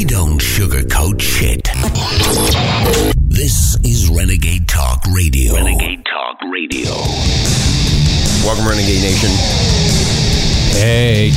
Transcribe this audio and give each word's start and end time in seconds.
We 0.00 0.06
don't 0.06 0.40
sugarcoat 0.40 1.20
shit. 1.20 1.68
This 3.28 3.76
is 3.84 4.08
Renegade 4.08 4.66
Talk 4.66 5.04
Radio. 5.12 5.52
Renegade 5.52 6.06
Talk 6.06 6.40
Radio. 6.50 6.88
Welcome, 8.40 8.64
Renegade 8.64 9.04
Nation. 9.04 9.28
Hey. 10.72 11.36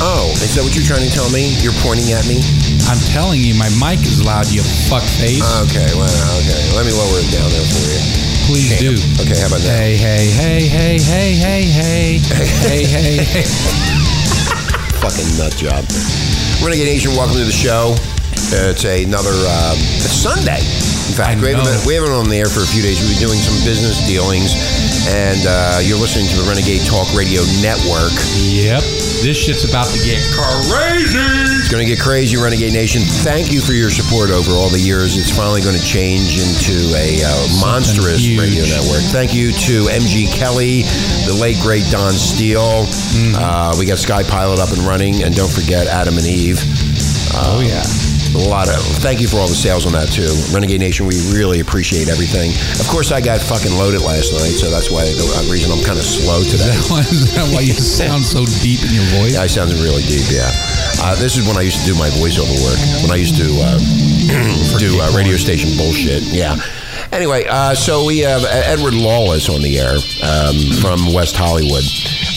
Oh, 0.00 0.32
is 0.40 0.56
that 0.56 0.64
what 0.64 0.72
you're 0.72 0.88
trying 0.88 1.04
to 1.04 1.12
tell 1.12 1.28
me? 1.28 1.52
You're 1.60 1.76
pointing 1.84 2.08
at 2.16 2.24
me? 2.24 2.40
I'm 2.88 2.96
telling 3.12 3.44
you, 3.44 3.52
my 3.52 3.68
mic 3.76 4.00
is 4.00 4.24
loud, 4.24 4.48
you 4.48 4.64
fuck 4.88 5.04
face. 5.20 5.44
Okay, 5.68 5.92
well, 6.00 6.08
okay. 6.40 6.64
Let 6.72 6.88
me 6.88 6.96
lower 6.96 7.20
it 7.20 7.28
down 7.28 7.52
there 7.52 7.68
for 7.68 7.84
you. 7.92 8.00
Please 8.48 8.72
do. 8.80 8.96
Okay, 9.20 9.36
how 9.36 9.52
about 9.52 9.60
that? 9.68 9.76
Hey, 9.76 10.00
hey, 10.00 10.32
hey, 10.32 10.64
hey, 10.64 10.96
hey, 10.96 11.62
hey, 11.68 12.16
hey. 12.24 12.84
hey, 12.88 13.20
hey, 13.20 13.44
hey. 13.44 14.11
Fucking 15.02 15.36
nut 15.36 15.52
job. 15.56 15.84
Renegade 16.62 16.86
Nation, 16.86 17.10
welcome 17.16 17.36
to 17.36 17.44
the 17.44 17.50
show. 17.50 17.96
Uh, 18.54 18.70
it's 18.70 18.84
another 18.84 19.32
uh, 19.32 19.74
Sunday. 19.74 20.91
In 21.10 21.16
fact, 21.18 21.42
we 21.42 21.50
haven't, 21.50 21.66
been, 21.66 21.80
we 21.86 21.94
haven't 21.98 22.10
been 22.10 22.22
on 22.22 22.30
the 22.30 22.38
air 22.38 22.48
for 22.48 22.62
a 22.62 22.70
few 22.70 22.80
days. 22.80 23.02
We've 23.02 23.18
been 23.18 23.26
doing 23.26 23.40
some 23.42 23.58
business 23.66 24.00
dealings, 24.06 24.54
and 25.10 25.42
uh, 25.44 25.82
you're 25.82 25.98
listening 25.98 26.30
to 26.30 26.36
the 26.38 26.46
Renegade 26.46 26.86
Talk 26.86 27.10
Radio 27.12 27.42
Network. 27.60 28.14
Yep. 28.38 28.80
This 29.20 29.38
shit's 29.38 29.66
about 29.66 29.90
to 29.90 30.00
get 30.02 30.22
crazy. 30.34 31.18
It's 31.58 31.70
going 31.70 31.84
to 31.84 31.90
get 31.90 32.00
crazy, 32.00 32.38
Renegade 32.38 32.72
Nation. 32.72 33.02
Thank 33.22 33.52
you 33.52 33.60
for 33.60 33.72
your 33.72 33.90
support 33.90 34.30
over 34.30 34.52
all 34.52 34.70
the 34.70 34.80
years. 34.80 35.18
It's 35.18 35.30
finally 35.30 35.60
going 35.60 35.76
to 35.76 35.84
change 35.84 36.38
into 36.38 36.90
a 36.94 37.22
uh, 37.22 37.30
monstrous 37.60 38.22
huge. 38.22 38.40
radio 38.40 38.64
network. 38.66 39.02
Thank 39.10 39.34
you 39.34 39.52
to 39.52 39.90
MG 39.90 40.26
Kelly, 40.32 40.82
the 41.26 41.36
late 41.38 41.58
great 41.62 41.86
Don 41.90 42.12
Steele. 42.14 42.86
Mm-hmm. 42.86 43.34
Uh, 43.36 43.74
we 43.78 43.86
got 43.86 43.98
Sky 43.98 44.22
Pilot 44.22 44.58
up 44.58 44.70
and 44.70 44.82
running, 44.82 45.22
and 45.22 45.34
don't 45.34 45.52
forget 45.52 45.86
Adam 45.86 46.18
and 46.18 46.26
Eve. 46.26 46.58
Oh, 47.34 47.62
yeah. 47.62 47.84
A 48.34 48.48
lot 48.48 48.68
of 48.68 48.80
thank 49.04 49.20
you 49.20 49.28
for 49.28 49.36
all 49.36 49.48
the 49.48 49.54
sales 49.54 49.84
on 49.84 49.92
that 49.92 50.08
too, 50.08 50.32
Renegade 50.54 50.80
Nation. 50.80 51.04
We 51.04 51.20
really 51.36 51.60
appreciate 51.60 52.08
everything. 52.08 52.52
Of 52.80 52.88
course, 52.88 53.12
I 53.12 53.20
got 53.20 53.40
fucking 53.40 53.72
loaded 53.76 54.00
last 54.00 54.32
night, 54.32 54.56
so 54.56 54.70
that's 54.70 54.90
why 54.90 55.04
the 55.04 55.28
uh, 55.36 55.52
reason 55.52 55.68
I'm 55.68 55.84
kind 55.84 55.98
of 55.98 56.04
slow 56.04 56.40
today. 56.42 56.72
Why 56.88 57.00
is 57.04 57.28
that 57.34 57.44
why 57.52 57.60
you 57.60 57.72
sound 58.00 58.24
so 58.24 58.44
deep 58.64 58.80
in 58.84 58.92
your 58.92 59.04
voice? 59.20 59.34
Yeah, 59.34 59.42
I 59.42 59.46
sounded 59.46 59.76
really 59.84 60.02
deep. 60.08 60.24
Yeah, 60.32 60.48
uh, 61.04 61.14
this 61.16 61.36
is 61.36 61.46
when 61.46 61.56
I 61.56 61.62
used 61.62 61.84
to 61.84 61.86
do 61.86 61.94
my 61.98 62.08
voiceover 62.08 62.56
work. 62.64 62.80
When 63.04 63.12
I 63.12 63.20
used 63.20 63.36
to 63.36 63.48
uh, 63.60 63.76
do 64.80 64.96
uh, 65.00 65.12
radio 65.12 65.36
station 65.36 65.76
bullshit. 65.76 66.22
Yeah. 66.32 66.56
Anyway, 67.12 67.44
uh, 67.46 67.74
so 67.74 68.06
we 68.06 68.20
have 68.20 68.42
Edward 68.48 68.94
Lawless 68.94 69.50
on 69.50 69.60
the 69.60 69.78
air 69.78 69.96
um, 70.24 70.56
from 70.80 71.12
West 71.12 71.36
Hollywood. 71.36 71.84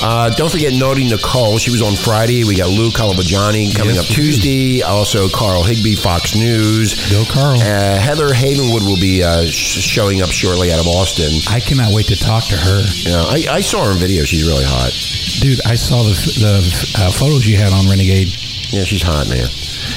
Uh, 0.03 0.29
don't 0.31 0.51
forget 0.51 0.73
Naughty 0.73 1.05
Nicole. 1.05 1.57
She 1.57 1.71
was 1.71 1.81
on 1.81 1.95
Friday. 1.95 2.43
We 2.43 2.55
got 2.57 2.67
Lou 2.69 2.89
Calavaggiani 2.89 3.73
coming 3.73 3.95
Yes, 3.95 4.09
up. 4.09 4.13
Tuesday. 4.13 4.81
Also, 4.81 5.29
Carl 5.29 5.63
Higbie, 5.63 5.95
Fox 5.95 6.35
News. 6.35 7.09
Go, 7.09 7.23
Carl. 7.31 7.55
Uh, 7.57 7.97
Heather 7.99 8.27
Havenwood 8.27 8.83
will 8.85 8.99
be 8.99 9.23
uh, 9.23 9.45
sh- 9.45 9.79
showing 9.79 10.21
up 10.21 10.29
shortly 10.29 10.73
out 10.73 10.81
of 10.81 10.87
Austin. 10.87 11.31
I 11.49 11.61
cannot 11.61 11.93
wait 11.93 12.07
to 12.07 12.17
talk 12.19 12.43
to 12.51 12.57
her. 12.57 12.83
Know, 13.07 13.25
I, 13.29 13.45
I 13.49 13.61
saw 13.61 13.85
her 13.85 13.91
in 13.93 13.97
video. 13.97 14.25
She's 14.25 14.43
really 14.45 14.65
hot. 14.67 14.91
Dude, 15.39 15.59
I 15.65 15.75
saw 15.75 16.03
the, 16.03 16.11
the 16.43 16.95
uh, 16.99 17.11
photos 17.11 17.47
you 17.47 17.55
had 17.55 17.71
on 17.71 17.87
Renegade. 17.89 18.27
Yeah, 18.71 18.83
she's 18.83 19.01
hot, 19.01 19.29
man. 19.29 19.47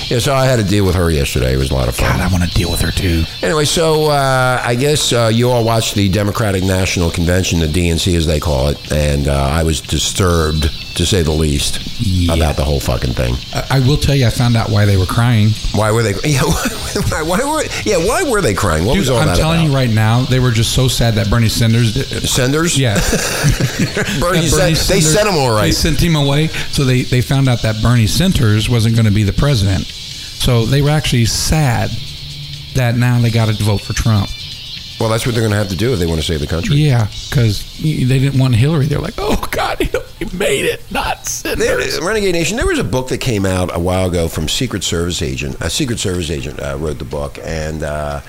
Yeah, 0.08 0.20
so 0.20 0.34
I 0.34 0.46
had 0.46 0.56
to 0.56 0.64
deal 0.64 0.86
with 0.86 0.94
her 0.94 1.10
yesterday. 1.10 1.52
It 1.52 1.58
was 1.58 1.70
a 1.70 1.74
lot 1.74 1.88
of 1.88 1.96
fun. 1.96 2.16
God, 2.16 2.20
I 2.20 2.32
want 2.32 2.42
to 2.44 2.50
deal 2.50 2.70
with 2.70 2.80
her 2.80 2.90
too. 2.90 3.24
Anyway, 3.42 3.66
so 3.66 4.06
uh, 4.06 4.60
I 4.64 4.74
guess 4.74 5.12
uh, 5.12 5.30
you 5.32 5.50
all 5.50 5.64
watched 5.64 5.94
the 5.96 6.08
Democratic 6.08 6.64
National 6.64 7.10
Convention, 7.10 7.60
the 7.60 7.66
DNC 7.66 8.16
as 8.16 8.26
they 8.26 8.40
call 8.40 8.68
it, 8.68 8.90
and 8.90 9.28
uh, 9.28 9.34
I 9.34 9.64
was 9.64 9.82
disturbed, 9.82 10.70
to 10.98 11.06
say 11.06 11.22
the 11.22 11.32
least, 11.32 11.80
Yeah. 12.00 12.34
about 12.34 12.56
the 12.56 12.64
whole 12.64 12.78
fucking 12.80 13.14
thing. 13.14 13.34
I, 13.54 13.78
I 13.78 13.80
will 13.80 13.96
tell 13.96 14.14
you, 14.14 14.27
I 14.27 14.30
found 14.30 14.56
out 14.56 14.68
why 14.70 14.84
they 14.84 14.96
were 14.96 15.06
crying. 15.06 15.48
Why 15.74 15.91
were 15.91 16.02
they? 16.02 16.14
Yeah, 16.28 16.42
why, 16.42 17.22
why 17.22 17.38
were? 17.44 17.62
Yeah, 17.84 17.98
why 17.98 18.22
were 18.30 18.41
they 18.41 18.54
crying? 18.54 18.84
What 18.84 18.94
Dude, 18.94 19.00
was 19.02 19.10
all 19.10 19.19
I'm 19.19 19.28
that 19.28 19.36
telling 19.36 19.60
about? 19.60 19.70
you 19.70 19.75
right 19.75 19.91
now, 19.91 20.22
they 20.22 20.41
were 20.41 20.50
just 20.50 20.75
so 20.75 20.88
sad 20.88 21.14
that 21.14 21.28
Bernie 21.31 21.48
Sanders. 21.48 21.94
Senders? 22.31 22.78
Yeah, 22.78 22.94
Bernie 24.20 24.41
that 24.48 24.76
sent, 24.76 24.88
they 24.88 25.00
sent 25.00 25.28
him 25.28 25.34
all 25.34 25.54
They 25.56 25.72
sent 25.72 26.00
him 26.00 26.16
away, 26.16 26.48
so 26.48 26.84
they 26.84 27.03
they 27.03 27.20
found 27.20 27.48
out 27.48 27.62
that 27.62 27.80
Bernie 27.82 28.06
Sanders 28.06 28.69
wasn't 28.69 28.94
going 28.94 29.06
to 29.06 29.12
be 29.12 29.22
the 29.22 29.32
president. 29.32 29.84
So 29.86 30.65
they 30.66 30.82
were 30.82 30.91
actually 30.91 31.25
sad 31.26 31.91
that 32.75 32.97
now 32.97 33.19
they 33.20 33.30
got 33.30 33.48
to 33.48 33.65
vote 33.65 33.80
for 33.80 33.92
Trump. 33.92 34.28
Well, 35.00 35.09
that's 35.09 35.25
what 35.26 35.34
they're 35.34 35.42
going 35.42 35.53
to 35.53 35.59
have 35.59 35.69
to 35.69 35.76
do 35.76 35.92
if 35.92 35.98
they 36.00 36.06
want 36.06 36.20
to 36.20 36.26
save 36.26 36.41
the 36.41 36.47
country. 36.47 36.76
Yeah, 36.76 37.06
because 37.30 37.62
they 37.80 38.19
didn't 38.19 38.38
want 38.41 38.56
Hillary. 38.56 38.86
They're 38.86 38.98
like, 38.98 39.15
oh 39.19 39.36
God, 39.76 40.02
he 40.18 40.36
made 40.36 40.64
it, 40.64 40.90
not 40.90 41.24
There, 41.42 41.56
Sanders. 41.56 42.00
Renegade 42.00 42.34
Nation. 42.34 42.56
There 42.56 42.66
was 42.66 42.78
a 42.78 42.84
book 42.84 43.08
that 43.08 43.18
came 43.18 43.44
out 43.44 43.74
a 43.74 43.78
while 43.78 44.08
ago 44.08 44.28
from 44.28 44.48
Secret 44.48 44.82
Service 44.82 45.22
agent. 45.22 45.56
A 45.60 45.70
Secret 45.70 45.98
Service 45.98 46.30
agent 46.30 46.60
uh, 46.60 46.76
wrote 46.78 46.98
the 46.98 47.04
book, 47.04 47.38
and 47.42 47.82
uh, 47.82 48.20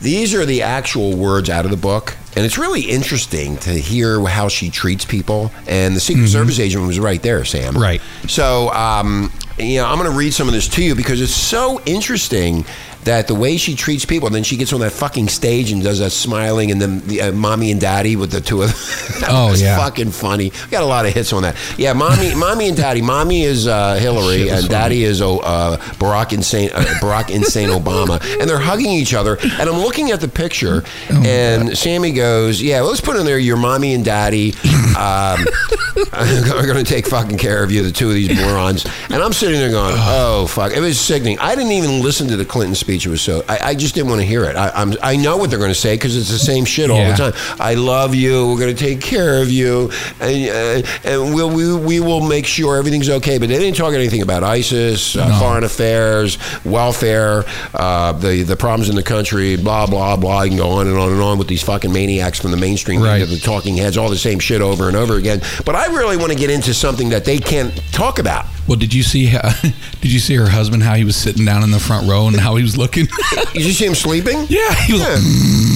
these 0.00 0.34
are 0.34 0.44
the 0.44 0.62
actual 0.62 1.16
words 1.16 1.50
out 1.50 1.64
of 1.64 1.70
the 1.70 1.76
book. 1.76 2.16
And 2.34 2.44
it's 2.44 2.58
really 2.58 2.82
interesting 2.82 3.56
to 3.58 3.70
hear 3.70 4.22
how 4.26 4.48
she 4.48 4.70
treats 4.70 5.04
people. 5.04 5.50
And 5.66 5.96
the 5.96 6.00
Secret 6.00 6.28
Service 6.28 6.58
agent 6.60 6.86
was 6.86 6.98
right 6.98 7.22
there, 7.22 7.44
Sam. 7.44 7.74
Mm-hmm. 7.74 7.82
Right. 7.82 8.02
So, 8.28 8.70
um, 8.70 9.32
you 9.58 9.76
know, 9.76 9.86
I'm 9.86 9.98
going 9.98 10.10
to 10.10 10.16
read 10.16 10.34
some 10.34 10.48
of 10.48 10.54
this 10.54 10.68
to 10.68 10.84
you 10.84 10.94
because 10.94 11.20
it's 11.22 11.34
so 11.34 11.80
interesting 11.86 12.64
that 13.06 13.26
the 13.26 13.34
way 13.34 13.56
she 13.56 13.74
treats 13.74 14.04
people, 14.04 14.26
and 14.26 14.34
then 14.34 14.44
she 14.44 14.56
gets 14.56 14.72
on 14.72 14.80
that 14.80 14.92
fucking 14.92 15.28
stage 15.28 15.72
and 15.72 15.82
does 15.82 15.98
that 15.98 16.10
smiling, 16.10 16.70
and 16.70 16.80
then 16.80 17.00
the 17.06 17.22
uh, 17.22 17.32
mommy 17.32 17.70
and 17.72 17.80
daddy 17.80 18.14
with 18.14 18.30
the 18.30 18.40
two 18.40 18.62
of 18.62 18.68
them. 18.68 19.20
that 19.22 19.28
Oh, 19.32 19.50
was 19.50 19.60
yeah. 19.62 19.76
fucking 19.78 20.10
funny. 20.12 20.50
We 20.50 20.70
got 20.70 20.82
a 20.82 20.86
lot 20.86 21.06
of 21.06 21.12
hits 21.14 21.32
on 21.32 21.42
that. 21.42 21.56
Yeah, 21.78 21.92
mommy, 21.94 22.34
mommy 22.36 22.68
and 22.68 22.76
daddy. 22.76 23.02
Mommy 23.02 23.42
is 23.42 23.66
uh, 23.66 23.94
Hillary, 23.94 24.48
and 24.50 24.68
daddy 24.68 25.02
is 25.04 25.20
oh, 25.22 25.38
uh, 25.38 25.76
Barack 25.98 26.32
insane, 26.32 26.70
uh, 26.72 26.80
Barack 27.00 27.30
insane 27.34 27.70
Obama, 27.70 28.20
and 28.40 28.48
they're 28.48 28.58
hugging 28.58 28.90
each 28.90 29.14
other. 29.14 29.38
And 29.42 29.68
I'm 29.68 29.78
looking 29.80 30.10
at 30.10 30.20
the 30.20 30.28
picture, 30.28 30.84
Oh, 31.10 31.22
and 31.24 31.76
Sammy 31.76 32.12
goes, 32.12 32.60
"Yeah, 32.62 32.82
let's 32.82 33.00
put 33.00 33.16
in 33.16 33.24
there 33.26 33.38
your 33.38 33.56
mommy 33.56 33.94
and 33.94 34.04
daddy 34.04 34.52
um, 34.96 35.44
are 36.12 36.66
going 36.66 36.76
to 36.76 36.84
take 36.84 37.06
fucking 37.06 37.38
care 37.38 37.62
of 37.62 37.70
you, 37.70 37.82
the 37.82 37.92
two 37.92 38.08
of 38.08 38.14
these 38.14 38.38
morons." 38.40 38.86
And 39.10 39.22
I'm 39.22 39.32
sitting 39.32 39.58
there 39.58 39.70
going, 39.70 39.94
"Oh 39.96 40.46
fuck!" 40.46 40.72
It 40.72 40.80
was 40.80 40.98
sickening. 41.00 41.38
I 41.38 41.54
didn't 41.54 41.72
even 41.72 42.00
listen 42.02 42.28
to 42.28 42.36
the 42.36 42.44
Clinton 42.44 42.74
speech. 42.74 42.95
It 43.04 43.10
was 43.10 43.20
so 43.20 43.44
I, 43.48 43.58
I 43.70 43.74
just 43.74 43.94
didn't 43.94 44.08
want 44.08 44.20
to 44.22 44.26
hear 44.26 44.44
it. 44.44 44.56
I, 44.56 44.70
I'm 44.74 44.94
I 45.02 45.16
know 45.16 45.36
what 45.36 45.50
they're 45.50 45.58
going 45.58 45.70
to 45.72 45.74
say 45.74 45.94
because 45.94 46.16
it's 46.16 46.30
the 46.30 46.38
same 46.38 46.64
shit 46.64 46.90
all 46.90 46.98
Yeah. 46.98 47.10
the 47.16 47.32
time. 47.32 47.56
I 47.60 47.74
love 47.74 48.14
you. 48.14 48.46
We're 48.48 48.58
going 48.60 48.74
to 48.74 48.80
take 48.80 49.00
care 49.00 49.42
of 49.42 49.50
you, 49.50 49.90
and, 50.20 50.84
uh, 50.84 50.88
and 51.04 51.34
we'll, 51.34 51.50
we 51.50 51.74
we 51.76 52.00
will 52.00 52.26
make 52.26 52.46
sure 52.46 52.76
everything's 52.76 53.10
okay. 53.10 53.38
But 53.38 53.48
they 53.48 53.58
didn't 53.58 53.76
talk 53.76 53.92
anything 53.92 54.22
about 54.22 54.42
ISIS, 54.44 55.16
uh, 55.16 55.38
foreign 55.38 55.64
affairs, 55.64 56.38
welfare, 56.64 57.44
uh, 57.74 58.12
the 58.12 58.42
the 58.42 58.56
problems 58.56 58.88
in 58.88 58.96
the 58.96 59.02
country, 59.02 59.56
blah 59.56 59.86
blah 59.86 60.16
blah. 60.16 60.42
You 60.42 60.50
can 60.50 60.58
go 60.58 60.68
on 60.70 60.86
and 60.86 60.96
on 60.96 61.10
and 61.12 61.20
on 61.20 61.38
with 61.38 61.48
these 61.48 61.62
fucking 61.62 61.92
maniacs 61.92 62.38
from 62.40 62.50
the 62.52 62.56
mainstream 62.56 63.02
Right. 63.02 63.20
media, 63.20 63.26
the 63.34 63.40
talking 63.40 63.76
heads, 63.76 63.96
all 63.96 64.08
the 64.08 64.16
same 64.16 64.38
shit 64.38 64.60
over 64.60 64.88
and 64.88 64.96
over 64.96 65.16
again. 65.16 65.40
But 65.64 65.74
I 65.74 65.86
really 65.86 66.16
want 66.16 66.32
to 66.32 66.38
get 66.38 66.50
into 66.50 66.72
something 66.74 67.08
that 67.10 67.24
they 67.24 67.38
can't 67.38 67.74
talk 67.92 68.18
about. 68.18 68.46
Well, 68.68 68.76
did 68.76 68.92
you 68.92 69.02
see? 69.02 69.34
Uh, 69.36 69.52
did 70.00 70.12
you 70.12 70.18
see 70.18 70.34
her 70.36 70.48
husband? 70.48 70.82
How 70.82 70.94
he 70.94 71.04
was 71.04 71.16
sitting 71.16 71.44
down 71.44 71.62
in 71.62 71.70
the 71.70 71.78
front 71.78 72.08
row 72.08 72.26
and 72.26 72.36
how 72.36 72.56
he 72.56 72.62
was 72.62 72.76
looking? 72.76 72.85
Did 72.92 73.08
you 73.54 73.72
see 73.72 73.86
him 73.86 73.94
sleeping? 73.94 74.46
yeah, 74.48 74.74
he 74.74 74.92
was. 74.94 75.02
Yeah. 75.02 75.08
Like, 75.08 75.20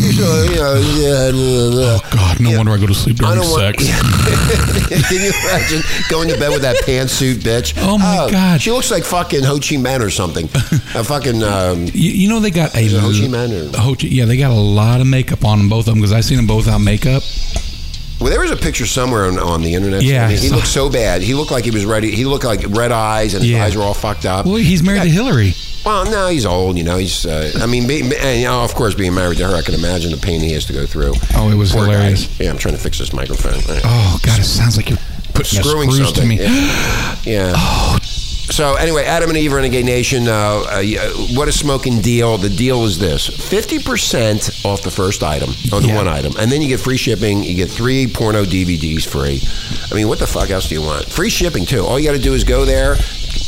He's, 0.01 0.19
you 0.19 0.57
know, 0.57 0.75
yeah, 0.99 1.31
blah, 1.31 1.71
blah. 1.71 2.11
God, 2.11 2.41
no 2.41 2.57
wonder 2.57 2.73
I 2.73 2.79
go 2.79 2.87
to 2.87 2.95
sleep 2.95 3.17
during 3.17 3.43
sex. 3.43 3.85
Can 5.09 5.21
you 5.23 5.31
imagine 5.45 5.83
going 6.09 6.29
to 6.29 6.39
bed 6.39 6.51
with 6.51 6.63
that 6.63 6.77
pantsuit 6.85 7.37
bitch? 7.37 7.75
Oh, 7.79 7.97
my 7.99 8.29
God. 8.31 8.61
She 8.61 8.71
looks 8.71 8.91
like 8.91 9.05
fucking 9.05 9.45
Ho 9.45 9.55
Chi 9.57 9.77
Minh 9.77 10.01
or 10.05 10.11
something. 10.11 10.45
A 10.95 11.05
fucking. 11.05 11.43
Um, 11.43 11.85
You, 11.93 12.11
you 12.11 12.29
know 12.29 12.41
they 12.41 12.51
got 12.51 12.75
a 12.75 12.87
Ho 12.89 13.11
Chi 13.11 13.27
Minh 13.29 13.75
or- 13.75 13.79
Ho 13.79 13.95
Chi- 13.95 14.09
yeah, 14.09 14.25
they 14.25 14.37
got 14.37 14.51
a 14.51 14.55
lot 14.55 15.01
of 15.01 15.07
makeup 15.07 15.45
on 15.45 15.59
them, 15.59 15.69
both 15.69 15.81
of 15.87 15.93
them, 15.95 15.97
because 16.01 16.13
I 16.13 16.21
seen 16.21 16.37
them 16.39 16.47
both 16.47 16.65
without 16.67 16.79
makeup. 16.81 17.23
Well, 18.21 18.31
there 18.31 18.41
was 18.41 18.51
a 18.51 18.57
picture 18.57 18.87
somewhere 18.87 19.25
on, 19.25 19.39
on 19.39 19.63
the 19.63 19.75
internet. 19.75 20.03
Yeah, 20.03 20.29
he 20.29 20.51
looked 20.51 20.67
so 20.69 20.89
bad. 20.91 21.23
He 21.23 21.35
looked 21.35 21.51
like 21.51 21.65
he 21.65 21.71
was 21.71 21.85
ready. 21.87 22.11
He 22.11 22.25
looked 22.25 22.45
like 22.45 22.61
red 22.69 22.93
eyes, 22.93 23.35
and 23.35 23.43
his 23.43 23.53
Yeah. 23.53 23.65
eyes 23.65 23.77
were 23.77 23.83
all 23.83 23.95
fucked 23.95 24.27
up. 24.27 24.47
Well, 24.47 24.57
he's 24.57 24.83
married 24.83 25.03
to 25.03 25.09
Hillary. 25.09 25.55
Well, 25.85 26.05
no, 26.11 26.29
he's 26.29 26.45
old. 26.45 26.77
You 26.77 26.85
know, 26.85 26.99
he's. 26.99 27.25
Uh, 27.25 27.51
I 27.63 27.67
mean, 27.67 27.87
be, 27.89 28.03
and, 28.03 28.39
you 28.41 28.45
know, 28.47 28.63
of 28.63 28.75
course, 28.75 28.95
being 28.95 29.15
married 29.15 29.39
to 29.39 29.47
her, 29.49 29.55
I 29.57 29.63
can 29.63 29.75
imagine 29.75 30.11
the 30.11 30.19
pain 30.19 30.41
he 30.43 30.53
has 30.53 30.67
to 30.67 30.75
go 30.75 30.85
through. 30.85 31.15
Oh, 31.35 31.51
it 31.51 31.55
was 31.55 31.73
Poor 31.73 31.87
guy. 31.87 31.93
hilarious. 31.93 32.39
Yeah, 32.39 32.51
I'm 32.51 32.59
trying 32.59 32.75
to 32.75 32.81
fix 32.81 32.99
this 32.99 33.13
microphone. 33.15 33.55
Oh 33.85 34.19
God, 34.23 34.39
it 34.39 34.45
sounds 34.45 34.77
like 34.77 34.91
you're 34.91 34.99
putting 35.33 35.63
Screwing 35.63 35.91
screws 35.91 36.09
something. 36.15 36.37
to 36.37 36.45
me. 36.45 36.45
Yeah. 36.45 37.17
yeah. 37.25 37.53
Oh. 37.57 37.99
So 38.51 38.75
anyway, 38.75 39.05
Adam 39.05 39.31
and 39.31 39.39
Eve 39.39 39.53
Renegade 39.53 39.85
Nation. 39.87 40.27
Uh, 40.29 40.65
uh, 40.67 40.83
what 41.35 41.49
a 41.49 41.53
smoking 41.53 42.01
deal! 42.01 42.37
The 42.37 42.49
deal 42.51 42.85
is 42.85 42.99
this: 42.99 43.27
fifty 43.27 43.79
percent 43.79 44.51
off 44.65 44.83
the 44.83 44.91
first 44.91 45.23
item, 45.23 45.51
on 45.73 45.83
the 45.83 45.89
Yeah. 45.89 45.95
one 45.97 46.09
item, 46.09 46.35
and 46.39 46.51
then 46.51 46.61
you 46.61 46.69
get 46.69 46.81
free 46.81 46.97
shipping. 46.97 47.45
You 47.45 47.55
get 47.55 47.71
three 47.71 48.07
porno 48.09 48.45
DVDs 48.45 49.07
free. 49.07 49.41
I 49.91 49.95
mean, 49.95 50.09
what 50.09 50.19
the 50.19 50.27
fuck 50.27 50.51
else 50.51 50.69
do 50.69 50.75
you 50.75 50.83
want? 50.83 51.07
Free 51.11 51.31
shipping 51.31 51.65
too. 51.65 51.87
All 51.87 51.99
you 51.99 52.05
got 52.07 52.13
to 52.17 52.19
do 52.23 52.35
is 52.35 52.43
go 52.45 52.65
there, 52.65 52.97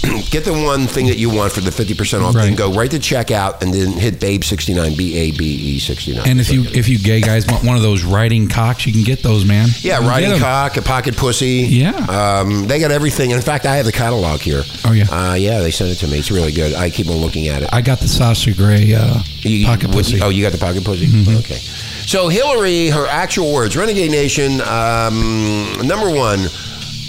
get 0.30 0.44
the 0.44 0.52
one 0.52 0.86
thing 0.86 1.06
that 1.06 1.16
you 1.18 1.30
want 1.30 1.52
for 1.52 1.60
the 1.60 1.70
50% 1.70 2.22
off, 2.22 2.34
Right. 2.34 2.44
then 2.44 2.54
go 2.56 2.72
right 2.72 2.90
to 2.90 2.98
checkout 2.98 3.62
and 3.62 3.72
then 3.72 3.92
hit 3.92 4.14
Babe69, 4.20 4.96
B 4.96 5.16
A 5.16 5.30
B 5.30 5.44
E 5.44 5.78
69. 5.78 6.26
And 6.28 6.40
if 6.40 6.50
you 6.50 6.64
if 6.64 6.88
you 6.88 6.98
gay 6.98 7.20
guys 7.20 7.46
want 7.46 7.64
one 7.64 7.76
of 7.76 7.82
those 7.82 8.02
riding 8.04 8.48
cocks, 8.48 8.84
you 8.86 8.92
can 8.92 9.04
get 9.04 9.22
those, 9.22 9.44
man. 9.44 9.68
Yeah, 9.80 10.00
You 10.00 10.08
riding 10.08 10.38
cock, 10.38 10.76
a 10.76 10.82
pocket 10.82 11.16
pussy. 11.16 11.66
Yeah. 11.68 11.90
Um, 11.92 12.66
they 12.66 12.78
got 12.80 12.90
everything. 12.90 13.30
In 13.30 13.40
fact, 13.40 13.64
I 13.66 13.76
have 13.76 13.86
the 13.86 13.92
catalog 13.92 14.40
here. 14.40 14.62
Oh, 14.84 14.92
yeah. 14.92 15.04
Uh, 15.10 15.34
yeah, 15.34 15.60
they 15.60 15.70
sent 15.70 15.90
it 15.90 15.96
to 15.96 16.08
me. 16.08 16.18
It's 16.18 16.30
really 16.30 16.52
good. 16.52 16.74
I 16.74 16.90
keep 16.90 17.08
on 17.08 17.16
looking 17.16 17.48
at 17.48 17.62
it. 17.62 17.68
I 17.72 17.80
got 17.80 18.00
the 18.00 18.08
Sasha 18.08 18.52
Grey 18.54 18.94
uh, 18.94 19.20
You- 19.42 19.66
pocket 19.66 19.88
what- 19.88 19.98
pussy. 19.98 20.14
Mm-hmm. 20.16 20.24
Oh, 20.24 20.28
you 20.30 20.42
got 20.42 20.52
the 20.52 20.58
pocket 20.58 20.84
pussy? 20.84 21.06
Okay. 21.38 21.58
So 22.06 22.28
Hillary, 22.28 22.88
her 22.88 23.06
actual 23.06 23.52
words, 23.52 23.76
Renegade 23.76 24.10
Nation, 24.10 24.60
um, 24.62 25.78
number 25.86 26.10
one, 26.10 26.48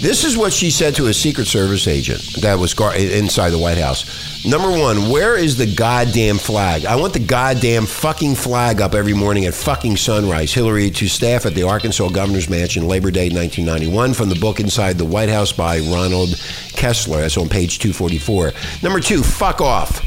this 0.00 0.24
is 0.24 0.36
what 0.36 0.52
she 0.52 0.70
said 0.70 0.94
to 0.96 1.06
a 1.06 1.14
Secret 1.14 1.46
Service 1.46 1.86
agent 1.86 2.20
that 2.42 2.58
was 2.58 2.74
gar- 2.74 2.94
inside 2.94 3.50
the 3.50 3.58
White 3.58 3.78
House. 3.78 4.44
Number 4.44 4.70
one, 4.70 5.08
where 5.08 5.36
is 5.36 5.56
the 5.56 5.72
goddamn 5.74 6.36
flag? 6.36 6.84
I 6.84 6.96
want 6.96 7.14
the 7.14 7.18
goddamn 7.18 7.86
fucking 7.86 8.34
flag 8.34 8.82
up 8.82 8.94
every 8.94 9.14
morning 9.14 9.46
at 9.46 9.54
fucking 9.54 9.96
sunrise. 9.96 10.52
Hillary 10.52 10.90
to 10.90 11.08
staff 11.08 11.46
at 11.46 11.54
the 11.54 11.62
Arkansas 11.62 12.08
Governor's 12.10 12.50
Mansion, 12.50 12.86
Labor 12.86 13.10
Day 13.10 13.30
1991, 13.30 14.12
from 14.12 14.28
the 14.28 14.34
book 14.34 14.60
Inside 14.60 14.98
the 14.98 15.04
White 15.04 15.30
House 15.30 15.52
by 15.52 15.78
Ronald 15.78 16.30
Kessler. 16.74 17.22
That's 17.22 17.38
on 17.38 17.48
page 17.48 17.78
244. 17.78 18.52
Number 18.82 19.00
two, 19.00 19.22
fuck 19.22 19.62
off. 19.62 20.02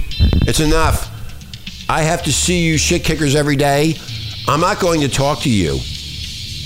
It's 0.47 0.59
enough. 0.59 1.09
I 1.89 2.03
have 2.03 2.21
to 2.23 2.33
see 2.33 2.59
you 2.59 2.77
shit 2.77 3.03
kickers 3.03 3.35
every 3.35 3.55
day. 3.55 3.95
I'm 4.47 4.59
not 4.59 4.79
going 4.79 5.01
to 5.01 5.09
talk 5.09 5.39
to 5.41 5.49
you. 5.49 5.79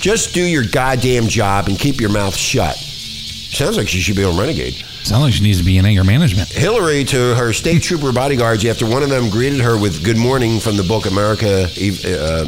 Just 0.02 0.34
do 0.34 0.42
your 0.42 0.64
goddamn 0.64 1.28
job 1.28 1.68
and 1.68 1.78
keep 1.78 2.00
your 2.00 2.10
mouth 2.10 2.36
shut. 2.36 2.76
Sounds 3.52 3.76
like 3.76 3.86
she 3.86 4.00
should 4.00 4.16
be 4.16 4.24
on 4.24 4.38
Renegade. 4.38 4.74
Sounds 5.04 5.22
like 5.22 5.32
she 5.34 5.42
needs 5.42 5.58
to 5.58 5.64
be 5.64 5.76
in 5.76 5.84
anger 5.84 6.04
management. 6.04 6.48
Hillary 6.48 7.04
to 7.04 7.34
her 7.34 7.52
state 7.52 7.82
trooper 7.82 8.10
bodyguards 8.10 8.64
after 8.64 8.86
one 8.86 9.02
of 9.02 9.10
them 9.10 9.28
greeted 9.28 9.60
her 9.60 9.78
with 9.78 10.02
"Good 10.02 10.16
morning" 10.16 10.58
from 10.58 10.78
the 10.78 10.82
book 10.82 11.04
America 11.04 11.64
uh, 11.64 11.66
uh, 11.66 12.46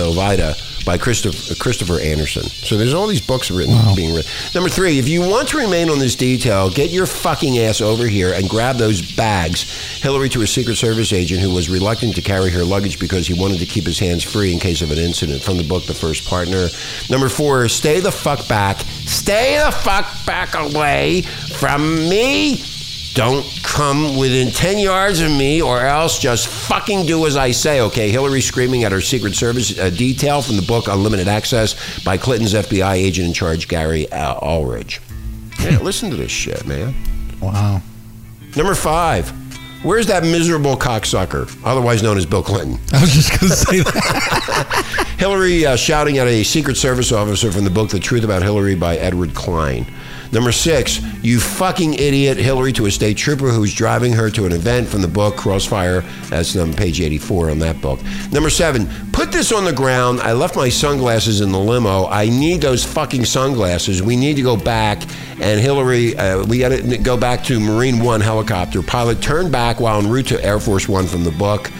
Elvida 0.00 0.73
by 0.84 0.94
uh, 0.94 0.98
Christopher, 0.98 1.54
Christopher 1.54 2.00
Andersen. 2.00 2.42
So 2.44 2.76
there's 2.76 2.94
all 2.94 3.06
these 3.06 3.20
books 3.20 3.50
written 3.50 3.74
Wow. 3.74 3.94
being 3.94 4.14
written. 4.14 4.30
Number 4.54 4.68
three, 4.70 4.98
if 4.98 5.08
you 5.08 5.20
want 5.20 5.48
to 5.48 5.58
remain 5.58 5.88
on 5.90 5.98
this 5.98 6.14
detail, 6.14 6.70
get 6.70 6.90
your 6.90 7.06
fucking 7.06 7.58
ass 7.58 7.80
over 7.80 8.06
here 8.06 8.32
and 8.32 8.48
grab 8.48 8.76
those 8.76 9.00
bags. 9.16 10.00
Hillary 10.02 10.28
to 10.30 10.42
a 10.42 10.46
Secret 10.46 10.76
Service 10.76 11.12
agent 11.12 11.40
who 11.40 11.50
was 11.50 11.68
reluctant 11.68 12.14
to 12.16 12.22
carry 12.22 12.50
her 12.50 12.64
luggage 12.64 12.98
because 12.98 13.26
he 13.26 13.34
wanted 13.34 13.58
to 13.58 13.66
keep 13.66 13.84
his 13.84 13.98
hands 13.98 14.22
free 14.22 14.52
in 14.52 14.58
case 14.58 14.82
of 14.82 14.90
an 14.90 14.98
incident. 14.98 15.42
From 15.42 15.56
the 15.56 15.64
book 15.64 15.84
The 15.86 15.94
First 15.94 16.26
Partner. 16.28 16.68
Number 17.10 17.28
four, 17.28 17.68
stay 17.68 18.00
the 18.00 18.12
fuck 18.12 18.46
back. 18.48 18.80
Stay 19.06 19.58
the 19.64 19.70
fuck 19.72 20.06
back 20.26 20.54
away 20.54 21.22
from 21.22 22.08
me. 22.08 22.62
Don't 23.14 23.46
come 23.62 24.16
within 24.16 24.50
10 24.50 24.78
yards 24.78 25.20
of 25.20 25.30
me 25.30 25.62
or 25.62 25.80
else 25.80 26.18
just 26.18 26.48
fucking 26.48 27.06
do 27.06 27.26
as 27.26 27.36
I 27.36 27.52
say, 27.52 27.80
okay? 27.82 28.10
Hillary 28.10 28.40
screaming 28.40 28.82
at 28.82 28.90
her 28.90 29.00
Secret 29.00 29.36
Service 29.36 29.78
uh, 29.78 29.88
detail 29.90 30.42
from 30.42 30.56
the 30.56 30.62
book 30.62 30.88
Unlimited 30.88 31.28
Access 31.28 32.02
by 32.04 32.18
Clinton's 32.18 32.54
FBI 32.54 32.94
agent 32.94 33.28
in 33.28 33.32
charge, 33.32 33.68
Gary 33.68 34.10
uh, 34.10 34.38
Ulrich. 34.42 35.00
Yeah, 35.60 35.78
listen 35.78 36.10
to 36.10 36.16
this 36.16 36.32
shit, 36.32 36.66
man. 36.66 36.94
Wow. 37.40 37.80
Number 38.54 38.74
five, 38.74 39.30
where's 39.82 40.06
that 40.08 40.22
miserable 40.22 40.76
cocksucker, 40.76 41.48
otherwise 41.64 42.02
known 42.02 42.18
as 42.18 42.26
Bill 42.26 42.42
Clinton? 42.42 42.78
I 42.92 43.00
was 43.00 43.12
just 43.12 43.30
going 43.30 43.50
to 43.50 43.56
say 43.56 43.80
that. 43.80 45.14
Hillary 45.18 45.64
uh, 45.64 45.76
shouting 45.76 46.18
at 46.18 46.26
a 46.26 46.42
Secret 46.42 46.76
Service 46.76 47.12
officer 47.12 47.50
from 47.50 47.64
the 47.64 47.70
book 47.70 47.88
The 47.88 47.98
Truth 48.00 48.24
About 48.24 48.42
Hillary 48.42 48.74
by 48.74 48.96
Edward 48.96 49.34
Klein. 49.34 49.86
Number 50.34 50.50
six, 50.50 51.00
you 51.22 51.38
fucking 51.38 51.94
idiot, 51.94 52.36
Hillary 52.38 52.72
to 52.72 52.86
a 52.86 52.90
state 52.90 53.16
trooper 53.16 53.50
who's 53.50 53.72
driving 53.72 54.12
her 54.14 54.28
to 54.30 54.46
an 54.46 54.52
event 54.52 54.88
from 54.88 55.00
the 55.00 55.06
book 55.06 55.36
Crossfire. 55.36 56.00
That's 56.28 56.56
on 56.56 56.74
page 56.74 57.00
84 57.00 57.50
on 57.50 57.60
that 57.60 57.80
book. 57.80 58.00
Number 58.32 58.50
seven, 58.50 58.88
put 59.12 59.30
this 59.30 59.52
on 59.52 59.64
the 59.64 59.72
ground. 59.72 60.20
I 60.20 60.32
left 60.32 60.56
my 60.56 60.68
sunglasses 60.68 61.40
in 61.40 61.52
the 61.52 61.58
limo. 61.58 62.08
I 62.08 62.28
need 62.28 62.60
those 62.60 62.84
fucking 62.84 63.26
sunglasses. 63.26 64.02
We 64.02 64.16
need 64.16 64.34
to 64.34 64.42
go 64.42 64.56
back. 64.56 65.02
And 65.40 65.60
Hillary, 65.60 66.16
uh, 66.16 66.44
we 66.44 66.58
got 66.58 66.70
to 66.70 66.98
go 66.98 67.16
back 67.16 67.44
to 67.44 67.60
Marine 67.60 68.02
One 68.02 68.20
helicopter. 68.20 68.82
Pilot 68.82 69.22
turned 69.22 69.52
back 69.52 69.78
while 69.78 70.00
en 70.00 70.10
route 70.10 70.26
to 70.26 70.44
Air 70.44 70.58
Force 70.58 70.88
One 70.88 71.06
from 71.06 71.22
the 71.22 71.30
book 71.30 71.70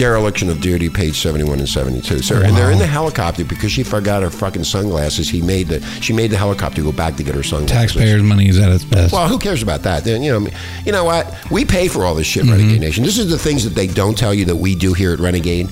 dereliction 0.00 0.48
of 0.48 0.62
duty, 0.62 0.88
page 0.88 1.14
71 1.20 1.58
and 1.58 1.68
72. 1.68 2.22
Sir, 2.22 2.42
and 2.42 2.56
they're 2.56 2.70
in 2.70 2.78
the 2.78 2.86
helicopter 2.86 3.44
because 3.44 3.70
she 3.70 3.82
forgot 3.82 4.22
her 4.22 4.30
fucking 4.30 4.64
sunglasses. 4.64 5.28
He 5.28 5.42
made 5.42 5.68
the 5.68 5.82
she 6.00 6.14
made 6.14 6.30
the 6.30 6.38
helicopter 6.38 6.82
go 6.82 6.90
back 6.90 7.16
to 7.16 7.22
get 7.22 7.34
her 7.34 7.42
sunglasses. 7.42 7.92
Taxpayers' 7.92 8.22
money 8.22 8.48
is 8.48 8.58
at 8.58 8.72
its 8.72 8.82
best. 8.84 9.12
Well, 9.12 9.28
who 9.28 9.38
cares 9.38 9.62
about 9.62 9.82
that? 9.82 10.04
Then 10.04 10.22
you 10.22 10.32
know, 10.40 10.48
you 10.86 10.92
know 10.92 11.04
what? 11.04 11.32
We 11.50 11.66
pay 11.66 11.86
for 11.88 12.04
all 12.06 12.14
this 12.14 12.26
shit, 12.26 12.44
Mm-hmm. 12.44 12.52
Renegade 12.52 12.80
Nation. 12.80 13.04
This 13.04 13.18
is 13.18 13.28
the 13.30 13.38
things 13.38 13.62
that 13.64 13.74
they 13.74 13.86
don't 13.86 14.16
tell 14.16 14.32
you 14.32 14.46
that 14.46 14.56
we 14.56 14.74
do 14.74 14.94
here 14.94 15.12
at 15.12 15.18
Renegade. 15.20 15.68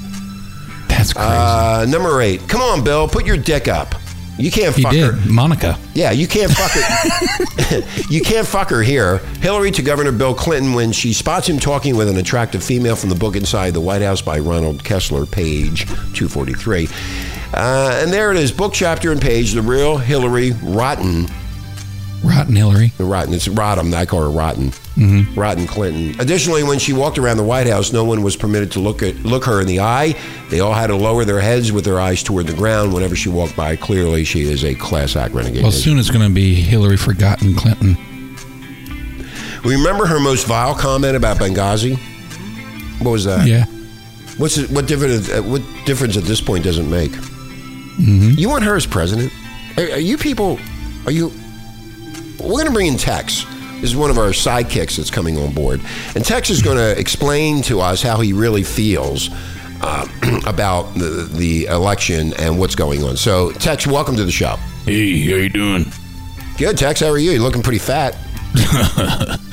That's 0.89 1.15
crazy. 1.15 1.27
Uh, 1.27 1.87
number 1.89 2.21
eight. 2.21 2.47
Come 2.49 2.61
on, 2.61 2.85
Bill, 2.85 3.09
put 3.09 3.25
your 3.25 3.39
dick 3.39 3.67
up. 3.67 3.95
You 4.39 4.51
can't 4.53 4.75
he 4.75 4.83
fuck 4.83 4.93
did. 4.93 5.15
her. 5.15 5.31
Monica. 5.31 5.77
Yeah, 5.95 6.13
you 6.13 6.29
can't 6.29 6.51
fuck 6.53 6.71
her. 6.71 7.83
you 8.11 8.21
can't 8.21 8.47
fuck 8.47 8.71
her 8.71 8.83
here. 8.83 9.19
Hillary 9.41 9.71
to 9.73 9.83
Governor 9.83 10.13
Bill 10.13 10.35
Clinton 10.35 10.75
when 10.75 10.93
she 10.93 11.13
spots 11.13 11.49
him 11.49 11.59
talking 11.59 11.97
with 11.97 12.09
an 12.09 12.17
attractive 12.17 12.63
female 12.63 12.95
from 12.95 13.09
the 13.09 13.17
book 13.17 13.35
Inside 13.35 13.75
the 13.75 13.81
White 13.81 14.03
House 14.03 14.23
by 14.23 14.39
Ronald 14.39 14.85
Kessler, 14.85 15.27
page 15.27 15.87
243. 15.87 16.89
Uh, 17.53 17.99
and 18.03 18.13
there 18.13 18.31
it 18.31 18.37
is, 18.37 18.53
book 18.53 18.73
chapter 18.73 19.11
and 19.11 19.21
page, 19.21 19.53
the 19.53 19.63
real 19.63 19.97
Hillary 19.99 20.53
Rotten. 20.63 21.27
Rotten 22.23 22.55
Hillary. 22.55 22.93
The 22.97 23.05
Rotten, 23.05 23.35
it's 23.35 23.49
Rotten. 23.49 23.93
I 23.93 24.07
call 24.07 24.23
her 24.23 24.31
Rotten. 24.31 24.73
Mm-hmm. 24.99 25.39
Rotten 25.39 25.67
Clinton. 25.69 26.21
Additionally, 26.21 26.65
when 26.65 26.81
she 26.81 26.93
walked 26.93 27.19
around 27.19 27.37
the 27.37 27.45
White 27.45 27.69
House, 27.69 27.93
no 27.93 28.03
one 28.05 28.23
was 28.23 28.35
permitted 28.37 28.73
to 28.73 28.81
look 28.81 29.01
at 29.03 29.15
look 29.25 29.45
her 29.45 29.61
in 29.61 29.69
the 29.69 29.79
eye. 29.79 30.17
They 30.51 30.59
all 30.59 30.73
had 30.73 30.89
to 30.89 30.97
lower 30.97 31.25
their 31.25 31.41
heads 31.41 31.71
with 31.71 31.85
their 31.85 32.01
eyes 32.01 32.23
toward 32.25 32.49
the 32.49 32.53
ground 32.55 32.93
whenever 32.93 33.15
she 33.15 33.29
walked 33.29 33.55
by. 33.55 33.77
Clearly, 33.77 34.25
she 34.25 34.43
is 34.43 34.65
a 34.65 34.75
class 34.75 35.15
act 35.15 35.35
renegade. 35.35 35.63
Well, 35.63 35.71
soon 35.71 35.99
it's 35.99 36.11
going 36.11 36.27
to 36.29 36.35
be 36.35 36.55
Hillary 36.55 36.97
Forgotten 36.97 37.55
Clinton. 37.55 37.97
We 39.65 39.77
remember 39.77 40.07
her 40.07 40.19
most 40.19 40.47
vile 40.47 40.75
comment 40.75 41.17
about 41.17 41.37
Benghazi? 41.39 41.97
What 43.01 43.13
was 43.13 43.25
that? 43.25 43.47
Yeah. 43.47 43.67
What's 44.37 44.59
it, 44.59 44.71
what 44.71 44.87
difference? 44.87 45.29
uh, 45.31 45.43
What 45.43 45.63
difference 45.85 46.17
at 46.17 46.25
this 46.25 46.41
point 46.41 46.65
does 46.65 46.79
it 46.79 46.85
make? 46.85 47.11
Mm-hmm. 47.13 48.33
You 48.37 48.49
want 48.49 48.65
her 48.65 48.75
as 48.77 48.87
president? 48.87 49.33
Are, 49.77 49.85
are 49.85 49.99
you 50.01 50.17
people? 50.19 50.59
Are 51.07 51.13
you? 51.13 51.33
We're 52.41 52.51
going 52.51 52.67
to 52.67 52.73
bring 52.73 52.87
in 52.87 52.97
Tex. 52.97 53.45
This 53.81 53.91
is 53.91 53.97
one 53.97 54.11
of 54.11 54.19
our 54.19 54.31
sidekicks 54.31 54.97
that's 54.97 55.11
coming 55.11 55.39
on 55.39 55.53
board, 55.53 55.81
and 56.17 56.25
Tex 56.25 56.51
is 56.51 56.63
going 56.63 56.79
to 56.79 56.99
explain 56.99 57.63
to 57.63 57.81
us 57.81 58.03
how 58.03 58.21
he 58.21 58.33
really 58.33 58.65
feels 58.65 59.31
uh, 59.81 60.07
about 60.47 60.95
the, 60.95 61.29
the 61.33 61.67
election 61.67 62.33
and 62.39 62.59
what's 62.59 62.75
going 62.75 63.05
on. 63.05 63.17
So, 63.17 63.53
Tex, 63.53 63.87
welcome 63.87 64.17
to 64.17 64.25
the 64.25 64.33
show. 64.33 64.57
Hey, 64.85 65.29
how 65.29 65.37
you 65.37 65.49
doing? 65.49 65.85
Good, 66.57 66.77
Tex. 66.77 66.99
How 66.99 67.09
are 67.09 67.19
you? 67.19 67.31
You're 67.31 67.41
looking 67.41 67.63
pretty 67.63 67.79
fat. 67.79 68.15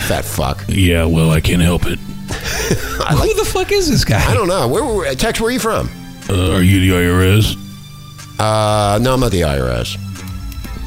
fat 0.07 0.25
fuck. 0.25 0.63
Yeah, 0.67 1.05
well, 1.05 1.29
I 1.29 1.39
can't 1.39 1.61
help 1.61 1.83
it. 1.85 1.99
Who 1.99 3.33
the 3.35 3.45
fuck 3.45 3.71
is 3.71 3.87
this 3.87 4.03
guy? 4.03 4.27
I 4.27 4.33
don't 4.33 4.47
know. 4.47 4.67
Where, 4.67 4.83
were 4.83 5.13
Tex? 5.13 5.39
Where 5.39 5.49
are 5.49 5.51
you 5.51 5.59
from? 5.59 5.87
Uh, 6.27 6.53
are 6.53 6.63
you 6.63 6.79
the 6.79 6.89
IRS? 6.97 7.55
Uh, 8.39 8.97
no, 8.99 9.13
I'm 9.13 9.19
not 9.19 9.31
the 9.31 9.41
IRS. 9.41 9.97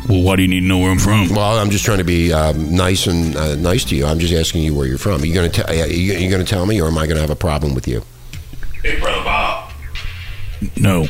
Well, 0.08 0.22
why 0.22 0.36
do 0.36 0.42
you 0.42 0.48
need 0.48 0.60
to 0.60 0.66
know 0.66 0.78
where 0.78 0.90
I'm 0.90 0.98
from? 0.98 1.28
Well, 1.28 1.58
I'm 1.58 1.70
just 1.70 1.84
trying 1.84 1.98
to 1.98 2.04
be 2.04 2.32
um, 2.32 2.74
nice 2.74 3.06
and 3.06 3.36
uh, 3.36 3.54
nice 3.56 3.84
to 3.86 3.96
you. 3.96 4.06
I'm 4.06 4.18
just 4.18 4.32
asking 4.32 4.62
you 4.62 4.74
where 4.74 4.86
you're 4.86 4.96
from. 4.98 5.20
Are 5.20 5.26
you 5.26 5.34
going 5.34 5.50
to 5.50 5.62
tell? 5.62 5.74
You, 5.74 6.14
you 6.14 6.30
going 6.30 6.44
to 6.44 6.48
tell 6.50 6.64
me, 6.64 6.80
or 6.80 6.86
am 6.88 6.96
I 6.96 7.06
going 7.06 7.16
to 7.16 7.20
have 7.20 7.30
a 7.30 7.36
problem 7.36 7.74
with 7.74 7.86
you? 7.86 8.02
Hey, 8.82 8.98
brother 8.98 9.22
Bob. 9.22 9.72
No. 10.76 11.06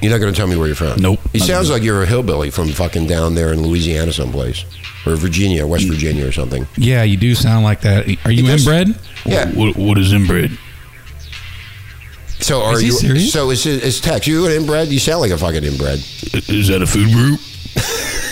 You're 0.00 0.12
not 0.12 0.18
going 0.18 0.32
to 0.32 0.36
tell 0.36 0.46
me 0.46 0.56
where 0.56 0.66
you're 0.68 0.76
from. 0.76 1.00
Nope. 1.00 1.18
He 1.32 1.40
sounds 1.40 1.70
like 1.70 1.82
you're 1.82 2.02
a 2.04 2.06
hillbilly 2.06 2.50
from 2.50 2.68
fucking 2.68 3.06
down 3.08 3.34
there 3.34 3.52
in 3.52 3.62
Louisiana, 3.62 4.12
someplace, 4.12 4.64
or 5.04 5.16
Virginia, 5.16 5.66
West 5.66 5.88
Virginia, 5.88 6.26
or 6.26 6.30
something. 6.32 6.66
Yeah, 6.76 7.02
you 7.02 7.16
do 7.16 7.34
sound 7.34 7.64
like 7.64 7.80
that. 7.82 8.06
Are 8.24 8.30
you 8.30 8.46
does- 8.46 8.66
inbred? 8.66 8.96
Yeah. 9.26 9.50
What, 9.52 9.76
what 9.76 9.98
is 9.98 10.12
inbred? 10.12 10.56
So 12.40 12.62
are 12.62 12.74
Is 12.74 12.80
he 12.80 12.86
you? 12.86 12.92
serious? 12.92 13.32
So 13.32 13.50
is 13.50 13.66
is 13.66 14.00
Tex? 14.00 14.26
You 14.28 14.46
an 14.46 14.52
inbred? 14.52 14.88
You 14.88 15.00
sound 15.00 15.20
like 15.20 15.32
a 15.32 15.36
fucking 15.38 15.64
inbred. 15.64 15.98
I- 16.32 16.42
Is 16.48 16.68
that 16.68 16.80
a 16.80 16.86
food 16.86 17.10
group? 17.12 17.40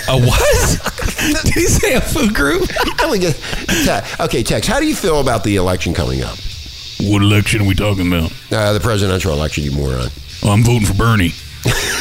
A 0.08 0.18
what? 0.20 1.44
Did 1.44 1.54
he 1.54 1.66
say 1.66 1.94
a 1.94 2.00
food 2.00 2.34
group? 2.34 2.62
I 3.00 3.06
would 3.06 3.20
get- 3.20 3.34
Te- 3.36 4.22
okay, 4.24 4.42
Tex. 4.42 4.66
How 4.66 4.78
do 4.80 4.86
you 4.86 4.94
feel 4.94 5.20
about 5.20 5.42
the 5.44 5.56
election 5.56 5.94
coming 5.94 6.22
up? 6.22 6.36
What 7.00 7.22
election 7.22 7.62
are 7.62 7.64
we 7.66 7.74
talking 7.74 8.06
about? 8.06 8.32
Uh, 8.52 8.72
the 8.72 8.80
presidential 8.80 9.32
election, 9.32 9.64
you 9.64 9.72
moron. 9.72 10.08
Oh, 10.42 10.50
I'm 10.50 10.62
voting 10.62 10.86
for 10.86 10.94
Bernie. 10.94 11.32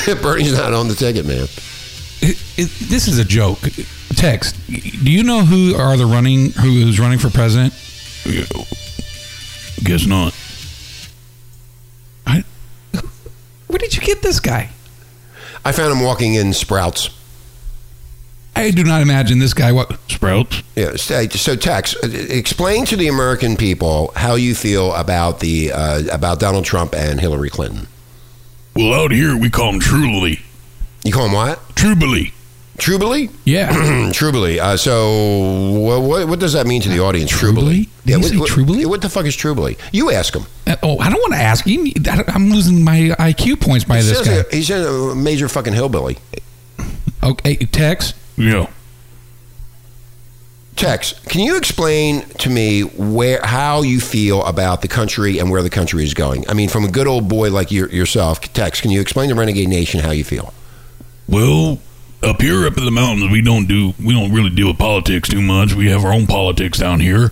Bernie's 0.22 0.54
not 0.54 0.74
on 0.74 0.88
the 0.88 0.96
ticket, 0.96 1.26
man. 1.26 1.48
It- 2.22 2.38
it- 2.58 2.70
this 2.90 3.08
is 3.08 3.18
a 3.18 3.26
joke. 3.26 3.60
Tex, 4.16 4.54
Do 4.54 5.12
you 5.12 5.24
know 5.24 5.44
who 5.44 5.76
are 5.76 5.98
the 5.98 6.06
running? 6.06 6.52
Who 6.52 6.88
is 6.88 7.00
running 7.00 7.20
for 7.20 7.30
president? 7.30 7.74
Guess 9.84 10.06
not. 10.06 10.34
I, 12.26 12.44
where 13.68 13.78
did 13.80 13.96
you 13.96 14.02
get 14.02 14.22
this 14.22 14.40
guy? 14.40 14.70
I 15.66 15.72
found 15.72 15.92
him 15.92 16.02
walking 16.04 16.36
in 16.36 16.54
Sprouts. 16.54 17.10
I 18.56 18.72
do 18.72 18.84
not 18.84 19.02
imagine 19.02 19.40
this 19.40 19.54
guy. 19.54 19.72
What? 19.72 20.00
Sprouts. 20.10 20.64
Yeah. 20.76 20.96
So, 20.96 21.28
so 21.28 21.56
Tex, 21.56 21.96
uh, 21.96 22.10
explain 22.30 22.86
to 22.86 22.96
the 22.96 23.08
American 23.08 23.58
people 23.58 24.12
how 24.16 24.36
you 24.36 24.56
feel 24.56 24.94
about 24.96 25.40
the 25.40 25.72
uh, 25.72 26.04
about 26.12 26.40
Donald 26.40 26.66
Trump 26.66 26.96
and 26.96 27.20
Hillary 27.20 27.50
Clinton. 27.50 27.88
Well, 28.76 28.94
out 28.94 29.12
here 29.12 29.38
we 29.38 29.50
call 29.50 29.74
him 29.74 29.80
Truly. 29.80 30.40
You 31.04 31.12
call 31.12 31.26
him 31.28 31.34
what? 31.34 31.60
Trubily. 31.76 32.32
Trubily? 32.78 33.32
Yeah. 33.46 33.72
Trubily. 34.12 34.60
Uh, 34.60 34.76
so, 34.76 35.80
what, 35.80 36.02
what, 36.02 36.28
what 36.28 36.40
does 36.40 36.54
that 36.54 36.68
mean 36.68 36.82
to 36.82 36.90
the 36.90 37.00
audience? 37.00 37.32
Trubily? 37.32 37.88
Did 38.06 38.32
you 38.32 38.40
what, 38.40 38.50
what, 38.50 38.50
Trubily? 38.50 38.86
What 38.86 39.02
the 39.02 39.10
fuck 39.10 39.26
is 39.26 39.36
Trubily? 39.38 39.80
You 39.94 40.12
ask 40.12 40.36
him. 40.36 40.46
Uh, 40.68 40.76
oh, 40.84 41.00
I 41.00 41.10
don't 41.10 41.20
want 41.22 41.34
to 41.34 41.40
ask 41.40 41.66
you. 41.66 41.94
I'm 42.28 42.50
losing 42.50 42.84
my 42.84 43.16
IQ 43.18 43.62
points 43.62 43.86
by 43.86 43.98
He 43.98 44.04
this 44.04 44.18
says 44.18 44.28
guy. 44.28 44.36
that 44.38 44.54
He's 44.54 44.70
a 44.70 45.16
major 45.16 45.48
fucking 45.48 45.74
hillbilly. 45.74 46.18
Okay, 47.24 47.56
Tex. 47.56 48.14
Yeah. 48.38 48.68
Tex, 50.76 51.14
can 51.28 51.40
you 51.40 51.56
explain 51.58 52.22
to 52.40 52.50
me 52.50 52.82
where 52.82 53.40
how 53.42 53.82
you 53.82 54.02
feel 54.02 54.44
about 54.44 54.82
the 54.82 54.90
country 54.90 55.40
and 55.40 55.50
where 55.50 55.64
the 55.64 55.70
country 55.70 56.04
is 56.04 56.14
going? 56.14 56.48
I 56.50 56.54
mean, 56.54 56.68
from 56.68 56.84
a 56.84 56.92
good 56.92 57.08
old 57.08 57.30
boy 57.30 57.50
like 57.50 57.72
your, 57.72 57.90
yourself, 57.90 58.42
Tex, 58.54 58.82
can 58.82 58.92
you 58.92 59.00
explain 59.00 59.30
to 59.30 59.36
Renegade 59.36 59.70
Nation 59.70 60.02
how 60.02 60.12
you 60.12 60.26
feel? 60.26 60.54
Well, 61.30 61.80
up 62.22 62.42
here, 62.42 62.68
up 62.68 62.78
in 62.78 62.84
the 62.84 62.92
mountains, 62.92 63.32
we 63.32 63.42
don't 63.42 63.68
do 63.68 63.94
we 64.04 64.14
don't 64.14 64.34
really 64.34 64.50
deal 64.50 64.68
with 64.68 64.78
politics 64.78 65.30
too 65.30 65.42
much. 65.42 65.74
We 65.74 65.90
have 65.90 66.04
our 66.04 66.12
own 66.12 66.28
politics 66.28 66.78
down 66.80 67.00
here. 67.00 67.32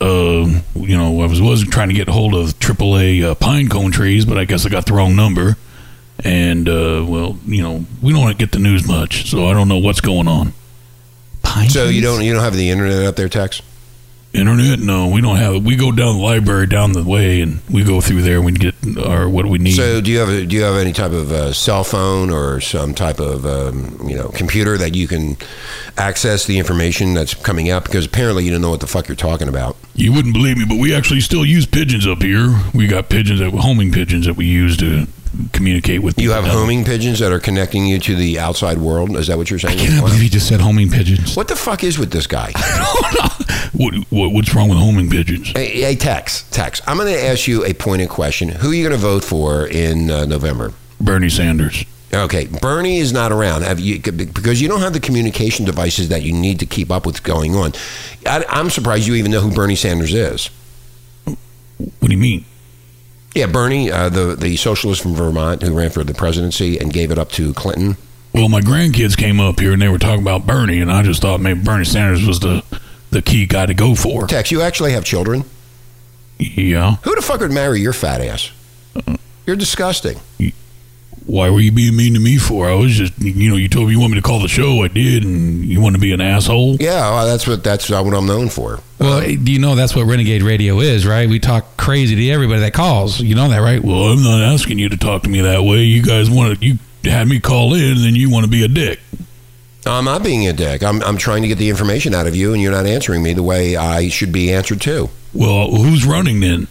Uh, 0.00 0.60
you 0.74 0.96
know, 0.96 1.20
I 1.20 1.26
was 1.26 1.40
was 1.42 1.64
trying 1.64 1.88
to 1.88 1.94
get 1.94 2.08
hold 2.08 2.34
of 2.34 2.58
AAA 2.58 3.22
uh, 3.22 3.34
pine 3.34 3.68
cone 3.68 3.90
trees, 3.90 4.24
but 4.24 4.38
I 4.38 4.44
guess 4.44 4.64
I 4.64 4.70
got 4.70 4.86
the 4.86 4.94
wrong 4.94 5.14
number. 5.14 5.56
And 6.24 6.68
uh, 6.68 7.04
well, 7.06 7.38
you 7.46 7.62
know, 7.62 7.84
we 8.02 8.12
don't 8.12 8.36
get 8.38 8.52
the 8.52 8.58
news 8.58 8.86
much, 8.86 9.30
so 9.30 9.46
I 9.46 9.52
don't 9.52 9.68
know 9.68 9.78
what's 9.78 10.00
going 10.00 10.26
on. 10.26 10.52
Pine 11.42 11.70
So 11.70 11.84
you 11.84 12.02
don't 12.02 12.22
you 12.24 12.32
don't 12.32 12.42
have 12.42 12.56
the 12.56 12.70
internet 12.70 13.04
up 13.06 13.16
there, 13.16 13.28
Tex? 13.28 13.62
Internet? 14.34 14.80
No, 14.80 15.08
we 15.08 15.22
don't 15.22 15.36
have 15.36 15.54
it. 15.54 15.62
We 15.62 15.74
go 15.76 15.90
down 15.90 16.18
the 16.18 16.22
library 16.22 16.66
down 16.66 16.92
the 16.92 17.02
way, 17.02 17.40
and 17.40 17.60
we 17.70 17.82
go 17.82 18.02
through 18.02 18.22
there. 18.22 18.36
and 18.36 18.44
We 18.44 18.52
get 18.52 18.74
our 18.98 19.26
what 19.26 19.46
we 19.46 19.58
need. 19.58 19.72
So 19.72 20.02
do 20.02 20.10
you 20.10 20.18
have 20.18 20.28
a, 20.28 20.44
do 20.44 20.54
you 20.54 20.62
have 20.64 20.76
any 20.76 20.92
type 20.92 21.12
of 21.12 21.32
uh, 21.32 21.52
cell 21.54 21.82
phone 21.82 22.30
or 22.30 22.60
some 22.60 22.94
type 22.94 23.20
of 23.20 23.46
um, 23.46 24.06
you 24.06 24.16
know 24.16 24.28
computer 24.28 24.76
that 24.76 24.94
you 24.94 25.08
can 25.08 25.38
access 25.96 26.44
the 26.44 26.58
information 26.58 27.14
that's 27.14 27.32
coming 27.32 27.70
out? 27.70 27.84
Because 27.84 28.04
apparently 28.04 28.44
you 28.44 28.50
don't 28.50 28.60
know 28.60 28.70
what 28.70 28.80
the 28.80 28.86
fuck 28.86 29.08
you're 29.08 29.16
talking 29.16 29.48
about. 29.48 29.76
You 29.94 30.12
wouldn't 30.12 30.34
believe 30.34 30.58
me, 30.58 30.66
but 30.68 30.78
we 30.78 30.94
actually 30.94 31.20
still 31.20 31.44
use 31.44 31.64
pigeons 31.64 32.06
up 32.06 32.20
here. 32.20 32.54
We 32.74 32.86
got 32.86 33.08
pigeons 33.08 33.40
that 33.40 33.50
homing 33.54 33.92
pigeons 33.92 34.26
that 34.26 34.34
we 34.36 34.44
use 34.44 34.76
to 34.76 35.06
communicate 35.52 36.02
with. 36.02 36.18
You 36.20 36.32
have 36.32 36.44
down- 36.44 36.54
homing 36.56 36.84
pigeons 36.84 37.18
that 37.20 37.32
are 37.32 37.40
connecting 37.40 37.86
you 37.86 37.98
to 38.00 38.14
the 38.16 38.38
outside 38.38 38.78
world. 38.78 39.16
Is 39.16 39.26
that 39.28 39.36
what 39.38 39.50
you're 39.50 39.58
saying? 39.58 39.78
I 39.78 39.84
cannot 39.84 40.02
Wow. 40.02 40.06
believe 40.08 40.22
he 40.22 40.28
just 40.28 40.48
said 40.48 40.60
homing 40.60 40.90
pigeons. 40.90 41.36
What 41.36 41.48
the 41.48 41.56
fuck 41.56 41.84
is 41.84 41.98
with 41.98 42.10
this 42.10 42.26
guy? 42.26 42.52
What, 43.74 43.94
what 44.10 44.32
what's 44.32 44.54
wrong 44.54 44.68
with 44.70 44.78
homing 44.78 45.10
pigeons? 45.10 45.48
Hey, 45.50 45.82
hey, 45.82 45.94
Tex, 45.94 46.42
Tex, 46.50 46.80
I'm 46.86 46.96
going 46.96 47.12
to 47.12 47.22
ask 47.22 47.46
you 47.46 47.64
a 47.64 47.74
pointed 47.74 48.08
question. 48.08 48.48
Who 48.48 48.70
are 48.70 48.74
you 48.74 48.82
going 48.82 48.98
to 48.98 49.00
vote 49.00 49.22
for 49.22 49.66
in 49.66 50.10
uh, 50.10 50.24
November? 50.24 50.72
Bernie 51.00 51.28
Sanders. 51.28 51.84
Okay, 52.12 52.46
Bernie 52.46 52.98
is 52.98 53.12
not 53.12 53.30
around. 53.30 53.62
Have 53.62 53.78
you 53.78 54.00
because 54.00 54.60
you 54.62 54.68
don't 54.68 54.80
have 54.80 54.94
the 54.94 55.00
communication 55.00 55.64
devices 55.66 56.08
that 56.08 56.22
you 56.22 56.32
need 56.32 56.58
to 56.60 56.66
keep 56.66 56.90
up 56.90 57.04
with 57.04 57.16
what's 57.16 57.20
going 57.20 57.54
on? 57.54 57.72
I, 58.26 58.44
I'm 58.48 58.70
surprised 58.70 59.06
you 59.06 59.14
even 59.14 59.30
know 59.30 59.40
who 59.42 59.52
Bernie 59.54 59.76
Sanders 59.76 60.14
is. 60.14 60.48
What 61.26 61.36
do 62.00 62.10
you 62.10 62.16
mean? 62.18 62.44
Yeah, 63.34 63.46
Bernie, 63.46 63.90
uh, 63.90 64.08
the 64.08 64.34
the 64.34 64.56
socialist 64.56 65.02
from 65.02 65.14
Vermont 65.14 65.62
who 65.62 65.76
ran 65.76 65.90
for 65.90 66.02
the 66.04 66.14
presidency 66.14 66.78
and 66.78 66.92
gave 66.92 67.10
it 67.10 67.18
up 67.18 67.30
to 67.32 67.52
Clinton. 67.54 67.96
Well, 68.34 68.48
my 68.48 68.60
grandkids 68.60 69.16
came 69.16 69.40
up 69.40 69.60
here 69.60 69.72
and 69.72 69.80
they 69.80 69.88
were 69.88 69.98
talking 69.98 70.22
about 70.22 70.46
Bernie, 70.46 70.80
and 70.80 70.90
I 70.90 71.02
just 71.02 71.22
thought 71.22 71.40
maybe 71.40 71.60
Bernie 71.62 71.84
Sanders 71.84 72.26
was 72.26 72.40
the 72.40 72.64
the 73.10 73.22
key 73.22 73.46
guy 73.46 73.66
to 73.66 73.74
go 73.74 73.94
for. 73.94 74.26
Tex, 74.26 74.50
you 74.50 74.60
actually 74.62 74.92
have 74.92 75.04
children. 75.04 75.44
Yeah. 76.38 76.96
Who 77.02 77.14
the 77.14 77.22
fuck 77.22 77.40
would 77.40 77.50
marry 77.52 77.80
your 77.80 77.92
fat 77.92 78.20
ass? 78.20 78.50
You're 79.46 79.56
disgusting. 79.56 80.20
Why 81.28 81.50
were 81.50 81.60
you 81.60 81.72
being 81.72 81.94
mean 81.94 82.14
to 82.14 82.20
me 82.20 82.38
for? 82.38 82.70
I 82.70 82.74
was 82.74 82.92
just, 82.92 83.12
you 83.18 83.50
know, 83.50 83.56
you 83.56 83.68
told 83.68 83.88
me 83.88 83.92
you 83.92 84.00
want 84.00 84.12
me 84.12 84.18
to 84.18 84.22
call 84.22 84.40
the 84.40 84.48
show. 84.48 84.82
I 84.82 84.88
did, 84.88 85.24
and 85.24 85.62
you 85.62 85.78
want 85.78 85.94
to 85.94 86.00
be 86.00 86.12
an 86.12 86.22
asshole. 86.22 86.76
Yeah, 86.76 87.10
well, 87.10 87.26
that's 87.26 87.46
what 87.46 87.62
that's 87.62 87.90
what 87.90 88.14
I'm 88.14 88.24
known 88.24 88.48
for. 88.48 88.80
Well, 88.98 89.20
do 89.20 89.52
you 89.52 89.58
know 89.58 89.74
that's 89.74 89.94
what 89.94 90.06
Renegade 90.06 90.42
Radio 90.42 90.80
is, 90.80 91.06
right? 91.06 91.28
We 91.28 91.38
talk 91.38 91.76
crazy 91.76 92.16
to 92.16 92.30
everybody 92.30 92.60
that 92.60 92.72
calls. 92.72 93.20
You 93.20 93.34
know 93.34 93.46
that, 93.50 93.58
right? 93.58 93.84
Well, 93.84 94.04
I'm 94.04 94.22
not 94.22 94.40
asking 94.40 94.78
you 94.78 94.88
to 94.88 94.96
talk 94.96 95.24
to 95.24 95.28
me 95.28 95.42
that 95.42 95.64
way. 95.64 95.82
You 95.82 96.02
guys 96.02 96.30
want 96.30 96.60
to, 96.60 96.66
you 96.66 96.78
had 97.04 97.28
me 97.28 97.40
call 97.40 97.74
in, 97.74 97.92
and 97.92 98.00
then 98.00 98.14
you 98.14 98.30
want 98.30 98.46
to 98.46 98.50
be 98.50 98.64
a 98.64 98.68
dick. 98.68 98.98
I'm 99.84 100.06
not 100.06 100.22
being 100.22 100.48
a 100.48 100.54
dick. 100.54 100.82
I'm, 100.82 101.02
I'm 101.02 101.18
trying 101.18 101.42
to 101.42 101.48
get 101.48 101.58
the 101.58 101.68
information 101.68 102.14
out 102.14 102.26
of 102.26 102.34
you, 102.34 102.54
and 102.54 102.62
you're 102.62 102.72
not 102.72 102.86
answering 102.86 103.22
me 103.22 103.34
the 103.34 103.42
way 103.42 103.76
I 103.76 104.08
should 104.08 104.32
be 104.32 104.50
answered 104.50 104.80
to. 104.82 105.10
Well, 105.34 105.74
who's 105.74 106.06
running 106.06 106.40
then? 106.40 106.68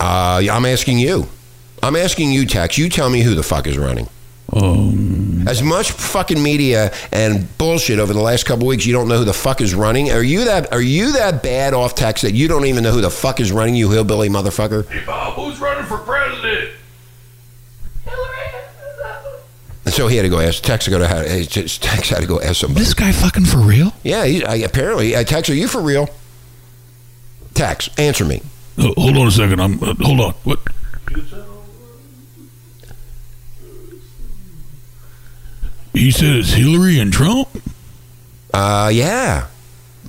Uh, 0.00 0.42
I'm 0.48 0.64
asking 0.64 1.00
you. 1.00 1.28
I'm 1.84 1.96
asking 1.96 2.32
you, 2.32 2.46
Tex. 2.46 2.78
You 2.78 2.88
tell 2.88 3.10
me 3.10 3.20
who 3.20 3.34
the 3.34 3.42
fuck 3.42 3.66
is 3.66 3.76
running. 3.76 4.08
Um, 4.52 5.46
As 5.46 5.62
much 5.62 5.90
fucking 5.92 6.42
media 6.42 6.92
and 7.12 7.46
bullshit 7.58 7.98
over 7.98 8.12
the 8.14 8.20
last 8.20 8.46
couple 8.46 8.66
weeks, 8.66 8.86
you 8.86 8.92
don't 8.94 9.06
know 9.08 9.18
who 9.18 9.24
the 9.24 9.34
fuck 9.34 9.60
is 9.60 9.74
running. 9.74 10.10
Are 10.10 10.22
you 10.22 10.46
that? 10.46 10.72
Are 10.72 10.80
you 10.80 11.12
that 11.12 11.42
bad 11.42 11.74
off 11.74 11.94
Tex 11.94 12.22
that 12.22 12.32
you 12.32 12.48
don't 12.48 12.64
even 12.64 12.84
know 12.84 12.90
who 12.92 13.02
the 13.02 13.10
fuck 13.10 13.38
is 13.38 13.52
running? 13.52 13.74
You 13.74 13.90
hillbilly 13.90 14.30
motherfucker. 14.30 14.88
hey, 14.88 15.04
Bob, 15.04 15.34
who's 15.34 15.60
running 15.60 15.84
for 15.84 15.98
president? 15.98 16.70
Hillary. 18.04 18.30
And 19.84 19.92
so 19.92 20.08
he 20.08 20.16
had 20.16 20.22
to 20.22 20.30
go 20.30 20.40
ask 20.40 20.62
Tex 20.62 20.86
to 20.86 20.90
go 20.90 20.98
to 20.98 21.06
how 21.06 21.22
Tex 21.22 22.08
had 22.08 22.20
to 22.20 22.26
go 22.26 22.40
ask 22.40 22.56
somebody. 22.56 22.80
This 22.80 22.94
guy 22.94 23.12
fucking 23.12 23.44
for 23.44 23.58
real? 23.58 23.92
Yeah, 24.02 24.24
he, 24.24 24.42
I, 24.42 24.56
apparently. 24.56 25.14
Uh, 25.14 25.24
Tex, 25.24 25.50
are 25.50 25.54
you 25.54 25.68
for 25.68 25.82
real? 25.82 26.08
Tex, 27.52 27.90
answer 27.98 28.24
me. 28.24 28.40
Uh, 28.78 28.92
hold 28.96 29.16
on 29.18 29.26
a 29.26 29.30
second. 29.30 29.60
I'm. 29.60 29.82
Uh, 29.82 29.94
hold 30.00 30.20
on. 30.20 30.34
What? 30.44 30.60
He 35.94 36.10
said 36.10 36.34
it's 36.36 36.50
Hillary 36.52 36.98
and 36.98 37.12
Trump. 37.12 37.48
Uh, 38.52 38.90
yeah. 38.92 39.46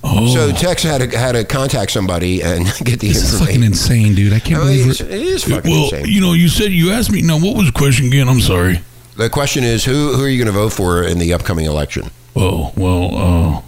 Oh, 0.04 0.26
So 0.32 0.52
Tex 0.52 0.82
had 0.82 1.10
to 1.10 1.18
had 1.18 1.32
to 1.32 1.44
contact 1.44 1.90
somebody 1.90 2.42
and 2.42 2.64
get 2.84 3.00
the 3.00 3.08
This 3.08 3.32
is 3.32 3.40
fucking 3.40 3.62
insane, 3.62 4.14
dude. 4.14 4.32
I 4.32 4.38
can't 4.40 4.60
I 4.60 4.64
mean, 4.66 4.72
believe 4.84 4.90
it's- 4.90 5.00
it. 5.00 5.10
it 5.14 5.22
is 5.26 5.44
fucking 5.44 5.70
well, 5.70 5.84
insane. 5.84 6.06
you 6.06 6.20
know, 6.20 6.32
you 6.32 6.48
said 6.48 6.70
you 6.72 6.90
asked 6.92 7.10
me. 7.10 7.22
Now, 7.22 7.38
what 7.38 7.56
was 7.56 7.66
the 7.66 7.72
question 7.72 8.06
again? 8.06 8.28
I'm 8.28 8.40
sorry. 8.40 8.82
The 9.16 9.30
question 9.30 9.64
is, 9.64 9.84
who 9.84 10.12
who 10.14 10.22
are 10.24 10.28
you 10.28 10.36
going 10.38 10.52
to 10.54 10.60
vote 10.60 10.72
for 10.74 11.02
in 11.02 11.18
the 11.18 11.32
upcoming 11.32 11.64
election? 11.66 12.10
Oh 12.36 12.72
well, 12.76 13.16
uh, 13.56 13.62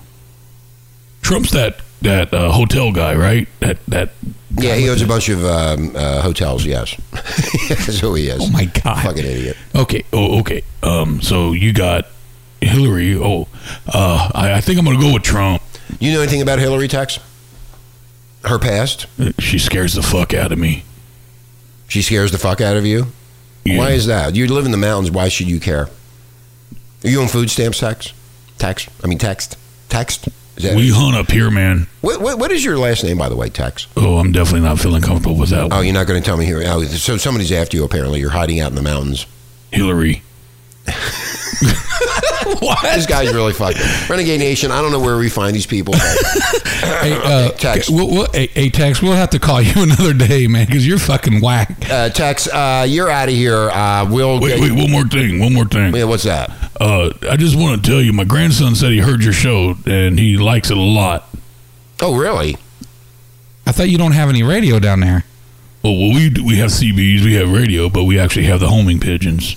Trump's 1.23 1.51
that 1.53 1.81
that 2.03 2.33
uh, 2.35 2.53
hotel 2.53 2.93
guy, 2.93 3.15
right? 3.15 3.49
That 3.61 3.79
that. 3.89 4.11
Yeah, 4.57 4.75
he 4.77 4.89
owns 4.89 5.03
a 5.03 5.07
bunch 5.07 5.29
of 5.29 5.45
um, 5.45 5.95
uh, 5.95 6.23
hotels. 6.23 6.65
Yes, 6.65 6.97
that's 7.69 7.99
who 8.01 8.15
he 8.15 8.29
is. 8.29 8.41
Oh 8.43 8.51
my 8.51 8.65
god. 8.65 9.03
fucking 9.03 9.25
idiot. 9.25 9.57
Okay. 9.75 10.05
Oh, 10.13 10.41
okay. 10.41 10.63
Um, 10.83 11.21
so 11.21 11.53
you 11.53 11.73
got 11.75 12.07
Hillary. 12.61 13.15
Oh, 13.17 13.47
uh, 13.93 14.31
I, 14.35 14.55
I 14.55 14.61
think 14.63 14.79
I'm 14.79 14.85
gonna 14.87 14.99
go 15.01 15.13
with 15.13 15.23
Trump. 15.23 15.63
You 16.01 16.13
know 16.15 16.21
anything 16.23 16.41
about 16.43 16.59
Hillary 16.59 16.89
Tex? 16.89 17.19
Her 18.45 18.59
past? 18.59 19.07
Uh, 19.19 19.33
She 19.39 19.59
scares 19.59 19.93
the 19.95 20.03
fuck 20.03 20.33
out 20.33 20.51
of 20.53 20.59
me. 20.59 20.85
She 21.89 22.01
scares 22.03 22.33
the 22.33 22.39
fuck 22.39 22.61
out 22.61 22.77
of 22.77 22.87
you. 22.87 23.09
Yeah. 23.65 23.79
Why 23.79 23.91
is 23.91 24.07
that? 24.07 24.35
You 24.35 24.47
live 24.47 24.65
in 24.65 24.71
the 24.71 24.77
mountains. 24.79 25.11
Why 25.11 25.29
should 25.29 25.51
you 25.51 25.61
care? 25.61 25.89
Are 27.05 27.09
you 27.09 27.21
on 27.21 27.29
food 27.29 27.51
stamps, 27.51 27.81
tax? 27.81 28.13
Tax? 28.59 28.89
I 29.05 29.07
mean, 29.09 29.19
text. 29.19 29.57
Text. 29.89 30.29
We 30.61 30.91
hunt 30.91 31.17
up 31.17 31.31
here, 31.31 31.51
man. 31.51 31.87
what, 32.01 32.21
what, 32.21 32.39
what 32.39 32.51
is 32.51 32.65
your 32.65 32.79
last 32.79 33.05
name, 33.05 33.19
by 33.19 33.29
the 33.29 33.37
way, 33.37 33.49
Tex? 33.49 33.87
Oh, 33.97 34.19
I'm 34.19 34.33
definitely 34.33 34.67
not 34.67 34.79
feeling 34.79 35.03
comfortable 35.03 35.37
with 35.37 35.51
that. 35.51 35.69
Oh, 35.73 35.81
you're 35.81 35.95
not 35.95 36.07
going 36.07 36.21
to 36.21 36.27
tell 36.27 36.37
me 36.37 36.45
here. 36.45 36.63
Oh, 36.67 36.83
so 36.85 37.17
somebody's 37.17 37.53
after 37.53 37.77
you. 37.77 37.85
Apparently, 37.85 38.21
you're 38.21 38.31
hiding 38.31 38.61
out 38.61 38.71
in 38.71 38.75
the 38.75 38.83
mountains. 38.83 39.27
Hillary. 39.73 40.23
What? 42.61 42.83
This 42.83 43.07
guy's 43.07 43.33
really 43.33 43.53
fucking 43.53 43.81
renegade 44.09 44.41
nation. 44.41 44.71
I 44.71 44.81
don't 44.83 44.91
know 44.93 45.01
where 45.01 45.17
we 45.19 45.29
find 45.29 45.55
these 45.55 45.67
people. 45.67 45.93
but- 45.93 46.03
Hey, 46.79 47.13
uh, 47.13 47.51
Tex. 47.53 47.91
We'll, 47.91 48.09
we'll, 48.09 48.31
hey, 48.33 48.47
hey, 48.49 48.71
Tex, 48.71 49.03
we'll 49.03 49.13
have 49.13 49.31
to 49.31 49.39
call 49.39 49.61
you 49.63 49.83
another 49.83 50.13
day, 50.15 50.47
man, 50.47 50.67
because 50.67 50.87
you're 50.87 50.99
fucking 50.99 51.41
whack. 51.41 51.71
Uh, 51.91 52.09
Tex, 52.09 52.49
uh, 52.49 52.87
you're 52.89 53.11
out 53.11 53.29
of 53.29 53.35
here. 53.35 53.69
Uh, 53.71 54.07
we'll. 54.11 54.41
Wait, 54.41 54.57
get- 54.57 54.61
wait, 54.61 54.73
one 54.73 54.91
more 54.91 55.05
thing. 55.05 55.39
One 55.41 55.53
more 55.55 55.65
thing. 55.67 55.95
Yeah, 55.95 56.05
what's 56.05 56.25
that? 56.25 56.51
Uh, 56.81 57.11
I 57.31 57.37
just 57.37 57.57
want 57.57 57.83
to 57.85 57.91
tell 57.91 58.01
you, 58.01 58.13
my 58.13 58.25
grandson 58.25 58.75
said 58.75 58.93
he 58.93 58.99
heard 58.99 59.23
your 59.23 59.33
show 59.33 59.75
and 59.87 60.19
he 60.19 60.37
likes 60.37 60.71
it 60.71 60.77
a 60.77 60.81
lot. 60.81 61.29
Oh, 62.01 62.17
really? 62.17 62.57
I 63.67 63.73
thought 63.73 63.89
you 63.91 63.99
don't 63.99 64.13
have 64.13 64.29
any 64.29 64.43
radio 64.43 64.79
down 64.79 65.01
there. 65.01 65.25
Oh, 65.85 65.93
well, 65.93 66.15
we 66.15 66.31
do- 66.31 66.45
we 66.45 66.57
have 66.59 66.71
CBs, 66.71 67.25
we 67.25 67.35
have 67.35 67.51
radio, 67.53 67.89
but 67.89 68.05
we 68.05 68.19
actually 68.19 68.47
have 68.47 68.61
the 68.61 68.69
homing 68.69 68.99
pigeons. 69.01 69.57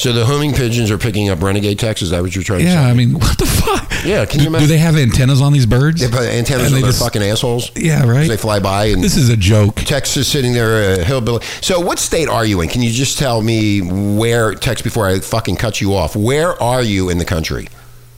So 0.00 0.14
the 0.14 0.24
homing 0.24 0.54
pigeons 0.54 0.90
are 0.90 0.96
picking 0.96 1.28
up 1.28 1.42
renegade 1.42 1.78
Tex. 1.78 2.00
Is 2.00 2.08
that 2.08 2.22
what 2.22 2.34
you're 2.34 2.42
trying 2.42 2.60
to 2.60 2.64
say? 2.66 2.72
Yeah. 2.72 2.86
I 2.86 2.94
mean, 2.94 3.12
what 3.18 3.36
the 3.36 3.44
fuck? 3.44 3.86
Yeah, 4.02 4.24
can 4.24 4.38
do, 4.38 4.44
you 4.44 4.48
imagine? 4.48 4.66
do 4.66 4.72
they 4.72 4.78
have 4.78 4.96
antennas 4.96 5.42
on 5.42 5.52
these 5.52 5.66
birds? 5.66 6.00
They 6.00 6.08
put 6.08 6.22
antennas 6.26 6.66
And 6.66 6.66
on 6.68 6.72
they 6.72 6.80
their 6.80 6.88
just- 6.92 7.02
fucking 7.02 7.22
assholes. 7.22 7.70
Yeah, 7.76 8.06
right. 8.06 8.26
They 8.26 8.38
fly 8.38 8.60
by 8.60 8.86
and 8.86 9.04
This 9.04 9.14
is 9.18 9.28
a 9.28 9.36
joke. 9.36 9.74
Tex 9.76 10.16
is 10.16 10.26
sitting 10.26 10.54
there, 10.54 11.00
uh, 11.00 11.04
hillbilly. 11.04 11.44
So, 11.60 11.80
what 11.80 11.98
state 11.98 12.30
are 12.30 12.46
you 12.46 12.62
in? 12.62 12.70
Can 12.70 12.80
you 12.80 12.90
just 12.90 13.18
tell 13.18 13.42
me 13.42 13.80
where, 13.82 14.54
Tex, 14.54 14.80
before 14.80 15.06
I 15.06 15.18
fucking 15.20 15.56
cut 15.56 15.82
you 15.82 15.94
off? 15.94 16.16
Where 16.16 16.60
are 16.62 16.82
you 16.82 17.10
in 17.10 17.18
the 17.18 17.26
country? 17.26 17.68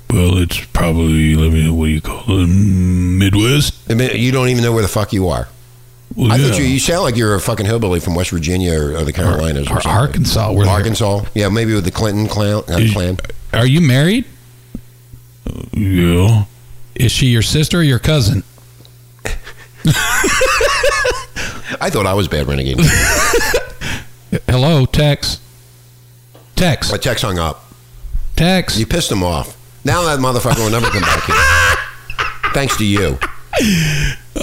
Well, 0.09 0.39
it's 0.39 0.65
probably 0.67 1.35
let 1.35 1.53
me 1.53 1.65
know 1.65 1.75
what 1.75 1.87
do 1.87 1.91
you 1.91 2.01
call 2.01 2.23
it, 2.29 2.47
Midwest. 2.47 3.75
You 3.91 4.31
don't 4.31 4.51
even 4.51 4.63
know 4.63 4.73
where 4.73 4.83
the 4.83 4.89
fuck 4.89 5.13
you 5.13 5.29
are. 5.29 5.49
Well, 6.17 6.31
I 6.33 6.37
yeah. 6.37 6.49
thought 6.49 6.59
you, 6.59 6.65
you 6.65 6.79
sound 6.79 7.03
like 7.03 7.17
you're 7.17 7.35
a 7.35 7.41
fucking 7.41 7.65
hillbilly 7.67 8.01
from 8.01 8.15
West 8.15 8.31
Virginia 8.31 8.75
or, 8.79 8.97
or 8.97 9.03
the 9.05 9.13
Carolinas 9.13 9.69
or, 9.69 9.79
Or 9.79 9.81
something. 9.81 9.91
Arkansas. 9.91 10.53
Where 10.53 10.65
they're- 10.67 10.75
Arkansas. 10.75 11.25
Yeah, 11.35 11.49
maybe 11.49 11.75
with 11.75 11.85
the 11.85 11.91
Clinton 11.91 12.27
clan. 12.29 12.63
Uh, 12.69 12.79
Is- 12.79 12.93
clan. 12.93 13.19
Are 13.53 13.67
you 13.67 13.81
married? 13.81 14.25
yeah. 15.73 16.45
Is 16.95 17.11
she 17.13 17.27
your 17.27 17.43
sister 17.43 17.79
or 17.81 17.83
your 17.83 17.99
cousin? 17.99 18.43
I 21.81 21.89
thought 21.91 22.07
I 22.07 22.15
was 22.15 22.29
bad 22.29 22.47
renegade. 22.47 22.79
Hello, 24.49 24.87
Tex. 24.87 25.41
Tex. 26.55 26.91
My 26.93 26.99
text 26.99 27.25
hung 27.25 27.39
up. 27.39 27.65
Tex. 28.37 28.79
You 28.79 28.87
pissed 28.87 29.11
him 29.11 29.23
off. 29.23 29.57
Now 29.85 30.03
that 30.05 30.21
motherfucker 30.21 30.59
will 30.59 30.71
never 30.71 30.89
come 30.91 31.03
back 31.03 31.25
here. 31.25 32.53
Thanks 32.55 32.77
to 32.77 32.85
you. 32.85 33.19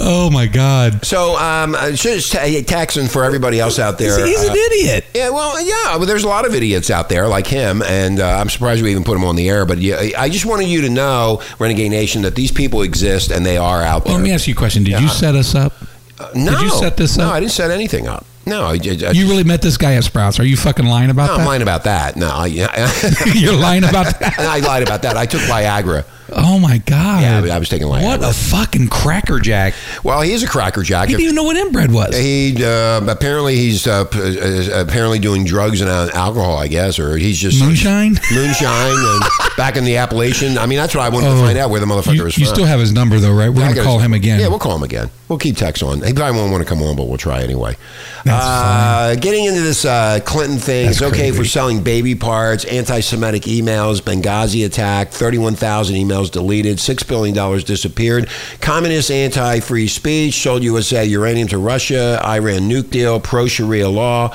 Oh 0.02 0.30
my 0.30 0.46
God. 0.46 1.04
So, 1.04 1.36
um, 1.36 1.74
uh, 1.74 1.92
just 1.92 2.32
t- 2.32 2.62
taxing 2.62 3.06
for 3.06 3.22
everybody 3.22 3.60
else 3.60 3.78
out 3.78 3.98
there. 3.98 4.24
He's 4.24 4.42
uh, 4.42 4.50
an 4.50 4.56
idiot. 4.56 5.04
Yeah, 5.14 5.30
well, 5.30 5.60
yeah, 5.60 5.98
but 5.98 6.06
there's 6.06 6.24
a 6.24 6.28
lot 6.28 6.46
of 6.46 6.54
idiots 6.54 6.90
out 6.90 7.08
there 7.10 7.28
like 7.28 7.46
him, 7.46 7.82
and 7.82 8.18
uh, 8.18 8.26
I'm 8.26 8.48
surprised 8.48 8.82
we 8.82 8.90
even 8.90 9.04
put 9.04 9.16
him 9.16 9.24
on 9.24 9.36
the 9.36 9.48
air. 9.48 9.66
But 9.66 9.78
yeah, 9.78 10.08
I 10.16 10.30
just 10.30 10.46
wanted 10.46 10.68
you 10.68 10.80
to 10.82 10.88
know, 10.88 11.42
Renegade 11.58 11.90
Nation, 11.90 12.22
that 12.22 12.34
these 12.34 12.50
people 12.50 12.82
exist 12.82 13.30
and 13.30 13.44
they 13.44 13.58
are 13.58 13.82
out 13.82 14.04
there. 14.04 14.12
Well, 14.12 14.20
let 14.20 14.24
me 14.24 14.32
ask 14.32 14.48
you 14.48 14.54
a 14.54 14.56
question. 14.56 14.84
Did 14.84 15.00
you 15.00 15.08
set 15.08 15.34
us 15.34 15.54
up? 15.54 15.74
Uh, 16.18 16.30
no, 16.34 16.52
Did 16.52 16.62
you 16.62 16.70
set 16.70 16.96
this 16.96 17.18
up? 17.18 17.28
No? 17.28 17.32
I 17.32 17.40
didn't 17.40 17.52
set 17.52 17.70
anything 17.70 18.06
up. 18.06 18.26
No, 18.46 18.64
I, 18.64 18.72
I, 18.72 18.96
I 19.08 19.10
You 19.12 19.26
really 19.28 19.44
met 19.44 19.62
this 19.62 19.76
guy 19.76 19.94
at 19.94 20.04
Sprouts? 20.04 20.40
Are 20.40 20.44
you 20.44 20.56
fucking 20.56 20.86
lying 20.86 21.10
about 21.10 21.26
no, 21.26 21.32
I'm 21.34 21.38
that? 21.40 21.46
lying 21.46 21.62
about 21.62 21.84
that. 21.84 22.16
No, 22.16 22.28
I, 22.30 22.46
You're 23.34 23.54
lying 23.54 23.84
about 23.84 24.18
that. 24.18 24.34
I 24.38 24.60
lied 24.60 24.82
about 24.82 25.02
that. 25.02 25.16
I 25.16 25.26
took 25.26 25.42
Viagra. 25.42 26.04
Oh 26.32 26.58
my 26.58 26.78
God. 26.78 27.22
Yeah, 27.22 27.54
I 27.54 27.58
was 27.58 27.68
taking 27.68 27.86
Viagra. 27.86 28.04
What 28.18 28.22
a 28.22 28.32
fucking 28.32 28.88
crackerjack. 28.88 29.74
Well, 30.04 30.20
he 30.20 30.32
is 30.32 30.42
a 30.42 30.48
crackerjack. 30.48 31.08
He 31.08 31.14
didn't 31.14 31.24
even 31.24 31.34
know 31.36 31.44
what 31.44 31.56
inbred 31.56 31.90
was. 31.92 32.16
He 32.16 32.62
uh, 32.64 33.00
apparently 33.06 33.56
he's 33.56 33.86
uh, 33.86 34.04
p- 34.04 34.18
uh, 34.18 34.82
apparently 34.82 35.18
doing 35.18 35.44
drugs 35.44 35.80
and 35.80 35.90
uh, 35.90 36.10
alcohol, 36.14 36.56
I 36.56 36.68
guess, 36.68 36.98
or 36.98 37.16
he's 37.16 37.38
just 37.38 37.60
Moonshine? 37.60 38.14
moonshine, 38.32 38.96
and 38.96 39.22
back 39.60 39.76
in 39.76 39.84
the 39.84 39.98
Appalachian. 39.98 40.56
I 40.56 40.64
mean, 40.64 40.78
that's 40.78 40.94
what 40.94 41.04
I 41.04 41.10
wanted 41.10 41.28
to 41.28 41.36
find 41.36 41.58
out 41.58 41.68
where 41.68 41.80
the 41.80 41.84
motherfucker 41.86 42.08
Oh. 42.08 42.12
You, 42.12 42.26
is 42.28 42.38
you 42.38 42.46
still 42.46 42.64
have 42.64 42.80
his 42.80 42.92
number 42.94 43.18
though, 43.18 43.34
right? 43.34 43.50
We're 43.50 43.62
I 43.62 43.74
gonna 43.74 43.82
call 43.82 43.98
him 43.98 44.14
again. 44.14 44.40
Yeah, 44.40 44.48
we'll 44.48 44.58
call 44.58 44.74
him 44.74 44.82
again. 44.82 45.10
We'll 45.28 45.38
keep 45.38 45.58
text 45.58 45.82
on. 45.82 46.00
He 46.00 46.14
probably 46.14 46.40
won't 46.40 46.50
want 46.50 46.64
to 46.64 46.68
come 46.68 46.82
on, 46.82 46.96
but 46.96 47.08
we'll 47.08 47.18
try 47.18 47.42
anyway. 47.42 47.76
That's 48.24 48.46
uh, 48.46 49.16
getting 49.20 49.44
into 49.44 49.60
this 49.60 49.84
uh, 49.84 50.20
Clinton 50.24 50.56
thing, 50.58 50.86
That's 50.86 51.02
it's 51.02 51.06
okay 51.12 51.28
crazy. 51.28 51.36
for 51.36 51.44
selling 51.44 51.82
baby 51.82 52.14
parts, 52.14 52.64
anti-Semitic 52.64 53.42
emails, 53.42 54.00
Benghazi 54.00 54.64
attack, 54.64 55.10
thirty-one 55.10 55.56
thousand 55.56 55.96
emails 55.96 56.30
deleted, 56.30 56.80
six 56.80 57.02
billion 57.02 57.34
dollars 57.36 57.62
disappeared, 57.62 58.30
communist 58.62 59.10
anti-free 59.10 59.88
speech, 59.88 60.34
sold 60.34 60.62
USA 60.64 61.04
uranium 61.04 61.48
to 61.48 61.58
Russia, 61.58 62.18
Iran 62.24 62.60
nuke 62.70 62.88
deal, 62.90 63.20
pro-Sharia 63.20 63.90
law. 63.90 64.34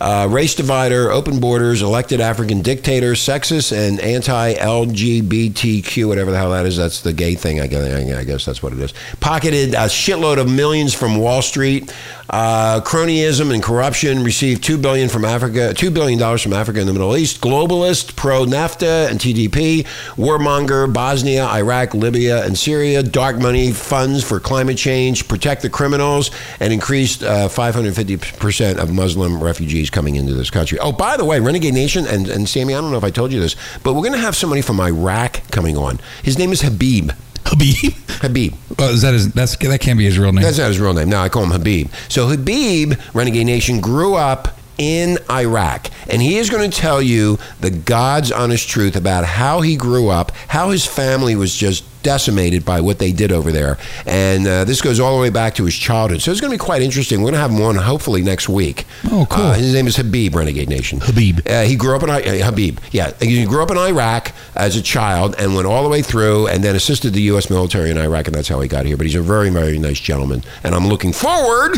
Uh, 0.00 0.26
race 0.30 0.54
divider, 0.54 1.10
open 1.10 1.40
borders, 1.40 1.82
elected 1.82 2.22
African 2.22 2.62
dictator, 2.62 3.12
sexist 3.12 3.76
and 3.76 4.00
anti-LGBTQ, 4.00 6.08
whatever 6.08 6.30
the 6.30 6.38
hell 6.38 6.52
that 6.52 6.64
is. 6.64 6.78
That's 6.78 7.02
the 7.02 7.12
gay 7.12 7.34
thing. 7.34 7.60
I 7.60 7.66
guess, 7.66 8.14
I 8.14 8.24
guess 8.24 8.46
that's 8.46 8.62
what 8.62 8.72
it 8.72 8.80
is. 8.80 8.94
Pocketed 9.20 9.74
a 9.74 9.88
shitload 9.88 10.38
of 10.38 10.50
millions 10.50 10.94
from 10.94 11.18
Wall 11.18 11.42
Street. 11.42 11.92
Uh, 12.30 12.80
cronyism 12.80 13.52
and 13.52 13.62
corruption. 13.62 14.24
Received 14.24 14.62
two 14.62 14.78
billion 14.78 15.08
from 15.08 15.24
Africa, 15.24 15.74
two 15.74 15.90
billion 15.90 16.18
dollars 16.18 16.42
from 16.42 16.54
Africa 16.54 16.78
and 16.78 16.88
the 16.88 16.92
Middle 16.92 17.16
East. 17.16 17.40
Globalist, 17.40 18.16
pro 18.16 18.46
NAFTA 18.46 19.10
and 19.10 19.18
TDP. 19.18 19.84
Warmonger, 20.14 20.90
Bosnia, 20.92 21.44
Iraq, 21.46 21.92
Libya, 21.92 22.46
and 22.46 22.56
Syria. 22.56 23.02
Dark 23.02 23.38
money 23.38 23.72
funds 23.72 24.24
for 24.24 24.40
climate 24.40 24.78
change. 24.78 25.28
Protect 25.28 25.60
the 25.60 25.68
criminals 25.68 26.30
and 26.60 26.72
increased 26.72 27.22
uh, 27.22 27.48
550 27.48 28.16
percent 28.38 28.78
of 28.78 28.94
Muslim 28.94 29.42
refugees 29.42 29.89
coming 29.90 30.16
into 30.16 30.34
this 30.34 30.50
country. 30.50 30.78
Oh, 30.78 30.92
by 30.92 31.16
the 31.16 31.24
way, 31.24 31.40
Renegade 31.40 31.74
Nation 31.74 32.06
and, 32.06 32.28
and 32.28 32.48
Sammy, 32.48 32.74
I 32.74 32.80
don't 32.80 32.90
know 32.90 32.96
if 32.96 33.04
I 33.04 33.10
told 33.10 33.32
you 33.32 33.40
this, 33.40 33.56
but 33.82 33.94
we're 33.94 34.02
going 34.02 34.12
to 34.12 34.18
have 34.18 34.36
somebody 34.36 34.62
from 34.62 34.80
Iraq 34.80 35.42
coming 35.50 35.76
on. 35.76 36.00
His 36.22 36.38
name 36.38 36.52
is 36.52 36.62
Habib. 36.62 37.12
Habib. 37.46 37.94
Habib. 38.20 38.54
Oh, 38.78 38.90
is 38.90 39.02
that 39.02 39.14
his? 39.14 39.32
That's 39.32 39.56
that 39.56 39.80
can't 39.80 39.98
be 39.98 40.04
his 40.04 40.18
real 40.18 40.32
name. 40.32 40.42
That's 40.42 40.58
not 40.58 40.68
his 40.68 40.78
real 40.78 40.94
name. 40.94 41.08
No, 41.08 41.20
I 41.20 41.28
call 41.28 41.42
him 41.42 41.50
Habib. 41.50 41.90
So 42.08 42.26
Habib, 42.28 42.94
Renegade 43.14 43.46
Nation, 43.46 43.80
grew 43.80 44.14
up 44.14 44.59
in 44.80 45.18
Iraq, 45.30 45.88
and 46.08 46.22
he 46.22 46.38
is 46.38 46.48
going 46.48 46.68
to 46.70 46.74
tell 46.76 47.02
you 47.02 47.38
the 47.60 47.70
God's 47.70 48.32
honest 48.32 48.66
truth 48.66 48.96
about 48.96 49.26
how 49.26 49.60
he 49.60 49.76
grew 49.76 50.08
up, 50.08 50.32
how 50.48 50.70
his 50.70 50.86
family 50.86 51.36
was 51.36 51.54
just 51.54 51.84
decimated 52.02 52.64
by 52.64 52.80
what 52.80 52.98
they 52.98 53.12
did 53.12 53.30
over 53.30 53.52
there, 53.52 53.76
and 54.06 54.46
uh, 54.46 54.64
this 54.64 54.80
goes 54.80 54.98
all 54.98 55.14
the 55.14 55.20
way 55.20 55.28
back 55.28 55.54
to 55.56 55.66
his 55.66 55.74
childhood. 55.76 56.22
So 56.22 56.30
it's 56.30 56.40
going 56.40 56.50
to 56.50 56.54
be 56.54 56.64
quite 56.64 56.80
interesting. 56.80 57.18
We're 57.20 57.30
going 57.30 57.34
to 57.34 57.40
have 57.40 57.50
him 57.50 57.60
on 57.60 57.74
hopefully 57.76 58.22
next 58.22 58.48
week. 58.48 58.86
Oh, 59.10 59.26
cool. 59.28 59.44
Uh, 59.44 59.54
his 59.54 59.74
name 59.74 59.86
is 59.86 59.96
Habib, 59.96 60.34
Renegade 60.34 60.70
Nation. 60.70 61.00
Habib. 61.02 61.40
Uh, 61.46 61.64
he 61.64 61.76
grew 61.76 61.94
up 61.94 62.02
in 62.02 62.08
I- 62.08 62.22
uh, 62.40 62.44
Habib. 62.46 62.78
Yeah, 62.90 63.12
he 63.20 63.44
grew 63.44 63.62
up 63.62 63.70
in 63.70 63.76
Iraq 63.76 64.32
as 64.54 64.76
a 64.76 64.82
child 64.82 65.34
and 65.38 65.54
went 65.54 65.66
all 65.66 65.82
the 65.82 65.90
way 65.90 66.00
through, 66.00 66.46
and 66.46 66.64
then 66.64 66.74
assisted 66.74 67.12
the 67.12 67.20
U.S. 67.22 67.50
military 67.50 67.90
in 67.90 67.98
Iraq, 67.98 68.28
and 68.28 68.34
that's 68.34 68.48
how 68.48 68.58
he 68.62 68.68
got 68.68 68.86
here. 68.86 68.96
But 68.96 69.04
he's 69.04 69.14
a 69.14 69.20
very, 69.20 69.50
very 69.50 69.78
nice 69.78 70.00
gentleman, 70.00 70.42
and 70.64 70.74
I'm 70.74 70.88
looking 70.88 71.12
forward 71.12 71.76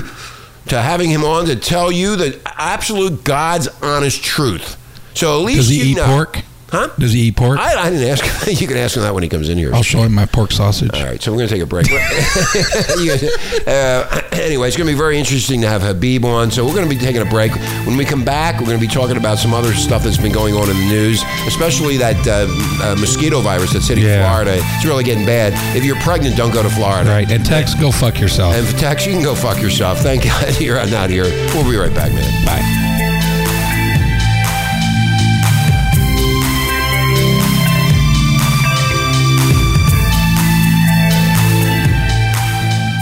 to 0.68 0.80
having 0.80 1.10
him 1.10 1.24
on 1.24 1.46
to 1.46 1.56
tell 1.56 1.90
you 1.92 2.16
the 2.16 2.40
absolute 2.56 3.24
God's 3.24 3.68
honest 3.82 4.22
truth. 4.22 4.76
So 5.14 5.38
at 5.40 5.44
least 5.44 5.58
Does 5.58 5.68
he 5.68 5.78
you 5.78 5.84
eat 5.92 5.96
know. 5.96 6.06
pork? 6.06 6.38
Huh? 6.72 6.88
Does 6.98 7.12
he 7.12 7.20
eat 7.28 7.36
pork? 7.36 7.58
I, 7.58 7.74
I 7.76 7.90
didn't 7.90 8.08
ask. 8.08 8.48
You 8.62 8.66
can 8.66 8.76
ask 8.78 8.96
him 8.96 9.02
that 9.02 9.12
when 9.14 9.22
he 9.22 9.28
comes 9.28 9.48
in 9.50 9.58
here. 9.58 9.74
I'll 9.74 9.82
show 9.82 9.98
him 10.02 10.14
my 10.14 10.24
pork 10.26 10.52
sausage. 10.52 10.90
All 10.94 11.04
right, 11.04 11.20
so 11.22 11.30
we're 11.32 11.38
going 11.38 11.48
to 11.48 11.54
take 11.54 11.62
a 11.62 11.66
break. 11.66 11.86
Uh, 13.66 14.20
anyway, 14.32 14.66
it's 14.68 14.76
going 14.76 14.86
to 14.86 14.92
be 14.92 14.96
very 14.98 15.18
interesting 15.18 15.60
to 15.60 15.68
have 15.68 15.82
Habib 15.82 16.24
on. 16.24 16.50
So 16.50 16.64
we're 16.66 16.74
going 16.74 16.88
to 16.88 16.94
be 16.94 17.00
taking 17.00 17.22
a 17.22 17.26
break. 17.26 17.52
When 17.86 17.96
we 17.96 18.04
come 18.04 18.24
back, 18.24 18.58
we're 18.60 18.66
going 18.66 18.78
to 18.80 18.86
be 18.86 18.92
talking 18.92 19.16
about 19.16 19.38
some 19.38 19.52
other 19.54 19.72
stuff 19.74 20.02
that's 20.02 20.16
been 20.16 20.32
going 20.32 20.54
on 20.54 20.68
in 20.70 20.76
the 20.76 20.88
news, 20.88 21.22
especially 21.46 21.96
that 21.98 22.16
uh, 22.26 22.46
uh, 22.84 22.96
mosquito 22.98 23.40
virus 23.40 23.72
that's 23.72 23.86
hitting 23.88 24.04
Yeah. 24.04 24.26
Florida. 24.28 24.60
It's 24.60 24.84
really 24.84 25.04
getting 25.04 25.26
bad. 25.26 25.52
If 25.76 25.84
you're 25.84 26.00
pregnant, 26.00 26.36
don't 26.36 26.52
go 26.52 26.62
to 26.62 26.70
Florida. 26.70 27.08
Right. 27.10 27.30
And 27.30 27.44
Tex, 27.44 27.74
go 27.74 27.90
fuck 27.92 28.18
yourself. 28.20 28.54
And 28.54 28.66
Tex, 28.78 29.06
you 29.06 29.12
can 29.12 29.22
go 29.22 29.34
fuck 29.34 29.60
yourself. 29.60 29.98
Thank 30.00 30.24
God 30.24 30.60
you're 30.60 30.84
not 30.86 31.10
here. 31.10 31.24
We'll 31.54 31.70
be 31.70 31.76
right 31.76 31.94
back, 31.94 32.12
man. 32.12 32.46
Bye. 32.46 32.81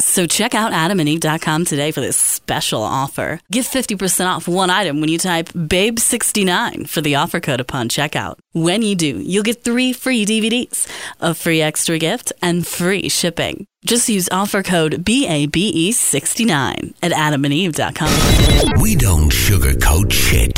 So 0.00 0.26
check 0.26 0.54
out 0.54 0.72
adamandeve.com 0.72 1.66
today 1.66 1.90
for 1.92 2.00
this 2.00 2.16
special 2.16 2.82
offer. 2.82 3.40
Get 3.52 3.66
50% 3.66 4.26
off 4.26 4.48
one 4.48 4.70
item 4.70 5.00
when 5.00 5.10
you 5.10 5.18
type 5.18 5.48
BABE69 5.50 6.88
for 6.88 7.00
the 7.02 7.16
offer 7.16 7.38
code 7.38 7.60
upon 7.60 7.88
checkout. 7.90 8.38
When 8.52 8.82
you 8.82 8.96
do, 8.96 9.18
you'll 9.20 9.42
get 9.44 9.62
three 9.62 9.92
free 9.92 10.24
DVDs, 10.24 10.88
a 11.20 11.34
free 11.34 11.60
extra 11.60 11.98
gift, 11.98 12.32
and 12.42 12.66
free 12.66 13.08
shipping. 13.10 13.66
Just 13.84 14.08
use 14.08 14.28
offer 14.30 14.62
code 14.62 15.04
BABE69 15.04 16.94
at 17.02 17.12
adamandeve.com. 17.12 18.80
We 18.82 18.96
don't 18.96 19.30
sugarcoat 19.30 20.10
shit. 20.12 20.54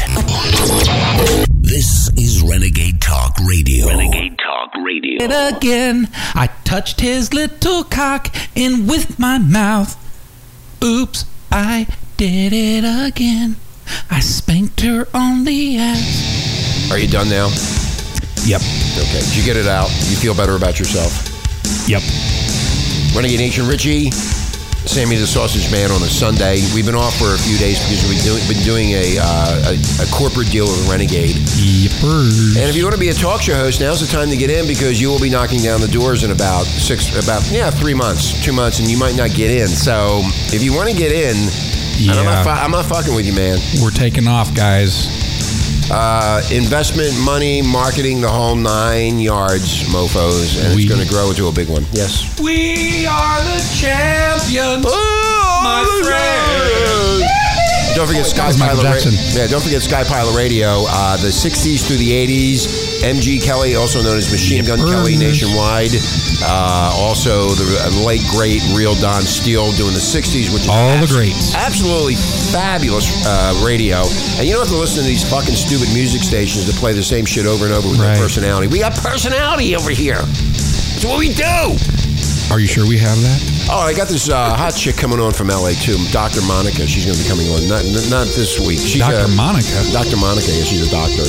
This 1.62 2.10
is 2.16 2.42
Renegade 2.42 3.00
Talk 3.00 3.36
Radio. 3.46 3.86
Renegade 3.88 4.38
Talk 4.38 4.61
Radio. 4.80 5.22
it 5.22 5.56
again. 5.56 6.08
I 6.34 6.48
touched 6.64 7.00
his 7.00 7.32
little 7.34 7.84
cock 7.84 8.34
in 8.54 8.86
with 8.86 9.18
my 9.18 9.38
mouth. 9.38 9.96
Oops, 10.82 11.24
I 11.50 11.86
did 12.16 12.52
it 12.52 12.84
again. 12.84 13.56
I 14.10 14.20
spanked 14.20 14.80
her 14.80 15.06
on 15.14 15.44
the 15.44 15.76
ass. 15.78 16.90
Are 16.90 16.98
you 16.98 17.08
done 17.08 17.28
now? 17.28 17.48
Yep. 18.44 18.60
Okay. 18.98 19.20
Did 19.20 19.36
you 19.36 19.44
get 19.44 19.56
it 19.56 19.66
out? 19.66 19.88
You 20.08 20.16
feel 20.16 20.34
better 20.34 20.56
about 20.56 20.78
yourself? 20.78 21.28
Yep. 21.88 22.02
Renegade 23.14 23.38
Nation 23.40 23.68
Richie, 23.68 24.10
Sammy 24.86 25.16
the 25.16 25.26
Sausage 25.26 25.70
Man 25.70 25.90
on 25.90 26.02
a 26.02 26.10
Sunday. 26.10 26.60
We've 26.74 26.84
been 26.84 26.94
off 26.94 27.16
for 27.16 27.34
a 27.34 27.38
few 27.38 27.56
days 27.56 27.78
because 27.80 28.02
we've 28.10 28.48
been 28.48 28.64
doing 28.64 28.90
a, 28.90 29.16
uh, 29.20 29.72
a, 29.72 29.74
a 30.02 30.06
corporate 30.12 30.50
deal 30.50 30.66
with 30.66 30.88
Renegade. 30.90 31.36
Yippers. 31.56 32.56
And 32.58 32.68
if 32.68 32.76
you 32.76 32.82
want 32.84 32.94
to 32.94 33.00
be 33.00 33.08
a 33.08 33.14
talk 33.14 33.40
show 33.42 33.54
host, 33.54 33.80
now's 33.80 34.00
the 34.00 34.10
time 34.10 34.28
to 34.30 34.36
get 34.36 34.50
in 34.50 34.66
because 34.66 35.00
you 35.00 35.08
will 35.08 35.20
be 35.20 35.30
knocking 35.30 35.62
down 35.62 35.80
the 35.80 35.88
doors 35.88 36.24
in 36.24 36.30
about 36.30 36.66
six, 36.66 37.08
about 37.16 37.48
yeah, 37.50 37.70
three 37.70 37.94
months, 37.94 38.44
two 38.44 38.52
months, 38.52 38.80
and 38.80 38.90
you 38.90 38.98
might 38.98 39.16
not 39.16 39.30
get 39.30 39.50
in. 39.50 39.68
So 39.68 40.20
if 40.52 40.62
you 40.62 40.74
want 40.74 40.90
to 40.90 40.96
get 40.96 41.12
in, 41.12 41.36
and 42.02 42.18
I'm, 42.18 42.24
not 42.24 42.44
Yeah. 42.44 42.64
I'm 42.64 42.70
not 42.72 42.86
fucking 42.86 43.14
with 43.14 43.26
you, 43.26 43.32
man. 43.34 43.58
We're 43.80 43.90
taking 43.90 44.26
off, 44.26 44.54
guys. 44.54 45.06
Uh, 45.94 46.40
investment, 46.50 47.12
money, 47.20 47.60
marketing, 47.60 48.22
the 48.22 48.28
whole 48.28 48.54
nine 48.56 49.18
yards, 49.20 49.82
mofos, 49.84 50.56
and 50.64 50.74
We- 50.74 50.84
it's 50.84 50.90
going 50.94 51.06
to 51.06 51.12
grow 51.12 51.28
into 51.28 51.48
a 51.48 51.52
big 51.52 51.68
one. 51.68 51.84
Yes. 51.92 52.24
We 52.40 53.04
are 53.06 53.42
the 53.42 53.62
champions. 53.78 54.84
my 54.84 55.84
friend. 56.02 57.41
Don't 57.94 58.06
forget 58.08 58.24
Sky 58.26 58.52
Pilot. 58.56 59.04
Yeah, 59.36 59.46
don't 59.46 59.62
forget 59.62 59.82
Sky 59.82 60.02
Pilot 60.04 60.34
Radio. 60.34 60.84
Uh, 60.88 61.16
the 61.18 61.28
60s 61.28 61.86
through 61.86 61.98
the 61.98 62.10
80s. 62.10 63.02
MG 63.04 63.42
Kelly, 63.42 63.74
also 63.76 64.00
known 64.02 64.16
as 64.16 64.30
Machine 64.32 64.64
Gun. 64.64 64.78
Kelly 64.78 65.16
nationwide. 65.16 65.90
Uh, 66.42 66.94
also, 66.96 67.50
the 67.54 67.66
uh, 67.84 68.06
late, 68.06 68.22
great, 68.30 68.62
real 68.74 68.94
Don 68.96 69.22
Steele 69.22 69.70
doing 69.72 69.92
the 69.92 70.00
60s, 70.02 70.52
which 70.54 70.62
is 70.64 70.68
All 70.68 70.98
the 71.00 71.06
greats. 71.06 71.54
Absolutely 71.54 72.14
fabulous 72.50 73.10
uh, 73.26 73.60
radio. 73.64 74.02
And 74.40 74.46
you 74.48 74.54
don't 74.56 74.64
have 74.64 74.72
to 74.74 74.80
listen 74.80 75.02
to 75.04 75.08
these 75.08 75.28
fucking 75.28 75.54
stupid 75.54 75.92
music 75.92 76.22
stations 76.22 76.66
that 76.66 76.74
play 76.76 76.92
the 76.94 77.02
same 77.02 77.24
shit 77.26 77.44
over 77.46 77.64
and 77.66 77.74
over 77.74 77.88
with 77.88 78.00
Right. 78.00 78.14
no 78.16 78.22
personality. 78.22 78.68
We 78.68 78.78
got 78.80 78.94
personality 78.96 79.76
over 79.76 79.90
here. 79.90 80.20
It's 80.24 81.04
what 81.04 81.18
we 81.18 81.34
do. 81.34 81.76
Are 82.50 82.60
you 82.60 82.66
sure 82.66 82.86
we 82.86 82.98
have 82.98 83.16
that? 83.22 83.68
Oh, 83.70 83.80
I 83.80 83.94
got 83.94 84.08
this 84.08 84.28
uh, 84.28 84.54
hot 84.54 84.74
chick 84.74 84.96
coming 84.96 85.20
on 85.20 85.32
from 85.32 85.48
LA 85.48 85.72
too, 85.72 85.96
Dr. 86.12 86.42
Monica. 86.42 86.86
She's 86.86 87.06
going 87.06 87.16
to 87.16 87.22
be 87.22 87.28
coming 87.28 87.48
on 87.48 87.64
not 87.68 87.84
not 88.10 88.26
this 88.36 88.60
week. 88.60 88.78
She's 88.78 89.00
Dr. 89.00 89.24
uh, 89.24 89.36
Monica. 89.36 89.80
Dr. 89.92 90.16
Monica. 90.20 90.52
Yeah, 90.52 90.64
she's 90.64 90.84
a 90.86 90.90
doctor. 90.90 91.24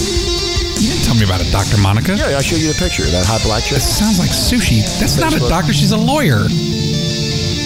You 0.84 0.92
didn't 0.92 1.06
tell 1.06 1.16
me 1.16 1.24
about 1.24 1.40
it, 1.40 1.48
Dr. 1.52 1.80
Monica. 1.80 2.16
Yeah, 2.16 2.36
I 2.38 2.42
showed 2.42 2.60
you 2.60 2.68
the 2.68 2.80
picture. 2.80 3.04
That 3.04 3.26
hot 3.26 3.42
black 3.44 3.64
chick. 3.64 3.80
That 3.80 3.88
sounds 3.88 4.20
like 4.20 4.32
sushi. 4.32 4.84
That's 5.00 5.16
not 5.18 5.32
a 5.32 5.40
doctor. 5.40 5.72
She's 5.72 5.92
a 5.92 5.98
lawyer. 5.98 6.44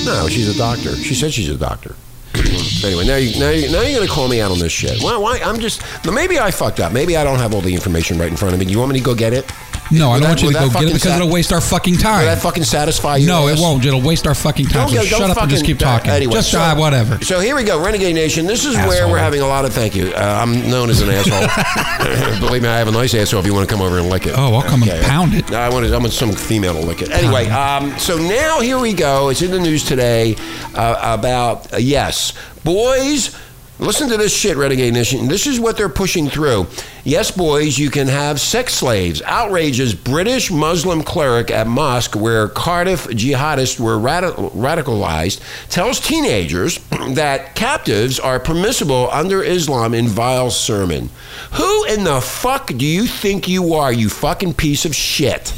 No, 0.05 0.27
she's 0.29 0.47
a 0.53 0.57
doctor. 0.57 0.95
She 0.95 1.15
said 1.15 1.33
she's 1.33 1.49
a 1.49 1.57
doctor. 1.57 1.95
anyway, 2.85 3.05
now 3.07 3.15
you 3.17 3.39
now 3.39 3.49
you 3.49 3.71
now 3.71 3.81
you're 3.81 3.97
going 3.97 4.07
to 4.07 4.13
call 4.13 4.27
me 4.27 4.39
out 4.41 4.51
on 4.51 4.59
this 4.59 4.71
shit. 4.71 5.01
Why? 5.01 5.17
Why? 5.17 5.39
I'm 5.39 5.59
just. 5.59 5.81
Maybe 6.05 6.37
I 6.37 6.51
fucked 6.51 6.79
up. 6.79 6.93
Maybe 6.93 7.17
I 7.17 7.23
don't 7.23 7.39
have 7.39 7.55
all 7.55 7.61
the 7.61 7.73
information 7.73 8.19
right 8.19 8.29
in 8.29 8.37
front 8.37 8.53
of 8.53 8.59
me. 8.59 8.67
You 8.67 8.77
want 8.77 8.91
me 8.91 8.99
to 8.99 9.03
go 9.03 9.15
get 9.15 9.33
it? 9.33 9.51
No, 9.91 10.11
I 10.11 10.19
don't 10.19 10.21
that- 10.21 10.27
want 10.29 10.41
you 10.43 10.47
to 10.49 10.53
go 10.53 10.69
get 10.69 10.83
it 10.83 10.85
because 10.87 11.01
sat- 11.03 11.15
it'll 11.21 11.29
waste 11.31 11.51
our 11.53 11.61
fucking 11.61 11.95
Will 11.95 12.01
time. 12.01 12.25
that 12.25 12.41
fucking 12.41 12.63
satisfy 12.63 13.17
you? 13.17 13.27
no, 13.27 13.47
it 13.47 13.59
won't. 13.59 13.85
It'll 13.85 14.01
waste 14.01 14.27
our 14.27 14.35
fucking 14.35 14.67
time. 14.67 14.87
Don't 14.87 14.89
So 14.89 15.09
don't 15.09 15.19
shut 15.19 15.29
up 15.29 15.37
and 15.41 15.49
just 15.49 15.65
keep 15.65 15.79
talking. 15.79 16.11
Anyway, 16.11 16.33
just 16.33 16.51
so- 16.51 16.59
uh, 16.59 16.75
whatever. 16.75 17.23
So 17.23 17.39
here 17.39 17.55
we 17.55 17.63
go, 17.63 17.79
Renegade 17.83 18.15
Nation. 18.15 18.45
This 18.45 18.65
is 18.65 18.75
where 18.75 19.07
we're 19.07 19.17
having 19.17 19.41
a 19.41 19.47
lot 19.47 19.65
of 19.65 19.73
thank 19.73 19.95
you. 19.95 20.11
Uh, 20.13 20.39
I'm 20.41 20.69
known 20.69 20.89
as 20.89 21.01
an 21.01 21.09
asshole. 21.09 22.39
Believe 22.39 22.61
me, 22.63 22.69
I 22.69 22.77
have 22.77 22.87
a 22.87 22.91
nice 22.91 23.13
asshole. 23.13 23.39
If 23.39 23.45
you 23.45 23.53
want 23.53 23.67
to 23.67 23.73
come 23.73 23.83
over 23.83 23.97
and 23.97 24.09
lick 24.09 24.25
it. 24.25 24.33
Oh, 24.37 24.55
I'll 24.55 24.61
come 24.61 24.83
and 24.83 25.05
pound 25.05 25.33
it. 25.33 25.49
No, 25.49 25.57
I 25.59 25.69
want, 25.69 25.85
I 25.85 25.97
want 25.97 26.13
some 26.13 26.31
female 26.33 26.73
to 26.73 26.81
lick 26.85 27.01
it. 27.01 27.11
Anyway, 27.11 27.47
um, 27.49 27.97
so 27.97 28.17
now 28.17 28.59
here 28.59 28.79
we 28.79 28.93
go. 28.93 29.29
It's 29.29 29.41
in 29.41 29.51
the 29.51 29.59
news 29.59 29.83
today 29.85 30.35
uh, 30.75 30.99
about 31.19 31.73
uh, 31.73 31.77
yes, 31.77 32.33
boys. 32.63 33.35
Listen 33.79 34.09
to 34.09 34.17
this 34.17 34.35
shit, 34.35 34.57
Renegade 34.57 34.93
Nation. 34.93 35.27
This 35.27 35.45
is 35.45 35.59
what 35.59 35.77
they're 35.77 35.87
pushing 35.87 36.29
through. 36.29 36.65
Yes, 37.03 37.29
boys, 37.29 37.77
you 37.77 37.91
can 37.91 38.07
have 38.07 38.39
sex 38.39 38.73
slaves. 38.73 39.21
Outrages 39.21 39.93
British 39.93 40.49
Muslim 40.49 41.03
cleric 41.03 41.51
at 41.51 41.67
mosque 41.67 42.15
where 42.15 42.47
Cardiff 42.47 43.05
jihadists 43.05 43.79
were 43.79 43.97
radi- 43.97 44.51
radicalized 44.53 45.41
tells 45.69 45.99
teenagers 45.99 46.79
that 47.09 47.53
captives 47.53 48.19
are 48.19 48.39
permissible 48.39 49.09
under 49.11 49.43
Islam 49.43 49.93
in 49.93 50.07
vile 50.07 50.49
sermon. 50.49 51.09
Who 51.53 51.85
in 51.85 52.03
the 52.03 52.19
fuck 52.19 52.67
do 52.67 52.85
you 52.85 53.05
think 53.05 53.47
you 53.47 53.75
are, 53.75 53.93
you 53.93 54.09
fucking 54.09 54.55
piece 54.55 54.85
of 54.85 54.95
shit? 54.95 55.53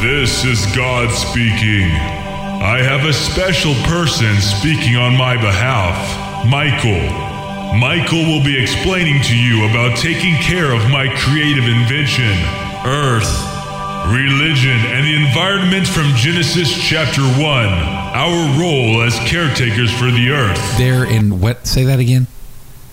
This 0.00 0.44
is 0.44 0.66
God 0.74 1.10
speaking. 1.12 1.90
I 2.64 2.78
have 2.78 3.04
a 3.04 3.12
special 3.12 3.74
person 3.84 4.34
speaking 4.40 4.96
on 4.96 5.16
my 5.16 5.36
behalf, 5.36 5.98
Michael. 6.46 7.00
Michael 7.78 8.22
will 8.24 8.44
be 8.44 8.60
explaining 8.60 9.22
to 9.22 9.36
you 9.36 9.64
about 9.68 9.96
taking 9.96 10.34
care 10.36 10.72
of 10.72 10.90
my 10.90 11.08
creative 11.16 11.64
invention, 11.64 12.30
Earth, 12.84 13.32
religion, 14.12 14.76
and 14.92 15.06
the 15.06 15.26
environment 15.26 15.86
from 15.86 16.12
Genesis 16.14 16.70
chapter 16.86 17.22
1. 17.22 17.40
Our 17.40 18.60
role 18.60 19.02
as 19.02 19.18
caretakers 19.20 19.92
for 19.92 20.10
the 20.10 20.30
Earth. 20.30 20.78
They're 20.78 21.04
in 21.04 21.40
what? 21.40 21.66
Say 21.66 21.84
that 21.84 21.98
again. 21.98 22.26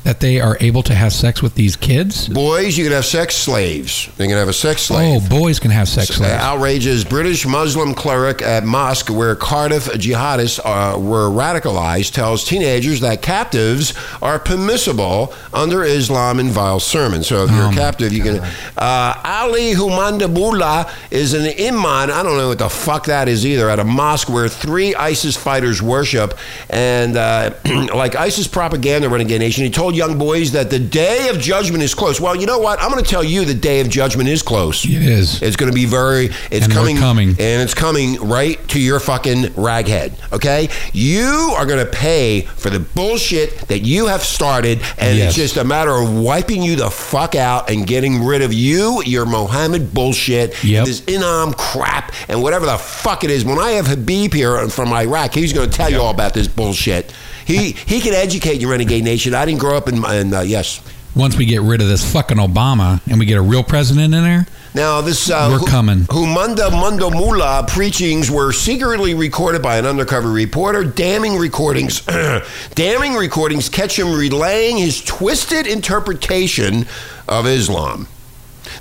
That 0.04 0.20
they 0.20 0.42
are 0.42 0.58
able 0.60 0.82
to 0.84 0.96
have 0.96 1.14
sex 1.14 1.44
with 1.44 1.54
these 1.56 1.76
kids. 1.76 2.28
Boys, 2.28 2.76
you 2.76 2.84
can 2.86 2.92
have 2.94 3.06
sex 3.06 3.36
slaves. 3.36 4.10
They 4.18 4.26
can 4.28 4.36
have 4.36 4.48
a 4.48 4.54
sex 4.54 4.82
slave. 4.82 5.22
Oh, 5.26 5.30
boys 5.30 5.60
can 5.60 5.70
have 5.70 5.88
sex 5.88 6.10
Uh, 6.10 6.14
slaves. 6.16 6.34
outrages 6.44 7.04
British 7.06 7.46
Muslim 7.46 7.94
cleric 7.94 8.42
at 8.42 8.64
mosque 8.66 9.10
where 9.10 9.36
Cardiff 9.36 9.86
jihadists 9.94 10.60
uh, 10.66 10.98
were 11.00 11.30
radicalized 11.30 12.14
tells 12.14 12.44
teenagers 12.44 13.00
that 13.02 13.22
captives 13.22 13.94
are 14.24 14.40
permissible 14.40 15.34
under 15.54 15.84
Islam 15.84 16.40
in 16.40 16.50
vile 16.50 16.80
sermon. 16.80 17.24
So 17.24 17.44
if 17.44 17.52
you're 17.52 17.66
Oh, 17.68 17.70
a 17.70 17.74
captive, 17.74 18.12
you 18.12 18.24
can. 18.24 18.40
Uh, 18.78 19.22
Ali 19.24 19.74
Humandabullah 19.76 20.90
is 21.12 21.34
an 21.34 21.46
imam. 21.60 21.86
I 22.10 22.24
don't 22.24 22.38
know 22.38 22.48
what 22.48 22.58
the 22.60 22.70
fuck 22.70 23.06
that 23.06 23.28
is 23.28 23.46
either. 23.46 23.70
At 23.70 23.80
a 23.80 23.84
mosque 23.84 24.30
where 24.30 24.48
three 24.50 24.96
ISIS 24.96 25.38
fighters 25.38 25.82
worship, 25.82 26.38
and 26.72 27.16
uh, 27.18 27.52
like 27.94 28.16
ISIS 28.16 28.48
propaganda 28.48 29.08
renegade 29.10 29.40
nation, 29.42 29.64
he 29.64 29.70
told 29.70 29.91
young 29.96 30.18
boys 30.18 30.52
that 30.54 30.70
the 30.70 30.80
day 30.80 31.30
of 31.30 31.40
judgment 31.40 31.84
is 31.84 31.94
close. 31.94 32.20
Well, 32.20 32.36
you 32.36 32.46
know 32.46 32.60
what? 32.60 32.82
I'm 32.82 32.92
going 32.92 33.04
to 33.04 33.10
tell 33.10 33.24
you 33.24 33.46
the 33.46 33.54
day 33.54 33.80
of 33.82 33.90
judgment 33.90 34.30
is 34.30 34.42
close. 34.42 34.86
it 34.86 34.92
is. 34.92 35.42
It's 35.42 35.56
going 35.56 35.72
to 35.72 35.76
be 35.76 35.86
very. 35.86 36.30
It's 36.52 36.66
And 36.66 36.74
coming, 36.74 36.98
coming. 36.98 37.30
and 37.30 37.62
it's 37.62 37.74
coming 37.74 38.16
right 38.28 38.66
to 38.70 38.80
your 38.80 39.00
fucking 39.00 39.44
raghead. 39.56 40.14
Okay, 40.34 40.70
you 40.94 41.54
are 41.58 41.66
going 41.66 41.84
to 41.86 41.92
pay 41.92 42.42
for 42.42 42.70
the 42.70 42.80
bullshit 42.80 43.58
that 43.68 43.80
you 43.80 44.08
have 44.08 44.24
started, 44.24 44.80
and 44.98 45.18
Yes. 45.18 45.30
it's 45.30 45.36
just 45.36 45.58
a 45.58 45.64
matter 45.64 45.92
of 45.92 46.14
wiping 46.14 46.62
you 46.64 46.76
the 46.76 46.90
fuck 46.90 47.36
out 47.36 47.70
and 47.70 47.86
getting 47.88 48.24
rid 48.24 48.42
of 48.42 48.54
you, 48.54 49.02
your 49.06 49.26
Mohammed 49.26 49.94
bullshit, 49.94 50.64
Yep. 50.64 50.86
this 50.86 51.02
Inam 51.02 51.56
crap, 51.58 52.14
and 52.30 52.42
whatever 52.42 52.66
the 52.66 52.78
fuck 52.78 53.24
it 53.24 53.30
is. 53.32 53.44
When 53.46 53.60
I 53.60 53.72
have 53.72 53.88
Habib 53.88 54.34
here 54.34 54.68
from 54.70 54.94
Iraq, 54.94 55.34
he's 55.34 55.54
going 55.54 55.70
to 55.70 55.76
tell 55.76 55.90
you 55.90 56.00
all 56.02 56.12
about 56.12 56.34
this 56.34 56.48
bullshit. 56.48 57.12
He 57.52 57.72
he 57.72 58.02
can 58.02 58.14
educate 58.14 58.62
you, 58.62 58.70
renegade 58.70 59.04
nation. 59.04 59.34
I 59.34 59.46
didn't 59.46 59.60
grow 59.60 59.78
up 59.78 59.88
in, 59.88 60.04
in 60.06 60.34
uh, 60.34 60.42
yes. 60.42 60.82
Once 61.16 61.38
we 61.38 61.46
get 61.46 61.62
rid 61.62 61.82
of 61.82 61.90
this 61.90 62.10
fucking 62.14 62.38
Obama 62.38 63.02
and 63.10 63.20
we 63.20 63.26
get 63.26 63.38
a 63.38 63.42
real 63.42 63.64
president 63.64 64.14
in 64.14 64.24
there, 64.24 64.48
Now, 64.74 65.02
this 65.02 65.30
uh, 65.30 65.50
We're 65.52 65.68
coming. 65.68 66.00
Humanda 66.06 66.72
Mundo 66.72 67.10
Mula 67.10 67.66
preachings 67.68 68.32
were 68.32 68.54
secretly 68.54 69.14
recorded 69.14 69.62
by 69.62 69.78
an 69.78 69.86
undercover 69.86 70.32
reporter. 70.32 70.86
Damning 70.86 71.36
recordings, 71.36 72.02
damning 72.76 73.16
recordings 73.16 73.68
catch 73.68 74.00
him 74.00 74.14
relaying 74.14 74.78
his 74.78 75.04
twisted 75.04 75.68
interpretation 75.68 76.86
of 77.28 77.46
Islam. 77.46 78.08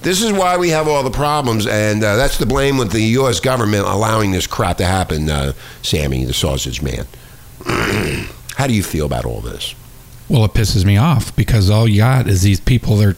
This 0.02 0.22
is 0.22 0.33
why 0.33 0.56
we 0.56 0.68
have 0.68 0.87
all 0.87 1.02
the 1.02 1.11
problems, 1.11 1.66
and 1.66 2.04
uh, 2.04 2.14
that's 2.14 2.38
the 2.38 2.46
blame 2.46 2.78
with 2.78 2.92
the 2.92 3.02
U.S. 3.18 3.40
government 3.40 3.87
allowing 3.87 4.30
this 4.30 4.46
crap 4.46 4.76
to 4.76 4.87
happen. 4.87 5.28
Uh, 5.28 5.52
Sammy, 5.83 6.24
the 6.24 6.33
sausage 6.33 6.80
man. 6.80 7.06
How 8.60 8.66
do 8.66 8.74
you 8.74 8.82
feel 8.82 9.06
about 9.06 9.24
all 9.24 9.40
this? 9.40 9.74
well, 10.28 10.44
it 10.44 10.52
pisses 10.52 10.84
me 10.84 10.98
off 10.98 11.34
because 11.34 11.70
all 11.70 11.88
you 11.88 11.96
got 11.96 12.28
is 12.28 12.42
these 12.42 12.60
people. 12.60 12.96
They're 12.96 13.16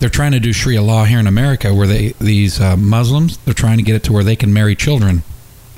they're 0.00 0.10
trying 0.10 0.32
to 0.32 0.38
do 0.38 0.52
Sharia 0.52 0.82
law 0.82 1.04
here 1.04 1.18
in 1.18 1.26
America, 1.26 1.72
where 1.72 1.86
they 1.86 2.12
these 2.20 2.60
uh, 2.60 2.76
Muslims 2.76 3.38
they're 3.38 3.54
trying 3.54 3.78
to 3.78 3.82
get 3.82 3.94
it 3.94 4.02
to 4.02 4.12
where 4.12 4.22
they 4.22 4.36
can 4.36 4.52
marry 4.52 4.76
children. 4.76 5.22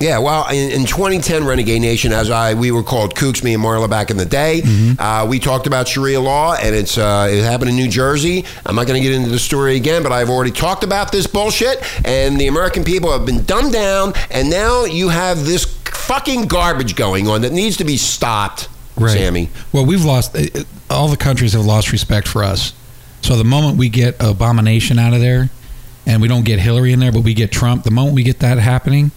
Yeah, 0.01 0.19
well, 0.19 0.49
in, 0.49 0.71
in 0.71 0.85
2010, 0.85 1.45
Renegade 1.45 1.81
Nation, 1.81 2.11
as 2.11 2.29
I 2.29 2.55
we 2.55 2.71
were 2.71 2.83
called 2.83 3.15
Kooks, 3.15 3.41
me 3.41 3.53
and 3.53 3.63
Marla 3.63 3.89
back 3.89 4.11
in 4.11 4.17
the 4.17 4.25
day, 4.25 4.63
uh, 4.99 5.25
we 5.29 5.39
talked 5.39 5.65
about 5.65 5.87
Sharia 5.87 6.19
law, 6.19 6.55
and 6.55 6.75
it's 6.75 6.97
uh, 6.97 7.29
it 7.31 7.41
happened 7.41 7.69
in 7.69 7.77
New 7.77 7.87
Jersey. 7.87 8.43
I'm 8.65 8.75
not 8.75 8.85
going 8.85 9.01
to 9.01 9.07
get 9.07 9.15
into 9.15 9.29
the 9.29 9.39
story 9.39 9.77
again, 9.77 10.03
but 10.03 10.11
I've 10.11 10.29
already 10.29 10.51
talked 10.51 10.83
about 10.83 11.13
this 11.13 11.25
bullshit, 11.25 11.81
and 12.05 12.37
the 12.37 12.47
American 12.47 12.83
people 12.83 13.13
have 13.13 13.25
been 13.25 13.45
dumbed 13.45 13.71
down, 13.71 14.11
and 14.29 14.49
now 14.49 14.83
you 14.83 15.07
have 15.07 15.45
this 15.45 15.63
fucking 15.63 16.47
garbage 16.47 16.95
going 16.97 17.29
on 17.29 17.41
that 17.41 17.53
needs 17.53 17.77
to 17.77 17.83
be 17.83 17.95
stopped, 17.95 18.67
Sammy. 19.07 19.49
Well, 19.71 19.85
we've 19.85 20.03
lost. 20.03 20.35
uh, 20.35 20.41
uh, 20.53 20.63
All 20.89 21.07
the 21.07 21.15
countries 21.17 21.53
have 21.53 21.65
lost 21.65 21.91
respect 21.93 22.27
for 22.27 22.43
us. 22.43 22.73
So 23.21 23.35
the 23.37 23.43
moment 23.43 23.77
we 23.77 23.89
get 23.89 24.15
abomination 24.19 24.99
out 24.99 25.13
of 25.13 25.21
there, 25.21 25.49
and 26.05 26.21
we 26.21 26.27
don't 26.27 26.43
get 26.43 26.59
Hillary 26.59 26.91
in 26.93 26.99
there, 26.99 27.11
but 27.11 27.21
we 27.21 27.33
get 27.33 27.51
Trump. 27.51 27.83
The 27.83 27.91
moment 27.91 28.15
we 28.15 28.23
get 28.23 28.39
that 28.39 28.57
happening, 28.57 29.11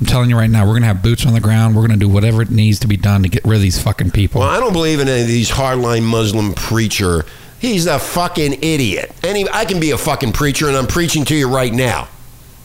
I'm 0.00 0.06
telling 0.06 0.30
you 0.30 0.36
right 0.36 0.48
now, 0.50 0.66
we're 0.66 0.74
gonna 0.74 0.86
have 0.86 1.02
boots 1.02 1.26
on 1.26 1.32
the 1.32 1.40
ground. 1.40 1.74
We're 1.74 1.82
gonna 1.82 1.96
do 1.96 2.08
whatever 2.08 2.40
it 2.42 2.50
needs 2.50 2.78
to 2.80 2.86
be 2.86 2.96
done 2.96 3.22
to 3.24 3.28
get 3.28 3.44
rid 3.44 3.56
of 3.56 3.62
these 3.62 3.80
fucking 3.82 4.12
people. 4.12 4.40
Well, 4.40 4.50
I 4.50 4.60
don't 4.60 4.72
believe 4.72 5.00
in 5.00 5.08
any 5.08 5.22
of 5.22 5.26
these 5.26 5.50
hardline 5.50 6.04
Muslim 6.04 6.52
preacher. 6.54 7.24
He's 7.58 7.86
a 7.86 7.98
fucking 7.98 8.62
idiot. 8.62 9.12
Any, 9.24 9.48
I 9.50 9.64
can 9.64 9.80
be 9.80 9.90
a 9.90 9.98
fucking 9.98 10.32
preacher, 10.32 10.68
and 10.68 10.76
I'm 10.76 10.86
preaching 10.86 11.24
to 11.24 11.34
you 11.34 11.48
right 11.52 11.72
now. 11.72 12.06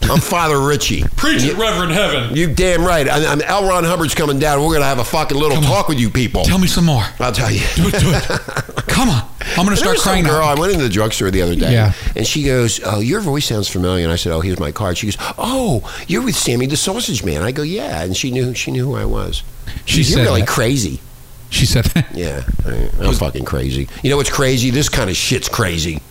I'm 0.10 0.20
Father 0.20 0.60
Richie. 0.60 1.04
Preach 1.16 1.44
it, 1.44 1.56
Reverend 1.58 1.92
Heaven. 1.92 2.36
You 2.36 2.54
damn 2.54 2.84
right. 2.86 3.08
I, 3.08 3.26
I'm 3.26 3.42
L. 3.42 3.68
Ron 3.68 3.84
Hubbard's 3.84 4.14
coming 4.14 4.38
down. 4.40 4.62
We're 4.62 4.74
gonna 4.74 4.86
have 4.86 5.00
a 5.00 5.04
fucking 5.06 5.38
little 5.38 5.62
talk 5.62 5.88
with 5.88 6.00
you 6.00 6.10
people. 6.10 6.44
Tell 6.44 6.60
me 6.60 6.68
some 6.68 6.86
more. 6.86 7.04
I'll 7.20 7.32
tell 7.32 7.50
you. 7.52 7.62
Do 7.76 7.88
it, 7.88 8.00
do 8.00 8.12
it. 8.12 8.24
Come 8.88 9.10
on. 9.10 9.28
I'm 9.58 9.66
going 9.66 9.70
to 9.70 9.78
start 9.78 9.98
crying 9.98 10.24
girl. 10.24 10.44
I 10.48 10.54
went 10.54 10.72
into 10.72 10.84
the 10.86 10.90
drugstore 10.90 11.30
the 11.32 11.42
other 11.42 11.56
day, 11.56 11.74
Yeah. 11.74 11.94
and 12.16 12.26
she 12.26 12.44
goes, 12.44 12.80
"Oh, 12.86 13.00
your 13.02 13.20
voice 13.22 13.46
sounds 13.46 13.68
familiar." 13.68 14.04
And 14.04 14.12
I 14.14 14.16
said, 14.16 14.32
"Oh, 14.32 14.40
here's 14.40 14.60
my 14.60 14.72
card." 14.72 14.98
She 14.98 15.08
goes, 15.08 15.18
"Oh, 15.38 15.82
you're 16.08 16.22
with 16.24 16.36
Sammy 16.36 16.66
the 16.68 16.78
Sausage 16.78 17.24
Man." 17.24 17.42
I 17.42 17.52
go, 17.52 17.62
"Yeah," 17.64 18.04
and 18.04 18.16
she 18.16 18.32
knew 18.32 18.54
she 18.54 18.72
knew 18.72 18.86
who 18.86 18.96
I 18.96 19.06
was. 19.06 19.44
She 19.86 20.04
said 20.04 20.10
You're 20.10 20.18
said 20.20 20.24
really 20.30 20.42
that. 20.42 20.48
crazy. 20.48 21.02
She 21.50 21.66
said, 21.68 21.86
Yeah, 22.14 22.44
I- 22.66 22.90
I'm 23.00 23.14
fucking 23.14 23.46
crazy. 23.46 23.88
You 24.02 24.10
know 24.10 24.18
what's 24.18 24.32
crazy? 24.32 24.70
This 24.72 24.90
kind 24.90 25.10
of 25.10 25.16
shit's 25.16 25.50
crazy. 25.50 26.02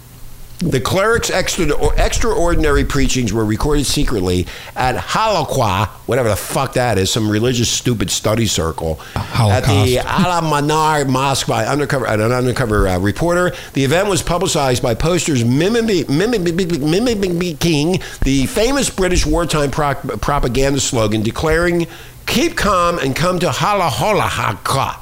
The 0.63 0.81
cleric's 0.81 1.29
extra, 1.29 1.67
extraordinary 1.97 2.85
preachings 2.85 3.33
were 3.33 3.45
recorded 3.45 3.85
secretly 3.85 4.47
at 4.77 4.95
Halakha, 4.97 5.89
whatever 6.07 6.29
the 6.29 6.37
fuck 6.37 6.75
that 6.75 6.99
is, 6.99 7.11
some 7.11 7.29
religious 7.29 7.69
stupid 7.69 8.11
study 8.11 8.47
circle 8.47 9.01
at 9.17 9.65
the 9.65 9.99
Al 9.99 10.43
Manar 10.43 11.05
Mosque 11.05 11.49
by 11.49 11.67
undercover 11.67 12.07
an 12.07 12.21
undercover 12.21 12.87
uh, 12.87 12.99
reporter. 13.01 13.53
The 13.73 13.83
event 13.85 14.09
was 14.09 14.23
publicized 14.23 14.83
by 14.83 14.95
posters 14.95 15.45
mimicking 15.45 16.07
the 18.25 18.47
famous 18.47 18.89
British 18.91 19.27
wartime 19.27 19.71
pro- 19.73 19.95
propaganda 19.95 20.79
slogan 20.81 21.23
declaring, 21.23 21.87
"Keep 22.27 22.57
calm 22.57 22.99
and 23.01 23.17
come 23.17 23.41
to 23.41 23.49
Halaholahaka." 23.49 24.99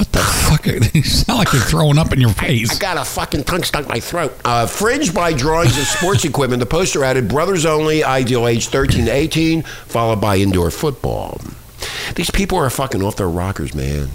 What 0.00 0.12
the 0.12 0.18
fuck? 0.20 0.66
You 0.94 1.02
sound 1.02 1.40
like 1.40 1.52
you're 1.52 1.62
throwing 1.62 1.98
up 1.98 2.12
in 2.12 2.20
your 2.20 2.30
face. 2.30 2.70
I 2.70 2.72
face. 2.72 2.78
got 2.78 2.96
a 2.96 3.04
fucking 3.04 3.44
tongue 3.44 3.62
stuck 3.64 3.82
in 3.82 3.88
my 3.88 4.00
throat. 4.00 4.32
Uh, 4.46 4.66
fringed 4.66 5.14
by 5.14 5.34
drawings 5.34 5.76
of 5.76 5.84
sports 5.84 6.24
equipment, 6.30 6.60
the 6.60 6.66
poster 6.66 7.04
added 7.04 7.28
brothers 7.28 7.66
only, 7.66 8.02
ideal 8.02 8.48
age 8.48 8.68
13 8.68 9.04
to 9.04 9.10
18, 9.10 9.62
followed 9.62 10.20
by 10.20 10.36
indoor 10.36 10.70
football. 10.70 11.38
These 12.14 12.30
people 12.30 12.56
are 12.56 12.70
fucking 12.70 13.02
off 13.02 13.16
their 13.16 13.28
rockers, 13.28 13.74
man. 13.74 14.08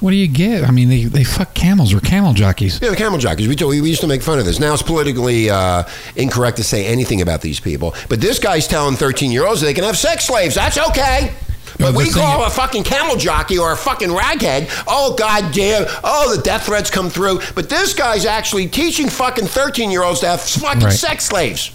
What 0.00 0.10
do 0.10 0.16
you 0.16 0.26
get? 0.26 0.64
I 0.64 0.72
mean, 0.72 0.88
they, 0.88 1.04
they 1.04 1.24
fuck 1.24 1.54
camels 1.54 1.94
or 1.94 2.00
camel 2.00 2.32
jockeys. 2.32 2.80
Yeah, 2.82 2.90
the 2.90 2.96
camel 2.96 3.18
jockeys. 3.18 3.46
We, 3.46 3.54
told, 3.54 3.70
we 3.70 3.88
used 3.88 4.00
to 4.00 4.08
make 4.08 4.22
fun 4.22 4.40
of 4.40 4.44
this. 4.44 4.58
Now 4.58 4.74
it's 4.74 4.82
politically 4.82 5.50
uh, 5.50 5.84
incorrect 6.16 6.56
to 6.56 6.64
say 6.64 6.84
anything 6.86 7.20
about 7.20 7.42
these 7.42 7.60
people. 7.60 7.94
But 8.08 8.20
this 8.20 8.40
guy's 8.40 8.66
telling 8.66 8.96
13 8.96 9.30
year 9.30 9.46
olds 9.46 9.60
they 9.60 9.74
can 9.74 9.84
have 9.84 9.96
sex 9.96 10.24
slaves. 10.26 10.56
That's 10.56 10.78
okay. 10.78 11.32
But 11.78 11.94
we 11.94 12.10
call 12.10 12.44
a 12.44 12.50
fucking 12.50 12.82
camel 12.82 13.16
jockey 13.16 13.56
or 13.56 13.70
a 13.72 13.76
fucking 13.76 14.08
raghead. 14.10 14.68
Oh, 14.88 15.14
god 15.16 15.52
damn. 15.54 15.84
Oh, 16.02 16.34
the 16.34 16.42
death 16.42 16.66
threats 16.66 16.90
come 16.90 17.08
through. 17.08 17.40
But 17.54 17.68
this 17.68 17.94
guy's 17.94 18.26
actually 18.26 18.66
teaching 18.66 19.08
fucking 19.08 19.46
13 19.46 19.90
year 19.90 20.02
olds 20.02 20.20
to 20.20 20.26
have 20.26 20.40
fucking 20.40 20.82
Right. 20.82 20.92
sex 20.92 21.26
slaves. 21.26 21.70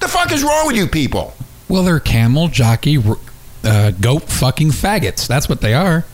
The 0.00 0.08
fuck 0.08 0.30
is 0.32 0.42
wrong 0.42 0.66
with 0.66 0.76
you 0.76 0.86
people? 0.86 1.32
Well, 1.68 1.82
they're 1.84 2.00
camel 2.00 2.48
jockey, 2.48 3.02
uh, 3.64 3.92
goat 3.92 4.24
fucking 4.28 4.72
faggots. 4.72 5.26
That's 5.26 5.48
what 5.48 5.62
they 5.62 5.72
are. 5.72 6.04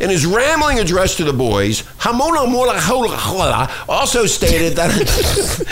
In 0.00 0.08
his 0.10 0.24
rambling 0.24 0.78
address 0.78 1.16
to 1.16 1.24
the 1.24 1.32
boys, 1.32 1.82
Hamona 2.00 2.50
Mola 2.50 2.78
Hola 2.80 3.14
Hola 3.16 3.70
also 3.88 4.24
stated 4.26 4.76
that, 4.76 4.90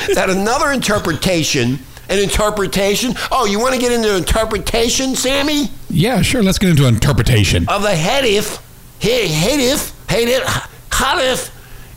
that 0.14 0.28
another 0.30 0.72
interpretation, 0.72 1.78
an 2.08 2.18
interpretation, 2.18 3.14
oh, 3.30 3.46
you 3.46 3.58
want 3.58 3.74
to 3.74 3.80
get 3.80 3.92
into 3.92 4.14
interpretation, 4.16 5.14
Sammy? 5.14 5.70
Yeah, 5.94 6.22
sure. 6.22 6.42
Let's 6.42 6.58
get 6.58 6.70
into 6.70 6.86
interpretation. 6.86 7.68
Of 7.68 7.82
the 7.82 7.94
Hadith, 7.94 8.60
he- 8.98 9.28
Hadith, 9.28 9.94
Hadith, 10.10 10.44
Hadith, 10.92 11.50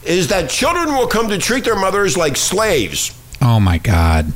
is 0.03 0.27
that 0.29 0.49
children 0.49 0.95
will 0.95 1.07
come 1.07 1.29
to 1.29 1.37
treat 1.37 1.63
their 1.63 1.75
mothers 1.75 2.15
like 2.15 2.37
slaves. 2.37 3.11
Oh 3.41 3.59
my 3.59 3.77
God. 3.77 4.31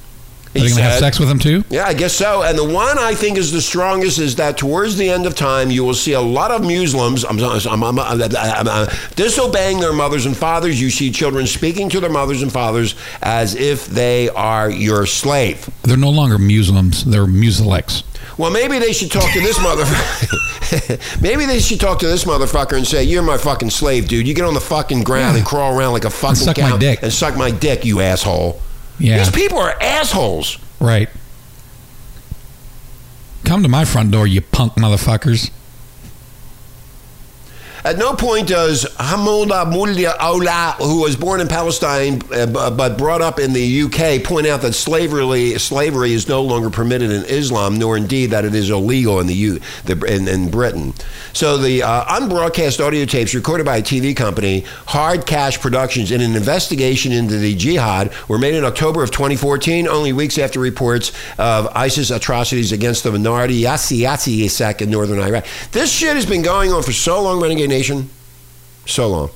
Are 0.54 0.60
they 0.60 0.68
going 0.68 0.76
to 0.76 0.82
have 0.82 1.00
sex 1.00 1.18
with 1.18 1.30
them 1.30 1.40
too? 1.40 1.64
Yeah, 1.70 1.86
I 1.86 1.94
guess 1.94 2.12
so. 2.12 2.44
And 2.44 2.58
the 2.58 2.66
one 2.66 3.00
I 3.00 3.16
think 3.16 3.38
is 3.38 3.54
the 3.54 3.62
strongest 3.62 4.20
is 4.20 4.36
that 4.36 4.58
towards 4.58 4.98
the 4.98 5.10
end 5.10 5.26
of 5.26 5.34
time, 5.34 5.72
you 5.72 5.86
will 5.86 5.94
see 5.94 6.12
a 6.12 6.20
lot 6.20 6.52
of 6.52 6.62
Muslims 6.62 7.24
I'm, 7.24 7.40
I'm, 7.42 8.00
I'm, 8.00 8.88
disobeying 9.16 9.80
their 9.80 9.94
mothers 9.94 10.26
and 10.26 10.36
fathers. 10.36 10.82
You 10.82 10.90
see 10.90 11.10
children 11.10 11.48
speaking 11.48 11.88
to 11.92 12.02
their 12.02 12.10
mothers 12.10 12.42
and 12.42 12.52
fathers 12.52 12.96
as 13.22 13.56
if 13.56 13.86
they 13.86 14.28
are 14.28 14.70
your 14.70 15.06
slave. 15.06 15.70
They're 15.84 15.96
no 15.96 16.10
longer 16.10 16.38
Muslims. 16.38 17.06
They're 17.06 17.26
Musilex. 17.26 18.04
Well, 18.38 18.52
maybe 18.52 18.80
they 18.80 18.94
should 18.94 19.12
talk 19.12 19.32
to 19.34 19.40
this 19.42 19.58
motherfucker. 19.58 21.22
maybe 21.22 21.46
they 21.46 21.60
should 21.60 21.80
talk 21.80 22.00
to 22.00 22.08
this 22.08 22.24
motherfucker 22.26 22.78
and 22.78 22.88
say, 22.88 23.04
"You're 23.04 23.24
my 23.24 23.38
fucking 23.38 23.70
slave, 23.72 24.08
dude. 24.08 24.28
You 24.28 24.34
get 24.34 24.46
on 24.46 24.54
the 24.54 24.62
fucking 24.62 25.04
ground 25.04 25.34
Yeah. 25.34 25.40
and 25.40 25.46
crawl 25.46 25.78
around 25.78 25.94
like 25.94 26.06
a 26.06 26.10
fucking 26.10 26.36
suck 26.36 26.58
my 26.58 26.78
dick." 26.78 27.00
and 27.02 27.12
suck 27.12 27.36
my 27.36 27.52
dick, 27.52 27.86
you 27.86 28.02
asshole." 28.02 28.62
Yeah. 29.00 29.18
These 29.20 29.32
people 29.32 29.58
are 29.58 29.76
assholes. 29.82 30.58
Right. 30.80 31.10
Come 33.44 33.64
to 33.64 33.70
my 33.70 33.86
front 33.86 34.12
door, 34.12 34.28
you 34.28 34.42
punk 34.42 34.74
motherfuckers. 34.74 35.50
At 37.84 37.98
no 37.98 38.14
point 38.14 38.48
does 38.48 38.86
Hamouda 39.00 39.66
Mulya 39.72 40.14
Ola, 40.22 40.76
who 40.78 41.02
was 41.02 41.16
born 41.16 41.42
in 41.42 41.48
Palestine 41.48 42.22
uh, 42.32 42.46
but 42.70 42.96
brought 42.96 43.22
up 43.22 43.40
in 43.40 43.54
the 43.54 43.82
UK, 43.84 44.24
point 44.24 44.46
out 44.46 44.62
that 44.62 44.74
slavery 44.74 45.58
slavery 45.58 46.14
is 46.14 46.28
no 46.28 46.44
longer 46.44 46.70
permitted 46.70 47.10
in 47.10 47.24
Islam, 47.26 47.80
nor 47.80 47.98
indeed 47.98 48.28
that 48.28 48.46
it 48.46 48.54
is 48.54 48.70
illegal 48.70 49.20
in 49.20 49.26
the 49.26 49.34
U, 49.34 49.60
the, 49.86 50.00
in, 50.06 50.28
in 50.28 50.52
Britain. 50.52 50.94
So 51.34 51.58
the 51.58 51.82
uh, 51.82 52.06
unbroadcast 52.20 52.86
audio 52.86 53.06
tapes 53.06 53.34
recorded 53.34 53.66
by 53.66 53.78
a 53.78 53.82
TV 53.82 54.16
company, 54.16 54.62
Hard 54.88 55.26
Cash 55.26 55.60
Productions, 55.60 56.12
in 56.12 56.22
an 56.22 56.36
investigation 56.36 57.12
into 57.12 57.38
the 57.40 57.56
jihad, 57.56 58.14
were 58.28 58.38
made 58.38 58.54
in 58.54 58.64
October 58.64 59.02
of 59.02 59.10
2014, 59.10 59.88
only 59.88 60.14
weeks 60.14 60.38
after 60.38 60.60
reports 60.60 61.12
of 61.40 61.68
ISIS 61.74 62.12
atrocities 62.12 62.72
against 62.72 63.04
the 63.04 63.12
minority 63.12 63.64
Yassi 63.64 64.02
Yassi 64.02 64.48
sect 64.52 64.84
in 64.84 64.92
northern 64.92 65.20
Iraq. 65.20 65.48
This 65.72 65.92
shit 65.92 66.16
has 66.16 66.28
been 66.28 66.44
going 66.44 66.72
on 66.72 66.84
for 66.84 66.92
so 66.92 67.24
long, 67.24 67.42
Renegade 67.42 67.71
Nation. 67.72 68.10
So 68.86 69.08
long. 69.10 69.30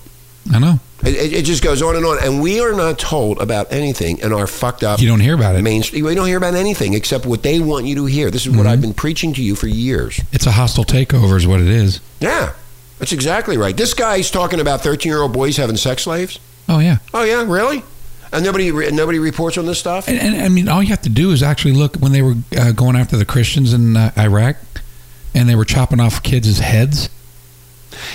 I 0.53 0.59
know. 0.59 0.79
It, 1.03 1.33
it, 1.33 1.45
just 1.45 1.63
goes 1.63 1.81
on 1.81 1.95
and 1.95 2.05
on. 2.05 2.17
And 2.23 2.41
we 2.41 2.59
are 2.59 2.73
not 2.73 2.99
told 2.99 3.41
about 3.41 3.71
anything 3.71 4.19
in 4.19 4.31
our 4.31 4.47
fucked 4.47 4.83
up 4.83 4.99
You 4.99 5.07
don't 5.07 5.19
hear 5.19 5.33
about 5.35 5.55
it. 5.55 5.61
mainstream. 5.61 6.05
We 6.05 6.15
don't 6.15 6.27
hear 6.27 6.37
about 6.37 6.53
anything 6.53 6.93
except 6.93 7.25
what 7.25 7.43
they 7.43 7.59
want 7.59 7.85
you 7.85 7.95
to 7.95 8.05
hear. 8.05 8.29
This 8.29 8.45
is 8.45 8.55
what 8.55 8.67
I've 8.67 8.81
been 8.81 8.93
preaching 8.93 9.33
to 9.33 9.43
you 9.43 9.55
for 9.55 9.67
years. 9.67 10.21
It's 10.31 10.45
a 10.45 10.51
hostile 10.51 10.83
takeover, 10.85 11.35
is 11.35 11.47
what 11.47 11.61
it 11.61 11.67
is. 11.67 11.99
Yeah, 12.19 12.53
that's 12.99 13.11
exactly 13.11 13.57
right. 13.57 13.75
This 13.75 13.93
guy's 13.93 14.31
talking 14.31 14.59
about 14.59 14.81
13 14.81 15.09
year 15.09 15.21
old 15.21 15.33
boys 15.33 15.57
having 15.57 15.77
sex 15.77 16.03
slaves. 16.03 16.39
Oh 16.69 16.79
yeah. 16.79 16.97
Oh, 17.13 17.23
yeah, 17.23 17.43
really? 17.43 17.83
And 18.31 18.43
nobody, 18.43 18.71
nobody 18.91 19.19
reports 19.19 19.57
on 19.57 19.65
this 19.65 19.79
stuff? 19.79 20.07
And, 20.07 20.17
and 20.19 20.35
I 20.35 20.49
mean, 20.49 20.67
all 20.67 20.81
you 20.81 20.89
have 20.89 21.01
to 21.03 21.09
do 21.09 21.31
is 21.31 21.41
actually 21.43 21.73
look 21.73 21.95
when 21.97 22.11
they 22.11 22.21
were 22.21 22.35
uh, 22.57 22.71
going 22.71 22.95
after 22.95 23.17
the 23.17 23.25
Christians 23.25 23.73
in 23.73 23.95
uh, 23.95 24.11
Iraq, 24.17 24.57
and 25.33 25.47
they 25.47 25.55
were 25.55 25.65
chopping 25.65 25.99
off 25.99 26.21
kids' 26.23 26.59
heads, 26.59 27.09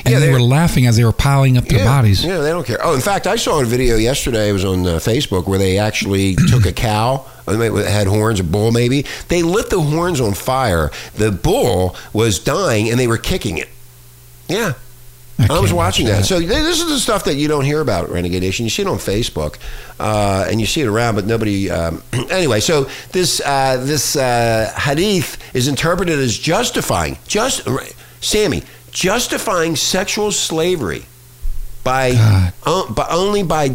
and 0.05 0.12
Yeah, 0.12 0.19
they 0.21 0.27
they- 0.27 0.33
were 0.33 0.40
laughing 0.40 0.87
as 0.87 0.97
they 0.97 1.05
were 1.05 1.12
piling 1.12 1.57
up 1.57 1.66
their 1.66 1.81
yeah, 1.81 1.85
bodies. 1.85 2.25
Yeah, 2.25 2.38
they 2.38 2.51
don't 2.51 2.66
care. 2.66 2.79
Oh, 2.83 2.95
in 2.95 3.01
fact, 3.01 3.27
I 3.27 3.37
saw 3.37 3.61
a 3.61 3.64
video 3.64 3.97
yesterday. 3.97 4.49
It 4.49 4.53
was 4.53 4.64
on 4.64 4.87
uh, 4.87 4.90
Facebook 4.99 5.47
where 5.47 5.59
they 5.59 5.79
actually 5.79 6.37
took 6.49 6.66
a 6.66 6.73
cow. 6.73 7.25
uh, 7.49 7.59
It 7.61 7.87
had 7.87 8.07
horns, 8.07 8.40
a 8.40 8.45
bull 8.45 8.73
maybe. 8.73 9.05
They 9.29 9.43
lit 9.43 9.71
the 9.71 9.81
horns 9.81 10.21
on 10.21 10.35
fire. 10.35 10.90
The 11.16 11.31
bull 11.33 11.97
was 12.12 12.38
dying, 12.38 12.88
and 12.90 12.99
they 12.99 13.07
were 13.07 13.19
kicking 13.19 13.59
it. 13.59 13.69
Yeah, 14.49 14.73
I, 15.38 15.47
can't 15.47 15.62
was 15.62 15.73
watching 15.73 16.07
that. 16.07 16.25
So 16.25 16.38
this 16.40 16.81
is 16.83 16.88
the 16.88 16.99
stuff 16.99 17.25
that 17.25 17.37
you 17.37 17.47
don't 17.49 17.64
hear 17.64 17.81
about 17.81 18.11
Renegade 18.11 18.43
Nation. 18.43 18.66
You 18.66 18.71
see 18.71 18.83
it 18.83 18.88
on 18.88 18.99
Facebook, 18.99 19.57
uh, 20.01 20.47
and 20.51 20.61
you 20.61 20.66
see 20.66 20.81
it 20.83 20.87
around, 20.88 21.14
but 21.14 21.25
nobody. 21.25 21.71
Um, 21.71 22.03
anyway, 22.31 22.59
so 22.61 22.88
this 23.12 23.40
uh, 23.40 23.77
this 23.79 24.16
uh, 24.16 24.73
hadith 24.77 25.38
is 25.55 25.69
interpreted 25.69 26.19
as 26.19 26.37
justifying 26.37 27.16
just 27.29 27.66
Sammy 28.21 28.64
justifying 28.92 29.76
sexual 29.76 30.33
slavery 30.33 31.05
by, 31.85 32.12
God. 32.12 32.94
by 32.94 33.07
only 33.11 33.42
by 33.42 33.70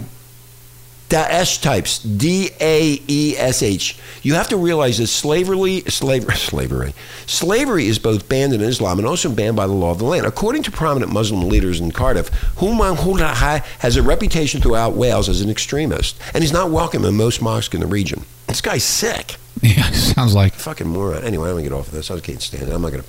Daesh 1.09 1.61
types, 1.61 1.99
D 1.99 2.49
A 2.59 2.99
E 3.07 3.35
S 3.37 3.61
H. 3.61 3.97
You 4.23 4.33
have 4.33 4.47
to 4.49 4.57
realize 4.57 4.97
that 4.97 5.05
slavery, 5.07 5.81
slavery, 5.81 6.35
slavery, 6.35 6.93
slavery 7.27 7.85
is 7.87 7.99
both 7.99 8.27
banned 8.27 8.53
in 8.53 8.61
Islam 8.61 8.97
and 8.97 9.07
also 9.07 9.29
banned 9.29 9.55
by 9.55 9.67
the 9.67 9.73
law 9.73 9.91
of 9.91 9.99
the 9.99 10.03
land. 10.05 10.25
According 10.25 10.63
to 10.63 10.71
prominent 10.71 11.13
Muslim 11.13 11.47
leaders 11.47 11.79
in 11.79 11.91
Cardiff, 11.91 12.29
Human 12.59 12.95
Hulaha 12.95 13.63
has 13.79 13.97
a 13.97 14.01
reputation 14.03 14.61
throughout 14.61 14.93
Wales 14.95 15.29
as 15.29 15.41
an 15.41 15.49
extremist, 15.51 16.19
and 16.33 16.43
he's 16.43 16.51
not 16.53 16.71
welcome 16.71 17.05
in 17.05 17.15
most 17.15 17.39
mosques 17.39 17.75
in 17.75 17.81
the 17.81 17.87
region. 17.87 18.23
This 18.47 18.61
guy's 18.61 18.83
sick, 18.83 19.35
Yeah, 19.61 19.89
sounds 19.91 20.33
like. 20.33 20.53
fucking 20.55 20.87
moron. 20.87 21.23
Anyway, 21.23 21.47
I'm 21.49 21.55
gonna 21.55 21.63
get 21.63 21.71
off 21.71 21.87
of 21.87 21.93
this. 21.93 22.09
I 22.09 22.19
can't 22.19 22.41
stand 22.41 22.67
it. 22.67 22.73
I'm 22.73 22.81
not 22.81 22.91
gonna 22.91 23.03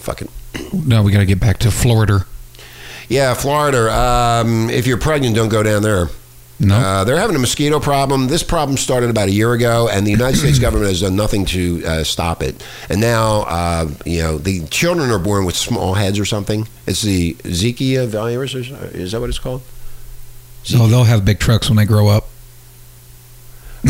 fucking. 0.00 0.28
No, 0.72 1.02
we 1.02 1.12
got 1.12 1.20
to 1.20 1.26
get 1.26 1.40
back 1.40 1.58
to 1.58 1.70
Florida. 1.70 2.26
Yeah, 3.08 3.34
Florida. 3.34 3.92
Um, 3.92 4.70
if 4.70 4.86
you're 4.86 4.98
pregnant, 4.98 5.34
don't 5.34 5.48
go 5.48 5.62
down 5.62 5.82
there. 5.82 6.08
No. 6.60 6.76
Uh, 6.76 7.04
they're 7.04 7.16
having 7.16 7.34
a 7.34 7.38
mosquito 7.38 7.80
problem. 7.80 8.28
This 8.28 8.42
problem 8.42 8.76
started 8.76 9.08
about 9.08 9.28
a 9.28 9.32
year 9.32 9.54
ago, 9.54 9.88
and 9.90 10.06
the 10.06 10.10
United 10.10 10.36
States 10.36 10.58
government 10.60 10.90
has 10.90 11.00
done 11.00 11.16
nothing 11.16 11.46
to 11.46 11.82
uh, 11.84 12.04
stop 12.04 12.42
it. 12.42 12.62
And 12.90 13.00
now, 13.00 13.42
uh, 13.42 13.90
you 14.04 14.22
know, 14.22 14.36
the 14.36 14.66
children 14.66 15.10
are 15.10 15.18
born 15.18 15.46
with 15.46 15.56
small 15.56 15.94
heads 15.94 16.18
or 16.18 16.26
something. 16.26 16.68
It's 16.86 17.00
the 17.02 17.34
Zika 17.34 18.06
virus, 18.06 18.54
or, 18.54 18.58
is 18.58 19.12
that 19.12 19.20
what 19.20 19.30
it's 19.30 19.38
called? 19.38 19.62
so 20.62 20.86
they'll 20.86 21.04
have 21.04 21.24
big 21.24 21.38
trucks 21.38 21.70
when 21.70 21.78
they 21.78 21.86
grow 21.86 22.08
up. 22.08 22.28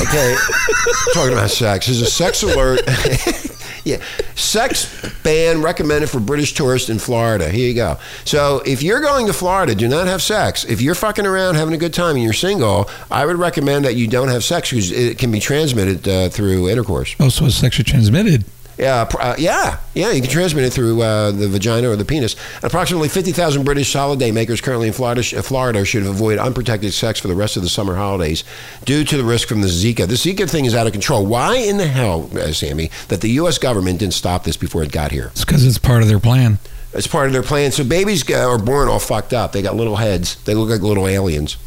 Okay, 0.01 0.37
talking 1.15 1.33
about 1.33 1.51
sex. 1.51 1.87
There's 1.87 2.01
a 2.01 2.07
sex 2.07 2.45
alert. 2.45 2.81
yeah, 3.85 4.03
sex 4.35 5.11
ban 5.23 5.63
recommended 5.63 6.11
for 6.11 6.21
British 6.21 6.55
tourists 6.55 6.89
in 6.89 6.99
Florida. 6.99 7.49
Here 7.49 7.69
you 7.69 7.75
go. 7.75 7.99
So 8.25 8.63
if 8.67 8.83
you're 8.83 9.01
going 9.01 9.27
to 9.27 9.33
Florida, 9.33 9.75
do 9.75 9.89
not 9.89 10.07
have 10.07 10.23
sex. 10.23 10.65
If 10.65 10.81
you're 10.81 10.95
fucking 10.95 11.27
around 11.27 11.57
having 11.57 11.75
a 11.75 11.79
good 11.79 11.95
time 11.95 12.17
and 12.17 12.25
you're 12.25 12.33
single, 12.33 12.89
I 13.11 13.27
would 13.27 13.37
recommend 13.37 13.85
that 13.85 13.97
you 13.97 14.07
don't 14.07 14.29
have 14.29 14.45
sex 14.45 14.71
because 14.71 14.91
it 14.91 15.19
can 15.19 15.31
be 15.31 15.41
transmitted 15.41 16.07
uh, 16.09 16.29
through 16.29 16.69
intercourse. 16.69 17.15
Oh, 17.21 17.29
so 17.29 17.47
it's 17.47 17.57
sexually 17.57 17.85
transmitted. 17.85 18.45
Yeah, 18.81 19.07
uh, 19.19 19.35
yeah, 19.37 19.79
yeah. 19.93 20.11
You 20.11 20.23
can 20.23 20.31
transmit 20.31 20.65
it 20.65 20.73
through 20.73 21.03
uh, 21.03 21.33
the 21.33 21.49
vagina 21.49 21.91
or 21.91 21.97
the 21.97 22.05
penis. 22.07 22.35
Approximately 22.63 23.11
50,000 23.11 23.63
British 23.63 23.93
holiday 23.93 24.31
makers 24.31 24.63
currently 24.63 24.87
in 24.87 24.95
Florida, 24.95 25.23
sh- 25.23 25.35
Florida 25.35 25.85
should 25.85 26.07
avoid 26.07 26.39
unprotected 26.39 26.95
sex 26.95 27.21
for 27.21 27.29
the 27.29 27.35
rest 27.35 27.59
of 27.59 27.63
the 27.63 27.69
summer 27.69 27.95
holidays 27.95 28.43
due 28.87 29.05
to 29.05 29.19
the 29.19 29.25
risk 29.25 29.49
from 29.49 29.61
the 29.61 29.67
Zika. 29.69 30.09
The 30.09 30.15
Zika 30.15 30.49
thing 30.49 30.65
is 30.65 30.75
out 30.75 30.87
of 30.87 30.95
control. 30.95 31.27
Why 31.27 31.57
in 31.57 31.77
the 31.77 31.89
hell, 31.89 32.31
uh, 32.35 32.53
Sammy, 32.53 32.91
that 33.09 33.21
the 33.21 33.29
U.S. 33.33 33.59
government 33.59 33.99
didn't 33.99 34.15
stop 34.15 34.45
this 34.45 34.57
before 34.57 34.83
it 34.83 34.91
got 34.91 35.13
here? 35.13 35.27
It's 35.33 35.45
because 35.45 35.67
it's 35.67 35.77
part 35.77 36.01
of 36.01 36.09
their 36.09 36.19
plan. 36.19 36.59
It's 36.95 37.07
part 37.07 37.27
of 37.27 37.35
their 37.35 37.43
plan. 37.43 37.73
So 37.73 37.85
babies 37.85 38.29
uh, 38.31 38.49
are 38.49 38.59
born 38.59 38.89
all 38.89 38.99
fucked 38.99 39.35
up. 39.35 39.53
They 39.53 39.61
got 39.61 39.77
little 39.77 39.97
heads. 39.97 40.43
They 40.45 40.55
look 40.55 40.71
like 40.71 40.81
little 40.81 41.07
aliens. 41.07 41.59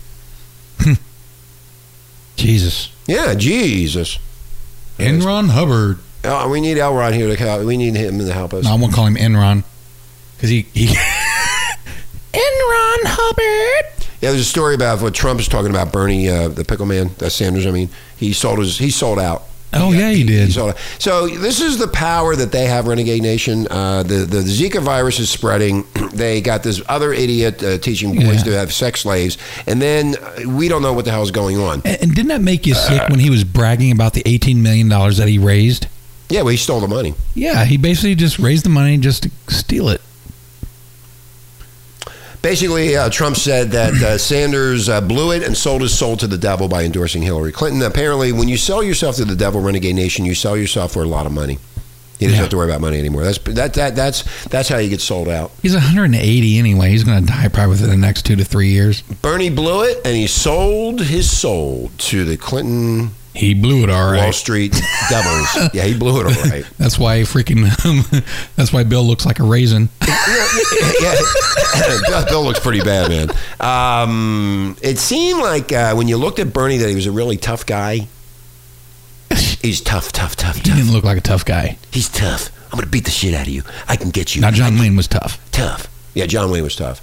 Jesus. 2.37 2.89
Yeah, 3.05 3.35
Jesus. 3.35 4.17
L. 4.97 5.19
Ron 5.19 5.49
Hubbard. 5.49 5.99
Oh, 6.25 6.49
we 6.49 6.61
need 6.61 6.77
L. 6.77 6.93
Ron 6.93 7.13
here 7.13 7.27
to 7.27 7.35
help. 7.35 7.65
We 7.65 7.75
need 7.77 7.95
him 7.95 8.17
to 8.19 8.33
help 8.33 8.53
us. 8.53 8.63
No, 8.63 8.71
I 8.71 8.75
won't 8.75 8.93
call 8.93 9.05
him 9.05 9.15
Enron 9.15 9.63
because 10.37 10.49
he, 10.49 10.61
he 10.73 10.87
Enron 12.33 12.97
Hubbard. 13.05 14.07
Yeah, 14.21 14.29
there's 14.29 14.41
a 14.41 14.45
story 14.45 14.73
about 14.75 15.01
what 15.01 15.13
Trump 15.13 15.39
is 15.39 15.47
talking 15.47 15.69
about. 15.69 15.91
Bernie, 15.91 16.29
uh, 16.29 16.47
the 16.47 16.63
pickle 16.63 16.85
man, 16.85 17.11
uh, 17.21 17.27
Sanders. 17.29 17.67
I 17.67 17.71
mean, 17.71 17.89
he 18.17 18.31
sold 18.33 18.59
his. 18.59 18.77
He 18.77 18.89
sold 18.89 19.19
out. 19.19 19.43
Oh 19.75 19.91
yeah, 19.91 20.11
he 20.11 20.17
He 20.19 20.23
did. 20.23 20.53
sold 20.53 20.69
out. 20.71 20.77
So 20.99 21.27
this 21.27 21.59
is 21.59 21.77
the 21.79 21.87
power 21.87 22.35
that 22.35 22.51
they 22.51 22.67
have, 22.67 22.87
Renegade 22.87 23.21
Nation. 23.21 23.67
Uh, 23.69 24.03
the 24.03 24.17
the 24.19 24.37
Zika 24.39 24.81
virus 24.81 25.19
is 25.19 25.29
spreading. 25.29 25.83
they 26.13 26.39
got 26.41 26.63
this 26.63 26.81
other 26.87 27.11
idiot 27.11 27.61
uh, 27.61 27.77
teaching 27.79 28.15
boys 28.15 28.37
Yeah. 28.37 28.43
to 28.43 28.51
have 28.59 28.71
sex 28.73 29.01
slaves, 29.01 29.37
and 29.67 29.81
then 29.81 30.15
uh, 30.15 30.47
we 30.47 30.69
don't 30.69 30.83
know 30.83 30.93
what 30.93 31.03
the 31.05 31.11
hell 31.11 31.23
is 31.23 31.31
going 31.31 31.57
on. 31.57 31.81
And, 31.83 32.01
and 32.03 32.15
didn't 32.15 32.29
that 32.29 32.41
make 32.41 32.65
you 32.65 32.75
sick 32.75 33.09
when 33.09 33.19
he 33.19 33.29
was 33.29 33.43
bragging 33.43 33.91
about 33.91 34.13
the 34.13 34.21
eighteen 34.25 34.63
million 34.63 34.87
dollars 34.89 35.17
that 35.17 35.27
he 35.27 35.37
raised? 35.37 35.87
Yeah, 36.33 36.41
well, 36.41 36.49
he 36.49 36.57
stole 36.57 36.79
the 36.79 36.87
money. 36.87 37.13
Yeah, 37.35 37.63
he 37.63 37.77
basically 37.77 38.15
just 38.15 38.39
raised 38.39 38.65
the 38.65 38.69
money 38.69 38.97
just 38.97 39.21
to 39.21 39.29
steal 39.49 39.87
it. 39.89 40.01
Basically, 42.41 42.97
uh, 42.97 43.11
Trump 43.11 43.37
said 43.37 43.69
that 43.69 43.93
uh, 44.01 44.17
Sanders 44.17 44.89
uh, 44.89 44.99
blew 44.99 45.31
it 45.31 45.43
and 45.43 45.55
sold 45.55 45.81
his 45.83 45.95
soul 45.95 46.17
to 46.17 46.25
the 46.25 46.37
devil 46.39 46.67
by 46.67 46.85
endorsing 46.85 47.21
Hillary 47.21 47.51
Clinton. 47.51 47.83
Apparently, 47.83 48.31
when 48.31 48.49
you 48.49 48.57
sell 48.57 48.81
yourself 48.81 49.15
to 49.17 49.25
the 49.25 49.35
devil, 49.35 49.61
Renegade 49.61 49.93
Nation, 49.95 50.25
you 50.25 50.33
sell 50.33 50.57
yourself 50.57 50.91
for 50.93 51.03
a 51.03 51.07
lot 51.07 51.27
of 51.27 51.31
money. 51.31 51.59
He 52.17 52.25
doesn't 52.25 52.35
Yeah. 52.37 52.41
have 52.41 52.49
to 52.49 52.57
worry 52.57 52.69
about 52.69 52.81
money 52.81 52.97
anymore. 52.97 53.23
That's 53.23 53.37
that, 53.37 53.75
that 53.75 53.95
that's 53.95 54.23
that's 54.45 54.69
how 54.69 54.77
you 54.79 54.89
get 54.89 55.01
sold 55.01 55.27
out. 55.29 55.51
He's 55.61 55.75
180 55.75 56.57
anyway. 56.57 56.89
He's 56.89 57.03
going 57.03 57.23
to 57.23 57.31
die 57.31 57.47
probably 57.47 57.69
within 57.71 57.89
the 57.91 57.97
next 57.97 58.25
two 58.25 58.35
to 58.37 58.43
three 58.43 58.69
years. 58.69 59.03
Bernie 59.03 59.51
blew 59.51 59.83
it, 59.83 59.97
and 60.03 60.15
he 60.15 60.25
sold 60.25 60.99
his 61.01 61.29
soul 61.29 61.91
to 61.99 62.25
the 62.25 62.37
Clinton 62.37 63.11
He 63.35 63.53
blew 63.55 63.83
it 63.83 63.89
all 63.89 64.11
right. 64.11 64.23
Wall. 64.23 64.33
Street 64.33 64.71
devils. 65.09 65.73
Yeah, 65.73 65.83
he 65.83 65.97
blew 65.97 66.21
it 66.21 66.25
all 66.27 66.49
right. 66.49 66.65
That's 66.77 66.99
why 66.99 67.21
freaking. 67.21 67.65
that's 68.55 68.71
why 68.71 68.83
Bill 68.83 69.03
looks 69.03 69.25
like 69.25 69.39
a 69.39 69.43
raisin. 69.43 69.89
yeah, 70.07 71.15
Bill, 72.07 72.25
Bill 72.25 72.43
looks 72.43 72.59
pretty 72.59 72.81
bad, 72.81 73.09
man. 73.09 73.29
Um, 73.59 74.77
it 74.81 74.99
seemed 74.99 75.41
like 75.41 75.71
uh, 75.71 75.95
when 75.95 76.07
you 76.07 76.17
looked 76.17 76.39
at 76.39 76.53
Bernie 76.53 76.77
that 76.77 76.89
he 76.89 76.95
was 76.95 77.07
a 77.07 77.11
really 77.11 77.37
tough 77.37 77.65
guy. 77.65 78.07
He's 79.61 79.81
tough, 79.81 80.11
tough, 80.11 80.35
tough, 80.35 80.57
He 80.57 80.61
didn't 80.61 80.91
look 80.91 81.03
like 81.03 81.17
a 81.17 81.21
tough 81.21 81.43
guy. 81.45 81.77
He's 81.89 82.09
tough. 82.09 82.51
I'm 82.71 82.77
gonna 82.79 82.91
beat 82.91 83.05
the 83.05 83.11
shit 83.11 83.33
out 83.33 83.47
of 83.47 83.53
you. 83.53 83.63
I 83.87 83.95
can 83.95 84.09
get 84.09 84.35
you. 84.35 84.41
Now 84.41 84.51
John 84.51 84.77
Wayne 84.77 84.95
was 84.95 85.07
tough. 85.07 85.39
tough. 85.51 85.87
Yeah, 86.13 86.27
John 86.27 86.51
Wayne 86.51 86.63
was 86.63 86.75
tough. 86.75 87.01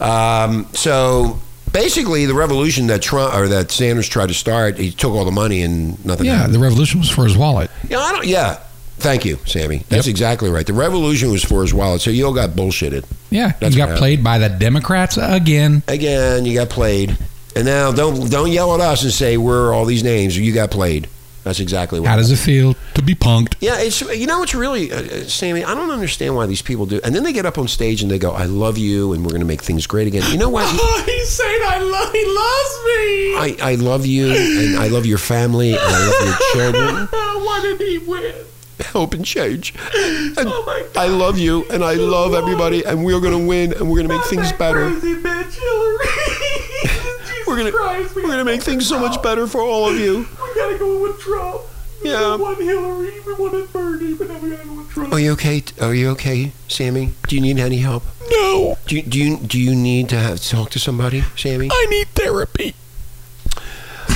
Um, 0.00 0.66
so 0.72 1.38
basically, 1.74 2.24
the 2.24 2.32
revolution 2.32 2.86
that 2.86 3.02
Trump 3.02 3.34
or 3.34 3.46
that 3.48 3.70
Sanders 3.70 4.08
tried 4.08 4.28
to 4.28 4.34
start, 4.34 4.78
he 4.78 4.90
took 4.90 5.12
all 5.12 5.26
the 5.26 5.30
money 5.30 5.60
and 5.60 6.02
nothing. 6.06 6.24
Yeah, 6.24 6.36
happened. 6.36 6.54
the 6.54 6.58
revolution 6.60 7.00
was 7.00 7.10
for 7.10 7.24
his 7.24 7.36
wallet. 7.36 7.70
Yeah, 7.90 7.98
I 7.98 8.12
don't. 8.12 8.26
Yeah, 8.26 8.58
thank 8.98 9.26
you, 9.26 9.38
Sammy. 9.44 9.84
That's 9.90 10.06
Yep. 10.06 10.12
exactly 10.12 10.48
right. 10.48 10.66
The 10.66 10.72
revolution 10.72 11.30
was 11.30 11.44
for 11.44 11.60
his 11.60 11.74
wallet. 11.74 12.00
So 12.00 12.08
you 12.10 12.24
all 12.24 12.32
got 12.32 12.50
bullshitted 12.50 13.04
Yeah, 13.30 13.52
That's 13.60 13.74
he 13.74 13.78
got 13.78 13.98
played 13.98 14.24
by 14.24 14.38
the 14.38 14.48
Democrats 14.48 15.18
again. 15.20 15.82
again. 15.88 16.46
You 16.46 16.54
got 16.54 16.70
played, 16.70 17.18
and 17.54 17.66
now 17.66 17.92
don't 17.92 18.30
don't 18.30 18.50
yell 18.50 18.72
at 18.74 18.80
us 18.80 19.02
and 19.02 19.12
say 19.12 19.36
we're 19.36 19.74
all 19.74 19.84
these 19.84 20.02
names. 20.04 20.38
You 20.38 20.52
got 20.52 20.70
played. 20.70 21.08
That's 21.44 21.60
exactly 21.60 22.00
what. 22.00 22.08
How 22.08 22.16
does 22.16 22.30
it 22.30 22.38
feel 22.38 22.74
to 22.94 23.02
be 23.02 23.14
punked? 23.14 23.54
Yeah, 23.60 23.78
it's 23.78 24.00
you 24.00 24.26
know 24.26 24.42
it's 24.42 24.54
really 24.54 24.90
uh, 24.90 25.02
uh, 25.02 25.24
Sammy. 25.24 25.62
I 25.62 25.74
don't 25.74 25.90
understand 25.90 26.34
why 26.34 26.46
these 26.46 26.62
people 26.62 26.86
do. 26.86 27.00
And 27.04 27.14
then 27.14 27.22
they 27.22 27.34
get 27.34 27.44
up 27.44 27.58
on 27.58 27.68
stage 27.68 28.02
and 28.02 28.10
they 28.10 28.18
go, 28.18 28.32
"I 28.32 28.46
love 28.46 28.78
you, 28.78 29.12
and 29.12 29.22
we're 29.22 29.30
going 29.30 29.40
to 29.42 29.46
make 29.46 29.62
things 29.62 29.86
great 29.86 30.06
again." 30.06 30.22
You 30.32 30.38
know 30.38 30.48
what? 30.48 30.64
oh, 30.68 31.02
He's 31.06 31.28
saying 31.28 31.60
I 31.66 31.78
love. 31.78 32.12
He 32.12 32.24
loves 32.24 32.74
me. 32.86 33.62
I, 33.62 33.72
I 33.72 33.74
love 33.74 34.06
you, 34.06 34.30
and 34.32 34.76
I 34.76 34.88
love 34.88 35.04
your 35.04 35.18
family, 35.18 35.74
and 35.74 35.82
I 35.82 36.06
love 36.08 36.26
your 36.26 36.36
children. 36.72 37.06
Why 37.10 37.60
did 37.62 37.80
he 37.80 37.98
win? 37.98 38.34
Help 38.80 39.14
and 39.14 39.24
change. 39.24 39.74
And 40.36 40.48
Oh 40.48 40.64
my 40.66 40.80
God. 40.80 40.96
I 40.96 41.06
love 41.08 41.38
you, 41.38 41.64
and 41.70 41.84
I 41.84 41.94
love 41.94 42.34
everybody, 42.34 42.84
and 42.84 43.04
we're 43.04 43.20
going 43.20 43.38
to 43.38 43.46
win, 43.46 43.72
and 43.74 43.82
we're 43.88 43.98
going 44.02 44.08
to 44.08 44.16
make 44.16 44.24
things 44.26 44.50
better. 44.52 44.90
Crazy 44.90 45.14
bitch, 45.14 45.52
Hillary. 45.52 47.04
We're 47.46 47.58
gonna 47.58 47.72
Christ, 47.72 48.16
we're 48.16 48.22
gonna 48.22 48.44
make 48.44 48.62
things 48.62 48.86
so 48.88 48.98
much 48.98 49.22
better 49.22 49.46
for 49.46 49.60
all 49.60 49.88
of 49.88 49.98
you. 49.98 50.26
We 50.54 50.60
gotta 50.60 50.78
go 50.78 51.02
with 51.02 51.18
Trump. 51.20 51.62
Yeah. 52.02 52.36
We 52.36 52.42
wanted 52.42 52.64
Hillary, 52.64 53.12
we 53.26 53.34
wanted 53.34 53.72
Bernie, 53.72 54.14
but 54.14 54.28
now 54.28 54.38
we 54.38 54.50
gotta 54.50 54.64
go 54.68 54.74
with 54.74 54.90
Trump. 54.90 55.12
Are 55.12 55.18
you 55.18 55.32
okay? 55.32 55.62
Are 55.80 55.94
you 55.94 56.10
okay, 56.10 56.52
Sammy? 56.68 57.12
Do 57.28 57.34
you 57.36 57.42
need 57.42 57.58
any 57.58 57.78
help? 57.78 58.02
No, 58.30 58.76
Do 58.86 58.96
you, 58.96 59.02
do 59.02 59.18
you 59.18 59.36
do 59.38 59.60
you 59.60 59.74
need 59.74 60.08
to 60.10 60.16
have 60.16 60.42
talk 60.46 60.70
to 60.70 60.78
somebody, 60.78 61.22
Sammy? 61.36 61.68
I 61.70 61.86
need 61.90 62.08
therapy. 62.08 62.74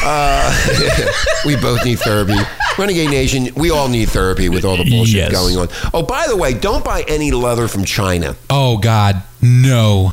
Uh, 0.03 1.13
we 1.47 1.57
both 1.57 1.85
need 1.85 1.99
therapy. 1.99 2.37
Renegade 2.79 3.11
Nation, 3.11 3.49
we 3.57 3.71
all 3.71 3.89
need 3.89 4.09
therapy 4.11 4.49
with 4.49 4.65
all 4.65 4.77
the 4.77 4.89
bullshit 4.89 5.15
Yes. 5.17 5.33
going 5.33 5.57
on. 5.57 5.69
Oh, 5.93 6.03
by 6.03 6.27
the 6.29 6.37
way, 6.37 6.55
don't 6.55 6.85
buy 6.85 7.05
any 7.09 7.33
leather 7.33 7.67
from 7.69 7.85
China 7.85 8.37
Oh 8.49 8.79
God, 8.79 9.23
no. 9.43 10.13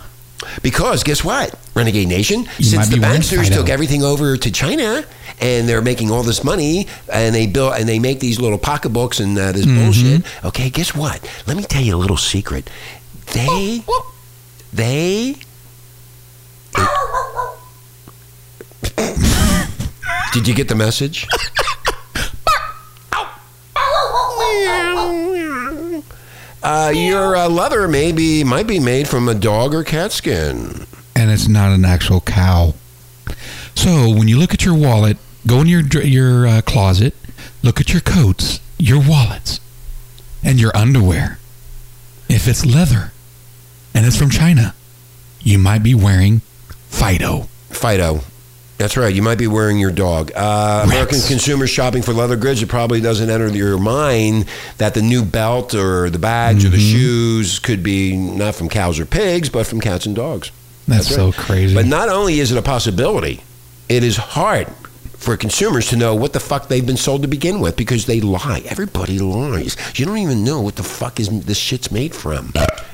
Because 0.61 1.03
guess 1.03 1.23
what? 1.23 1.57
Renegade 1.75 2.07
Nation, 2.07 2.47
You 2.57 2.65
since 2.65 2.87
the 2.89 2.95
be 2.95 3.01
wearing 3.01 3.21
banksters 3.21 3.43
Fido. 3.45 3.55
took 3.57 3.69
everything 3.69 4.03
over 4.03 4.37
to 4.37 4.51
China 4.51 5.03
and 5.41 5.67
they're 5.67 5.81
making 5.81 6.11
all 6.11 6.23
this 6.23 6.43
money 6.43 6.87
and 7.11 7.33
they 7.35 7.47
build 7.47 7.73
and 7.73 7.87
they 7.89 7.99
make 7.99 8.19
these 8.19 8.39
little 8.39 8.57
pocketbooks 8.57 9.19
and 9.19 9.37
uh, 9.37 9.51
this 9.51 9.65
bullshit. 9.65 10.23
Okay, 10.45 10.69
guess 10.69 10.95
what? 10.95 11.19
Let 11.47 11.57
me 11.57 11.63
tell 11.63 11.81
you 11.81 11.95
a 11.95 11.97
little 11.97 12.17
secret. 12.17 12.69
They 13.33 13.83
they 14.73 15.35
Did 20.33 20.47
you 20.47 20.53
get 20.53 20.67
the 20.67 20.75
message? 20.75 21.27
Uh, 26.67 26.89
your 26.89 27.35
uh, 27.35 27.47
leather 27.47 27.87
may 27.87 28.11
be 28.11 28.43
might 28.43 28.65
be 28.65 28.79
made 28.79 29.07
from 29.07 29.29
a 29.29 29.35
dog 29.35 29.71
or 29.71 29.83
cat 29.83 30.11
skin. 30.11 30.87
and 31.15 31.29
it's 31.29 31.47
not 31.47 31.71
an 31.71 31.85
actual 31.85 32.19
cow. 32.21 32.73
So 33.75 34.09
when 34.09 34.27
you 34.27 34.39
look 34.39 34.51
at 34.51 34.65
your 34.65 34.73
wallet, 34.73 35.17
go 35.45 35.61
in 35.61 35.67
your 35.67 35.81
your 36.01 36.47
uh, 36.47 36.61
closet, 36.63 37.13
look 37.61 37.79
at 37.79 37.93
your 37.93 38.01
coats, 38.01 38.59
your 38.79 38.99
wallets, 38.99 39.59
and 40.43 40.59
your 40.59 40.75
underwear. 40.75 41.37
If 42.29 42.47
it's 42.47 42.65
leather 42.65 43.11
and 43.93 44.07
it's 44.07 44.17
from 44.17 44.31
China, 44.31 44.73
you 45.41 45.59
might 45.59 45.83
be 45.83 45.93
wearing 45.93 46.41
Fido. 46.89 47.47
Fido. 47.69 48.21
That's 48.77 48.97
right. 48.97 49.13
You 49.13 49.21
might 49.21 49.37
be 49.37 49.47
wearing 49.47 49.79
your 49.79 49.91
dog. 49.91 50.31
Uh, 50.35 50.81
American 50.85 51.19
consumers 51.27 51.69
shopping 51.69 52.01
for 52.01 52.11
leather 52.13 52.35
goods. 52.35 52.61
It 52.61 52.67
probably 52.67 52.99
doesn't 52.99 53.29
enter 53.29 53.47
your 53.47 53.77
mind 53.77 54.47
that 54.79 54.93
the 54.93 55.01
new 55.01 55.23
belt 55.23 55.73
or 55.73 56.09
the 56.09 56.19
bags 56.19 56.65
or 56.65 56.69
the 56.69 56.77
shoes 56.79 57.59
could 57.59 57.81
be 57.83 58.17
not 58.17 58.55
from 58.55 58.67
cows 58.67 58.99
or 58.99 59.05
pigs, 59.05 59.49
but 59.49 59.65
from 59.65 59.79
cats 59.79 60.05
and 60.05 60.15
dogs. 60.15 60.51
That's, 60.87 61.05
That's 61.07 61.15
so 61.15 61.31
crazy. 61.31 61.73
But 61.73 61.85
not 61.85 62.09
only 62.09 62.39
is 62.39 62.51
it 62.51 62.57
a 62.57 62.61
possibility, 62.61 63.41
it 63.87 64.03
is 64.03 64.17
hard 64.17 64.67
for 65.17 65.37
consumers 65.37 65.87
to 65.89 65.95
know 65.95 66.13
what 66.13 66.33
the 66.33 66.39
fuck 66.39 66.67
they've 66.67 66.85
been 66.85 66.97
sold 66.97 67.21
to 67.21 67.27
begin 67.27 67.59
with 67.61 67.77
because 67.77 68.05
they 68.05 68.19
lie. 68.19 68.61
Everybody 68.67 69.17
lies. 69.19 69.77
You 69.97 70.05
don't 70.05 70.17
even 70.17 70.43
know 70.43 70.61
what 70.61 70.75
the 70.75 70.83
fuck 70.83 71.19
is 71.19 71.29
this 71.45 71.57
shit's 71.57 71.91
made 71.91 72.13
from. 72.13 72.51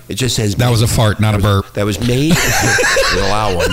It 0.08 0.14
just 0.16 0.36
says 0.36 0.56
that 0.56 0.70
was 0.70 0.82
a 0.82 0.88
fart, 0.88 1.20
not 1.20 1.36
a 1.36 1.40
burp. 1.40 1.74
that 1.74 1.84
was 1.86 2.00
made. 2.00 2.34
Allow 3.16 3.56
one. 3.58 3.72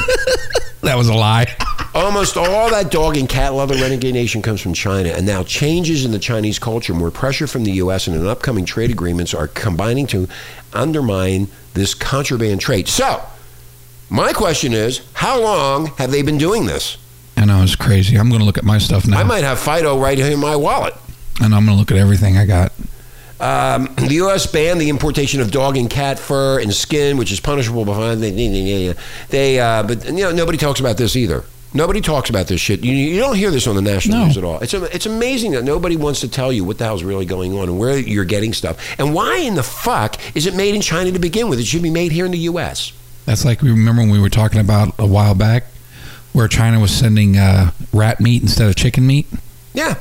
That 0.83 0.97
was 0.97 1.09
a 1.09 1.15
lie. 1.15 1.47
Almost 1.95 2.37
all 2.37 2.71
that 2.71 2.91
dog 2.91 3.17
and 3.17 3.29
cat 3.29 3.55
leather 3.55 3.75
renegade 3.75 4.15
nation 4.15 4.43
comes 4.43 4.61
from 4.61 4.73
China, 4.75 5.09
and 5.11 5.27
now 5.27 5.43
changes 5.43 6.05
in 6.05 6.13
the 6.13 6.19
Chinese 6.19 6.59
culture, 6.59 6.95
more 6.95 7.11
pressure 7.11 7.47
from 7.47 7.65
the 7.65 7.73
U.S., 7.73 8.07
and 8.07 8.17
an 8.17 8.27
upcoming 8.27 8.65
trade 8.65 8.91
agreements 8.91 9.35
are 9.35 9.49
combining 9.49 10.07
to 10.09 10.29
undermine 10.73 11.49
this 11.75 11.95
contraband 11.95 12.61
trade. 12.61 12.89
So, 12.89 13.23
my 14.11 14.33
question 14.33 14.73
is, 14.73 15.03
how 15.15 15.41
long 15.41 15.87
have 15.97 16.11
they 16.11 16.23
been 16.23 16.39
doing 16.39 16.67
this? 16.67 16.99
I 17.37 17.45
know 17.45 17.63
it's 17.63 17.77
crazy. 17.77 18.17
I'm 18.17 18.29
going 18.29 18.41
to 18.41 18.47
look 18.47 18.59
at 18.59 18.65
my 18.65 18.79
stuff 18.79 19.07
now, 19.07 19.19
I 19.19 19.25
might 19.25 19.45
have 19.45 19.59
Fido 19.59 19.99
right 19.99 20.19
here 20.19 20.33
in 20.33 20.41
my 20.41 20.57
wallet. 20.57 20.95
and 21.41 21.55
I'm 21.55 21.65
going 21.65 21.77
to 21.77 21.81
look 21.81 21.91
at 21.91 21.97
everything 21.97 22.37
I 22.37 22.47
got. 22.47 22.73
Um, 23.41 23.95
the 23.97 24.15
U.S. 24.15 24.47
banned 24.47 24.81
the 24.81 24.89
importation 24.89 25.41
of 25.41 25.53
dog 25.53 25.77
and 25.77 25.89
cat 25.89 26.19
fur 26.19 26.61
and 26.61 26.75
skin, 26.75 27.17
which 27.17 27.31
is 27.31 27.39
punishable 27.39 27.85
by 27.85 27.95
fine. 27.95 28.21
They, 28.21 28.33
they, 28.33 28.49
they, 28.49 28.95
they 29.29 29.61
uh, 29.61 29.85
but 29.85 30.05
you 30.07 30.13
know, 30.13 30.33
nobody 30.33 30.59
talks 30.59 30.81
about 30.81 30.97
this 30.97 31.15
either. 31.15 31.45
Nobody 31.75 32.01
talks 32.01 32.31
about 32.31 32.47
this 32.49 32.61
shit. 32.61 32.83
You, 32.83 32.93
you 32.95 33.21
don't 33.21 33.37
hear 33.37 33.51
this 33.51 33.67
on 33.67 33.77
the 33.77 33.83
national 33.83 34.19
No. 34.19 34.25
news 34.27 34.39
at 34.39 34.45
all. 34.45 34.59
It's 34.61 34.73
it's 34.73 35.05
amazing 35.07 35.53
that 35.53 35.65
nobody 35.65 35.97
wants 35.97 36.21
to 36.21 36.29
tell 36.29 36.51
you 36.53 36.65
what 36.65 36.79
the 36.79 36.85
hell's 36.85 37.05
really 37.05 37.27
going 37.27 37.53
on 37.59 37.69
and 37.69 37.79
where 37.79 37.99
you're 37.99 38.25
getting 38.25 38.55
stuff 38.55 38.79
and 38.99 39.13
why 39.15 39.37
in 39.39 39.55
the 39.55 39.63
fuck 39.63 40.17
is 40.35 40.47
it 40.47 40.55
made 40.55 40.75
in 40.75 40.81
China 40.81 41.13
to 41.13 41.19
begin 41.19 41.49
with? 41.49 41.59
It 41.61 41.67
should 41.67 41.83
be 41.83 41.91
made 41.91 42.11
here 42.13 42.25
in 42.25 42.33
the 42.33 42.39
U.S. 42.39 42.93
That's 43.27 43.45
like 43.45 43.61
we 43.61 43.71
remember 43.71 44.01
when 44.03 44.11
we 44.11 44.19
were 44.21 44.31
talking 44.31 44.61
about 44.61 44.95
a 44.99 45.07
while 45.07 45.35
back, 45.35 45.65
where 46.33 46.49
China 46.49 46.81
was 46.81 46.91
sending 46.91 47.37
uh, 47.37 47.73
rat 47.93 48.19
meat 48.21 48.41
instead 48.41 48.69
of 48.69 48.75
chicken 48.75 49.07
meat. 49.07 49.27
Yeah. 49.75 49.97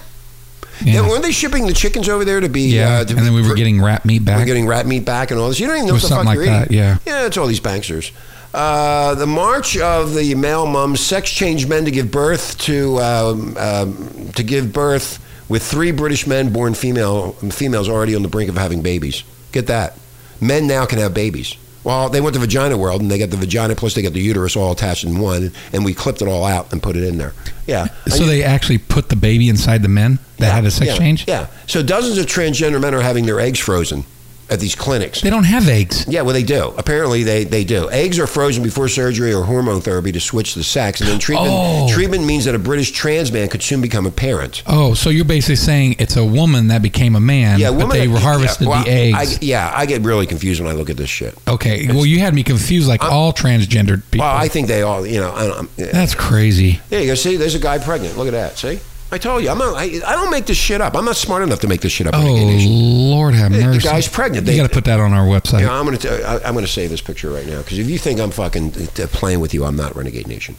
Yeah. 0.85 0.93
Yeah, 1.01 1.09
weren't 1.09 1.23
they 1.23 1.31
shipping 1.31 1.65
the 1.65 1.73
chickens 1.73 2.07
over 2.07 2.23
there 2.23 2.39
to 2.39 2.47
be? 2.49 2.61
Yeah, 2.75 2.99
uh, 2.99 3.03
to 3.05 3.17
and 3.17 3.25
then 3.25 3.33
we 3.33 3.41
were 3.45 3.55
getting 3.55 3.81
rat 3.81 4.05
meat 4.05 4.21
We're 4.21 4.25
back. 4.37 4.45
getting 4.45 4.67
rat 4.67 4.85
meat 4.85 5.03
back 5.05 5.31
and 5.31 5.39
all 5.39 5.49
this. 5.49 5.59
You 5.59 5.65
don't 5.67 5.75
even 5.77 5.87
know 5.87 5.93
what 5.95 6.01
the 6.03 6.07
fuck 6.07 6.17
something 6.19 6.35
you're 6.35 6.45
that, 6.45 6.67
eating. 6.67 6.77
yeah. 6.77 6.97
Yeah, 7.05 7.25
it's 7.25 7.35
all 7.35 7.47
these 7.47 7.59
banksters. 7.59 8.11
Uh, 8.57 9.13
the 9.13 9.27
march 9.27 9.77
of 9.77 10.15
the 10.15 10.33
male 10.33 10.65
mums 10.65 10.99
sex 10.99 11.29
change 11.29 11.67
men 11.67 11.85
to 11.85 11.91
give 11.91 12.09
birth 12.09 12.57
to 12.57 12.97
um, 12.97 13.55
um, 13.55 14.31
to 14.33 14.41
give 14.41 14.73
birth 14.73 15.23
with 15.47 15.61
three 15.61 15.91
British 15.91 16.25
men 16.25 16.51
born 16.51 16.73
female 16.73 17.33
females 17.33 17.87
already 17.87 18.15
on 18.15 18.23
the 18.23 18.27
brink 18.27 18.49
of 18.49 18.57
having 18.57 18.81
babies. 18.81 19.23
Get 19.51 19.67
that? 19.67 19.95
Men 20.41 20.65
now 20.65 20.87
can 20.87 20.97
have 20.97 21.13
babies. 21.13 21.55
Well, 21.83 22.09
they 22.09 22.19
went 22.19 22.33
to 22.33 22.39
vagina 22.39 22.79
world 22.79 22.99
and 22.99 23.11
they 23.11 23.19
got 23.19 23.29
the 23.29 23.37
vagina 23.37 23.75
plus 23.75 23.93
they 23.93 24.01
got 24.01 24.13
the 24.13 24.21
uterus 24.21 24.55
all 24.55 24.71
attached 24.71 25.03
in 25.03 25.19
one, 25.19 25.51
and 25.71 25.85
we 25.85 25.93
clipped 25.93 26.23
it 26.23 26.27
all 26.27 26.43
out 26.43 26.73
and 26.73 26.81
put 26.81 26.95
it 26.95 27.03
in 27.03 27.19
there. 27.19 27.33
Yeah. 27.67 27.89
so 28.07 28.25
they 28.25 28.43
actually 28.43 28.79
put 28.79 29.09
the 29.09 29.15
baby 29.15 29.49
inside 29.49 29.83
the 29.83 29.87
men 29.87 30.17
that 30.39 30.51
had 30.51 30.65
a 30.65 30.71
sex 30.71 30.93
yeah, 30.93 30.97
change. 30.97 31.27
Yeah. 31.27 31.47
So 31.67 31.83
dozens 31.83 32.17
of 32.17 32.25
transgender 32.25 32.81
men 32.81 32.95
are 32.95 33.01
having 33.01 33.27
their 33.27 33.39
eggs 33.39 33.59
frozen 33.59 34.03
at 34.49 34.59
these 34.59 34.75
clinics. 34.75 35.21
They 35.21 35.29
don't 35.29 35.43
have 35.43 35.67
eggs. 35.67 36.05
Yeah, 36.07 36.21
well, 36.21 36.33
they 36.33 36.43
do. 36.43 36.73
Apparently, 36.77 37.23
they, 37.23 37.43
they 37.43 37.63
do. 37.63 37.89
Eggs 37.91 38.17
are 38.19 38.27
frozen 38.27 38.63
before 38.63 38.87
surgery 38.87 39.33
or 39.33 39.43
hormone 39.43 39.81
therapy 39.81 40.11
to 40.13 40.19
switch 40.19 40.53
the 40.55 40.63
sex, 40.63 41.01
and 41.01 41.09
then 41.09 41.19
treatment 41.19 41.49
Oh. 41.51 41.87
treatment 41.93 42.23
means 42.25 42.45
that 42.45 42.55
a 42.55 42.59
British 42.59 42.91
trans 42.91 43.31
man 43.31 43.47
could 43.49 43.61
soon 43.63 43.81
become 43.81 44.05
a 44.05 44.11
parent. 44.11 44.63
Oh, 44.67 44.93
so 44.93 45.09
you're 45.09 45.25
basically 45.25 45.55
saying 45.57 45.95
it's 45.99 46.15
a 46.15 46.25
woman 46.25 46.67
that 46.67 46.81
became 46.81 47.15
a 47.15 47.19
man, 47.19 47.59
Yeah, 47.59 47.69
but 47.71 47.77
women. 47.87 47.97
they 47.97 48.07
harvested 48.07 48.67
yeah, 48.67 48.69
well, 48.69 48.83
the 48.83 48.89
eggs. 48.91 49.35
I, 49.35 49.39
yeah, 49.41 49.71
I 49.75 49.85
get 49.85 50.01
really 50.03 50.25
confused 50.25 50.61
when 50.61 50.69
I 50.71 50.73
look 50.75 50.89
at 50.89 50.97
this 50.97 51.09
shit. 51.09 51.35
okay, 51.47 51.87
well, 51.87 52.05
you 52.05 52.19
had 52.19 52.33
me 52.33 52.43
confused 52.43 52.87
like 52.87 53.03
all 53.03 53.33
transgendered 53.33 54.01
people. 54.11 54.25
Well, 54.27 54.35
I 54.37 54.47
think 54.47 54.67
they 54.67 54.81
all, 54.81 55.05
you 55.05 55.19
know, 55.19 55.31
I 55.33 55.47
don't, 55.47 55.69
yeah. 55.77 55.87
That's 55.91 56.15
crazy. 56.15 56.79
there 56.89 57.01
you 57.01 57.07
go. 57.07 57.15
See, 57.15 57.35
there's 57.37 57.55
a 57.55 57.59
guy 57.59 57.77
pregnant. 57.79 58.17
Look 58.17 58.27
at 58.27 58.31
that. 58.31 58.57
See, 58.57 58.79
I 59.09 59.17
told 59.17 59.41
you, 59.43 59.49
I'm 59.49 59.57
not. 59.57 59.75
I, 59.75 59.83
I 60.05 60.13
don't 60.15 60.29
make 60.31 60.45
this 60.47 60.57
shit 60.57 60.81
up. 60.81 60.93
I'm 60.95 61.05
not 61.05 61.15
smart 61.15 61.41
enough 61.43 61.61
to 61.61 61.67
make 61.67 61.79
this 61.81 61.93
shit 61.93 62.07
up. 62.07 62.13
Oh, 62.17 62.25
Lord 62.67 63.33
have 63.35 63.53
The- 63.53 63.59
the 63.59 63.79
guy's 63.79 64.07
pregnant. 64.07 64.45
You 64.45 64.51
They- 64.51 64.57
got 64.57 64.67
to 64.67 64.73
put 64.73 64.83
that 64.85 64.99
on 64.99 65.13
our 65.13 65.25
website. 65.25 65.61
You 65.61 65.67
know, 65.67 65.73
I'm 65.73 65.85
gonna 65.85 65.97
t- 65.97 66.09
I, 66.09 66.39
I'm 66.39 66.53
gonna 66.53 66.67
save 66.67 66.89
this 66.89 66.99
picture 67.01 67.29
right 67.29 67.47
now 67.47 67.59
because 67.59 67.79
if 67.79 67.89
you 67.89 67.97
think 67.97 68.19
I'm 68.19 68.31
fucking 68.31 68.71
playing 68.71 69.39
with 69.39 69.53
you, 69.53 69.63
I'm 69.63 69.75
not 69.77 69.95
Renegade 69.95 70.27
Nation. 70.27 70.55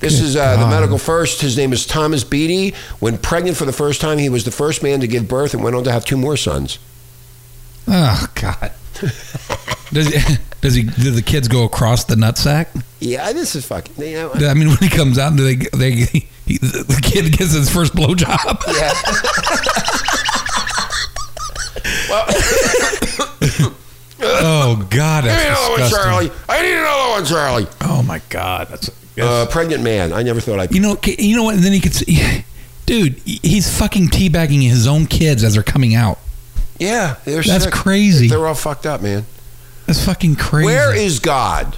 This 0.00 0.16
Good 0.18 0.24
is 0.24 0.36
uh, 0.36 0.56
the 0.58 0.66
medical 0.66 0.96
first. 0.98 1.40
His 1.42 1.56
name 1.56 1.72
is 1.72 1.86
Thomas 1.86 2.24
Beatie. 2.24 2.74
When 3.00 3.16
pregnant 3.18 3.56
for 3.56 3.64
the 3.66 3.72
first 3.72 4.00
time, 4.00 4.18
he 4.18 4.28
was 4.28 4.44
the 4.44 4.50
first 4.50 4.82
man 4.82 5.00
to 5.00 5.06
give 5.06 5.26
birth 5.28 5.52
and 5.54 5.62
went 5.62 5.76
on 5.76 5.84
to 5.84 5.92
have 5.92 6.04
two 6.04 6.16
more 6.18 6.36
sons. 6.36 6.78
Oh 7.88 8.26
God. 8.34 8.72
does 9.92 10.08
he, 10.08 10.36
does 10.60 10.74
he? 10.74 10.82
Do 10.84 11.10
the 11.10 11.22
kids 11.22 11.48
go 11.48 11.64
across 11.64 12.04
the 12.04 12.14
nutsack? 12.14 12.66
Yeah, 13.00 13.32
this 13.32 13.54
is 13.56 13.66
fucking. 13.66 13.94
You 14.04 14.12
know, 14.14 14.32
I 14.34 14.54
mean, 14.54 14.68
when 14.68 14.76
he 14.78 14.88
comes 14.88 15.18
out, 15.18 15.36
do 15.36 15.42
they? 15.44 15.56
They 15.56 16.28
he, 16.52 16.58
the 16.58 17.00
kid 17.02 17.32
gets 17.36 17.52
his 17.52 17.70
first 17.70 17.94
blowjob. 17.94 18.62
yeah. 18.76 18.92
oh 24.22 24.86
God, 24.90 25.24
Give 25.24 25.32
me 25.32 25.38
that's 25.38 25.66
another 25.66 25.82
one. 25.82 25.90
Charlie. 25.90 26.30
I 26.48 26.62
need 26.62 26.78
another 26.78 27.10
one, 27.10 27.24
Charlie. 27.24 27.66
Oh 27.82 28.02
my 28.02 28.20
God, 28.28 28.68
that's. 28.68 28.90
Uh, 29.20 29.46
pregnant 29.50 29.82
man. 29.82 30.12
I 30.14 30.22
never 30.22 30.40
thought 30.40 30.58
I'd. 30.60 30.74
you 30.74 30.80
know, 30.80 30.96
you 31.04 31.36
know 31.36 31.44
what? 31.44 31.54
And 31.54 31.62
then 31.62 31.72
he 31.72 31.80
could, 31.80 31.92
see, 31.92 32.42
dude, 32.86 33.18
he's 33.18 33.78
fucking 33.78 34.08
teabagging 34.08 34.62
his 34.62 34.86
own 34.86 35.04
kids 35.06 35.44
as 35.44 35.54
they're 35.54 35.62
coming 35.62 35.94
out. 35.94 36.18
Yeah, 36.78 37.16
That's 37.26 37.64
sick. 37.64 37.72
crazy. 37.72 38.28
They're 38.28 38.46
all 38.46 38.54
fucked 38.54 38.86
up, 38.86 39.02
man. 39.02 39.26
That's 39.86 40.02
fucking 40.06 40.36
crazy. 40.36 40.64
Where 40.66 40.96
is 40.96 41.18
God? 41.18 41.76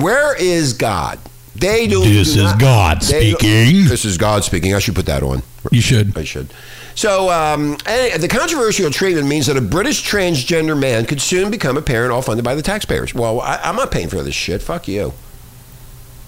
Where 0.00 0.34
is 0.40 0.72
God? 0.72 1.18
They 1.56 1.86
do. 1.86 2.00
This 2.04 2.34
do 2.34 2.40
is 2.40 2.44
not- 2.44 2.58
God 2.58 3.02
they 3.02 3.30
do- 3.30 3.36
speaking. 3.38 3.84
This 3.86 4.04
is 4.04 4.18
God 4.18 4.44
speaking. 4.44 4.74
I 4.74 4.78
should 4.80 4.94
put 4.94 5.06
that 5.06 5.22
on. 5.22 5.42
you 5.70 5.80
should? 5.80 6.16
I 6.18 6.24
should. 6.24 6.52
So, 6.96 7.30
um, 7.30 7.76
the 7.86 8.28
controversial 8.30 8.90
treatment 8.90 9.26
means 9.26 9.46
that 9.46 9.56
a 9.56 9.60
British 9.60 10.08
transgender 10.08 10.78
man 10.78 11.06
could 11.06 11.20
soon 11.20 11.50
become 11.50 11.76
a 11.76 11.82
parent, 11.82 12.12
all 12.12 12.22
funded 12.22 12.44
by 12.44 12.54
the 12.54 12.62
taxpayers. 12.62 13.14
Well, 13.14 13.40
I, 13.40 13.58
I'm 13.64 13.74
not 13.76 13.90
paying 13.90 14.08
for 14.08 14.22
this 14.22 14.34
shit. 14.34 14.62
Fuck 14.62 14.86
you. 14.88 15.12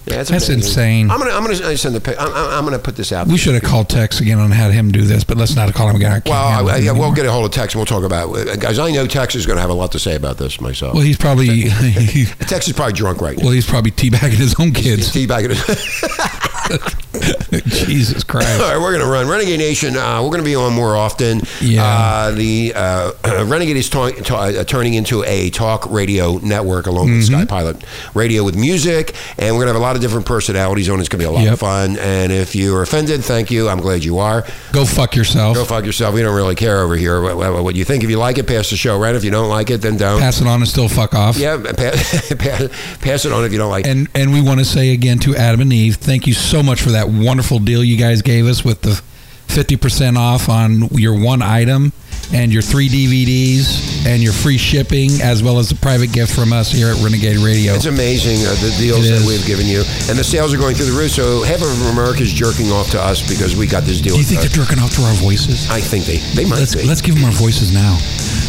Yeah, 0.06 0.18
That's 0.18 0.30
amazing. 0.30 0.54
insane. 0.58 1.10
I'm 1.10 1.18
gonna, 1.18 1.32
I'm 1.32 1.42
gonna 1.42 1.76
send 1.76 1.96
the. 1.96 2.00
pic- 2.00 2.20
I'm, 2.20 2.32
I'm 2.32 2.64
gonna 2.64 2.78
put 2.78 2.94
this 2.94 3.10
out. 3.10 3.26
We 3.26 3.36
should 3.36 3.54
have 3.54 3.64
called 3.64 3.88
Tex 3.88 4.20
again 4.20 4.38
and 4.38 4.54
had 4.54 4.70
him 4.72 4.92
do 4.92 5.02
this, 5.02 5.24
but 5.24 5.36
let's 5.36 5.56
not 5.56 5.74
call 5.74 5.88
him 5.88 5.96
again. 5.96 6.22
Well, 6.26 6.68
I, 6.68 6.76
yeah, 6.76 6.92
we'll 6.92 7.12
get 7.12 7.26
a 7.26 7.32
hold 7.32 7.44
of 7.46 7.50
Tex 7.50 7.74
and 7.74 7.80
we'll 7.80 7.86
talk 7.86 8.04
about 8.04 8.32
it. 8.36 8.48
Uh, 8.48 8.54
guys, 8.54 8.78
I 8.78 8.90
know 8.92 9.06
Tex 9.08 9.34
is 9.34 9.46
going 9.46 9.56
to 9.56 9.60
have 9.60 9.70
a 9.70 9.74
lot 9.74 9.90
to 9.92 9.98
say 9.98 10.14
about 10.14 10.38
this 10.38 10.60
myself. 10.60 10.94
Well, 10.94 11.02
he's 11.02 11.16
probably 11.16 11.64
Tex 11.64 12.68
is 12.68 12.72
probably 12.72 12.92
drunk 12.92 13.20
right 13.20 13.36
now. 13.36 13.44
well, 13.46 13.52
he's 13.52 13.66
probably 13.66 13.90
teabagging 13.90 14.34
his 14.38 14.54
own 14.60 14.70
kids. 14.72 15.10
Teabagging 15.12 15.50
it. 15.50 16.42
Jesus 17.66 18.24
Christ! 18.24 18.60
right, 18.60 18.76
we're 18.78 18.92
going 18.92 19.04
to 19.04 19.10
run 19.10 19.28
Renegade 19.28 19.58
Nation. 19.58 19.96
Uh, 19.96 20.20
we're 20.22 20.28
going 20.30 20.40
to 20.42 20.44
be 20.44 20.54
on 20.56 20.72
more 20.72 20.96
often. 20.96 21.40
Yeah. 21.60 21.82
Uh, 21.84 22.30
the 22.32 22.72
uh, 22.74 23.12
Renegade 23.46 23.76
is 23.76 23.88
ta- 23.88 24.10
ta- 24.10 24.40
uh, 24.48 24.64
turning 24.64 24.94
into 24.94 25.22
a 25.24 25.50
talk 25.50 25.88
radio 25.90 26.38
network 26.38 26.86
along 26.86 27.06
with 27.06 27.16
Mm-hmm. 27.16 27.34
Sky 27.42 27.44
Pilot 27.46 27.82
Radio 28.14 28.44
with 28.44 28.56
music, 28.56 29.14
and 29.38 29.54
we're 29.54 29.64
going 29.64 29.68
to 29.68 29.72
have 29.74 29.76
a 29.76 29.84
lot 29.84 29.96
of 29.96 30.02
different 30.02 30.26
personalities 30.26 30.88
on. 30.90 31.00
It's 31.00 31.08
going 31.08 31.20
to 31.20 31.24
be 31.24 31.28
a 31.28 31.30
lot 31.30 31.44
Yep. 31.44 31.52
of 31.54 31.58
fun. 31.60 31.96
And 31.98 32.32
if 32.32 32.54
you 32.54 32.74
are 32.76 32.82
offended, 32.82 33.24
thank 33.24 33.50
you. 33.50 33.68
I'm 33.68 33.80
glad 33.80 34.04
you 34.04 34.18
are. 34.18 34.44
Go 34.72 34.84
fuck 34.84 35.14
yourself. 35.16 35.56
Go 35.56 35.64
fuck 35.64 35.84
yourself. 35.86 36.14
We 36.14 36.22
don't 36.22 36.34
really 36.34 36.54
care 36.56 36.80
over 36.80 36.96
here 36.96 37.22
what, 37.22 37.62
what, 37.64 37.74
you 37.74 37.84
think. 37.84 38.04
If 38.04 38.10
you 38.10 38.18
like 38.18 38.38
it, 38.38 38.46
pass 38.46 38.70
the 38.70 38.76
show 38.76 39.00
around. 39.00 39.14
If 39.16 39.24
you 39.24 39.30
don't 39.30 39.48
like 39.48 39.70
it, 39.70 39.80
then 39.82 39.96
don't. 39.96 40.20
Pass 40.20 40.40
it 40.40 40.46
on 40.46 40.60
and 40.60 40.68
still 40.68 40.88
fuck 40.88 41.14
off. 41.14 41.36
yeah, 41.38 41.56
pass, 41.76 42.32
pass, 42.34 42.98
pass 43.00 43.24
it 43.24 43.32
on 43.32 43.44
if 43.44 43.52
you 43.52 43.58
don't 43.58 43.70
like 43.70 43.86
it. 43.86 43.90
And 43.90 44.08
and 44.14 44.32
we 44.32 44.42
want 44.42 44.58
to 44.58 44.64
say 44.64 44.92
again 44.92 45.18
to 45.20 45.34
Adam 45.36 45.60
and 45.62 45.72
Eve, 45.72 45.96
thank 45.96 46.26
you 46.26 46.32
so 46.34 46.55
much 46.62 46.82
for 46.82 46.90
that 46.90 47.08
wonderful 47.08 47.58
deal 47.58 47.82
you 47.84 47.96
guys 47.96 48.22
gave 48.22 48.46
us 48.46 48.64
with 48.64 48.82
the 48.82 49.00
fifty 49.46 49.76
percent 49.76 50.16
off 50.18 50.48
on 50.48 50.88
your 50.92 51.18
one 51.18 51.42
item 51.42 51.92
and 52.32 52.52
your 52.52 52.62
three 52.62 52.88
DVDs 52.88 54.04
and 54.04 54.20
your 54.20 54.32
free 54.32 54.58
shipping, 54.58 55.10
as 55.22 55.42
well 55.44 55.58
as 55.60 55.70
a 55.70 55.76
private 55.76 56.10
gift 56.12 56.34
from 56.34 56.52
us 56.52 56.72
here 56.72 56.88
at 56.88 56.96
Renegade 57.02 57.36
Radio. 57.38 57.74
It's 57.74 57.86
amazing 57.86 58.42
uh, 58.46 58.50
the 58.58 58.74
deals 58.78 59.06
that 59.08 59.22
we've 59.26 59.46
given 59.46 59.66
you, 59.66 59.84
and 60.10 60.18
the 60.18 60.24
sales 60.24 60.52
are 60.52 60.58
going 60.58 60.74
through 60.74 60.90
the 60.90 60.98
roof. 60.98 61.12
So 61.12 61.42
half 61.44 61.62
of 61.62 61.70
America 61.92 62.22
is 62.22 62.32
jerking 62.32 62.72
off 62.72 62.90
to 62.90 63.00
us 63.00 63.22
because 63.28 63.54
we 63.56 63.66
got 63.66 63.84
this 63.84 64.00
deal. 64.00 64.14
Do 64.14 64.18
you 64.18 64.24
think 64.26 64.42
with 64.42 64.52
they're 64.52 64.64
jerking 64.64 64.82
off 64.82 64.94
to 64.96 65.02
our 65.02 65.14
voices? 65.14 65.70
I 65.70 65.80
think 65.80 66.04
they 66.04 66.18
they 66.34 66.44
might 66.48 66.58
Let's 66.58 66.74
be. 66.74 66.82
let's 66.82 67.00
give 67.00 67.14
them 67.14 67.24
our 67.24 67.32
voices 67.38 67.72
now. 67.72 67.96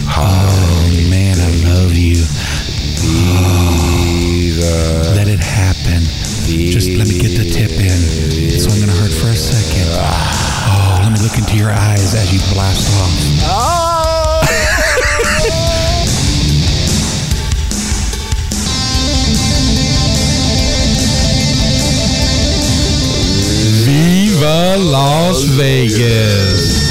Oh 0.10 1.08
man, 1.10 1.38
I 1.38 1.51
love 1.70 1.93
you. 1.93 2.18
Let 5.16 5.28
it 5.28 5.39
happen. 5.39 6.26
Just 6.48 6.91
let 6.91 7.10
me 7.10 7.20
get 7.20 7.38
the 7.38 7.43
tip 7.43 7.72
in. 7.72 8.00
It's 8.56 8.68
only 8.68 8.80
gonna 8.80 8.93
hurt 8.93 9.12
for 9.12 9.28
a 9.28 9.36
second. 9.36 9.86
Oh, 9.91 11.00
let 11.04 11.12
me 11.12 11.20
look 11.20 11.38
into 11.38 11.58
your 11.58 11.72
eyes 11.72 12.16
as 12.16 12.32
you 12.32 12.39
blast 12.54 12.88
off. 13.02 13.12
Viva 23.84 24.78
Las 24.78 25.43
Vegas. 25.43 26.86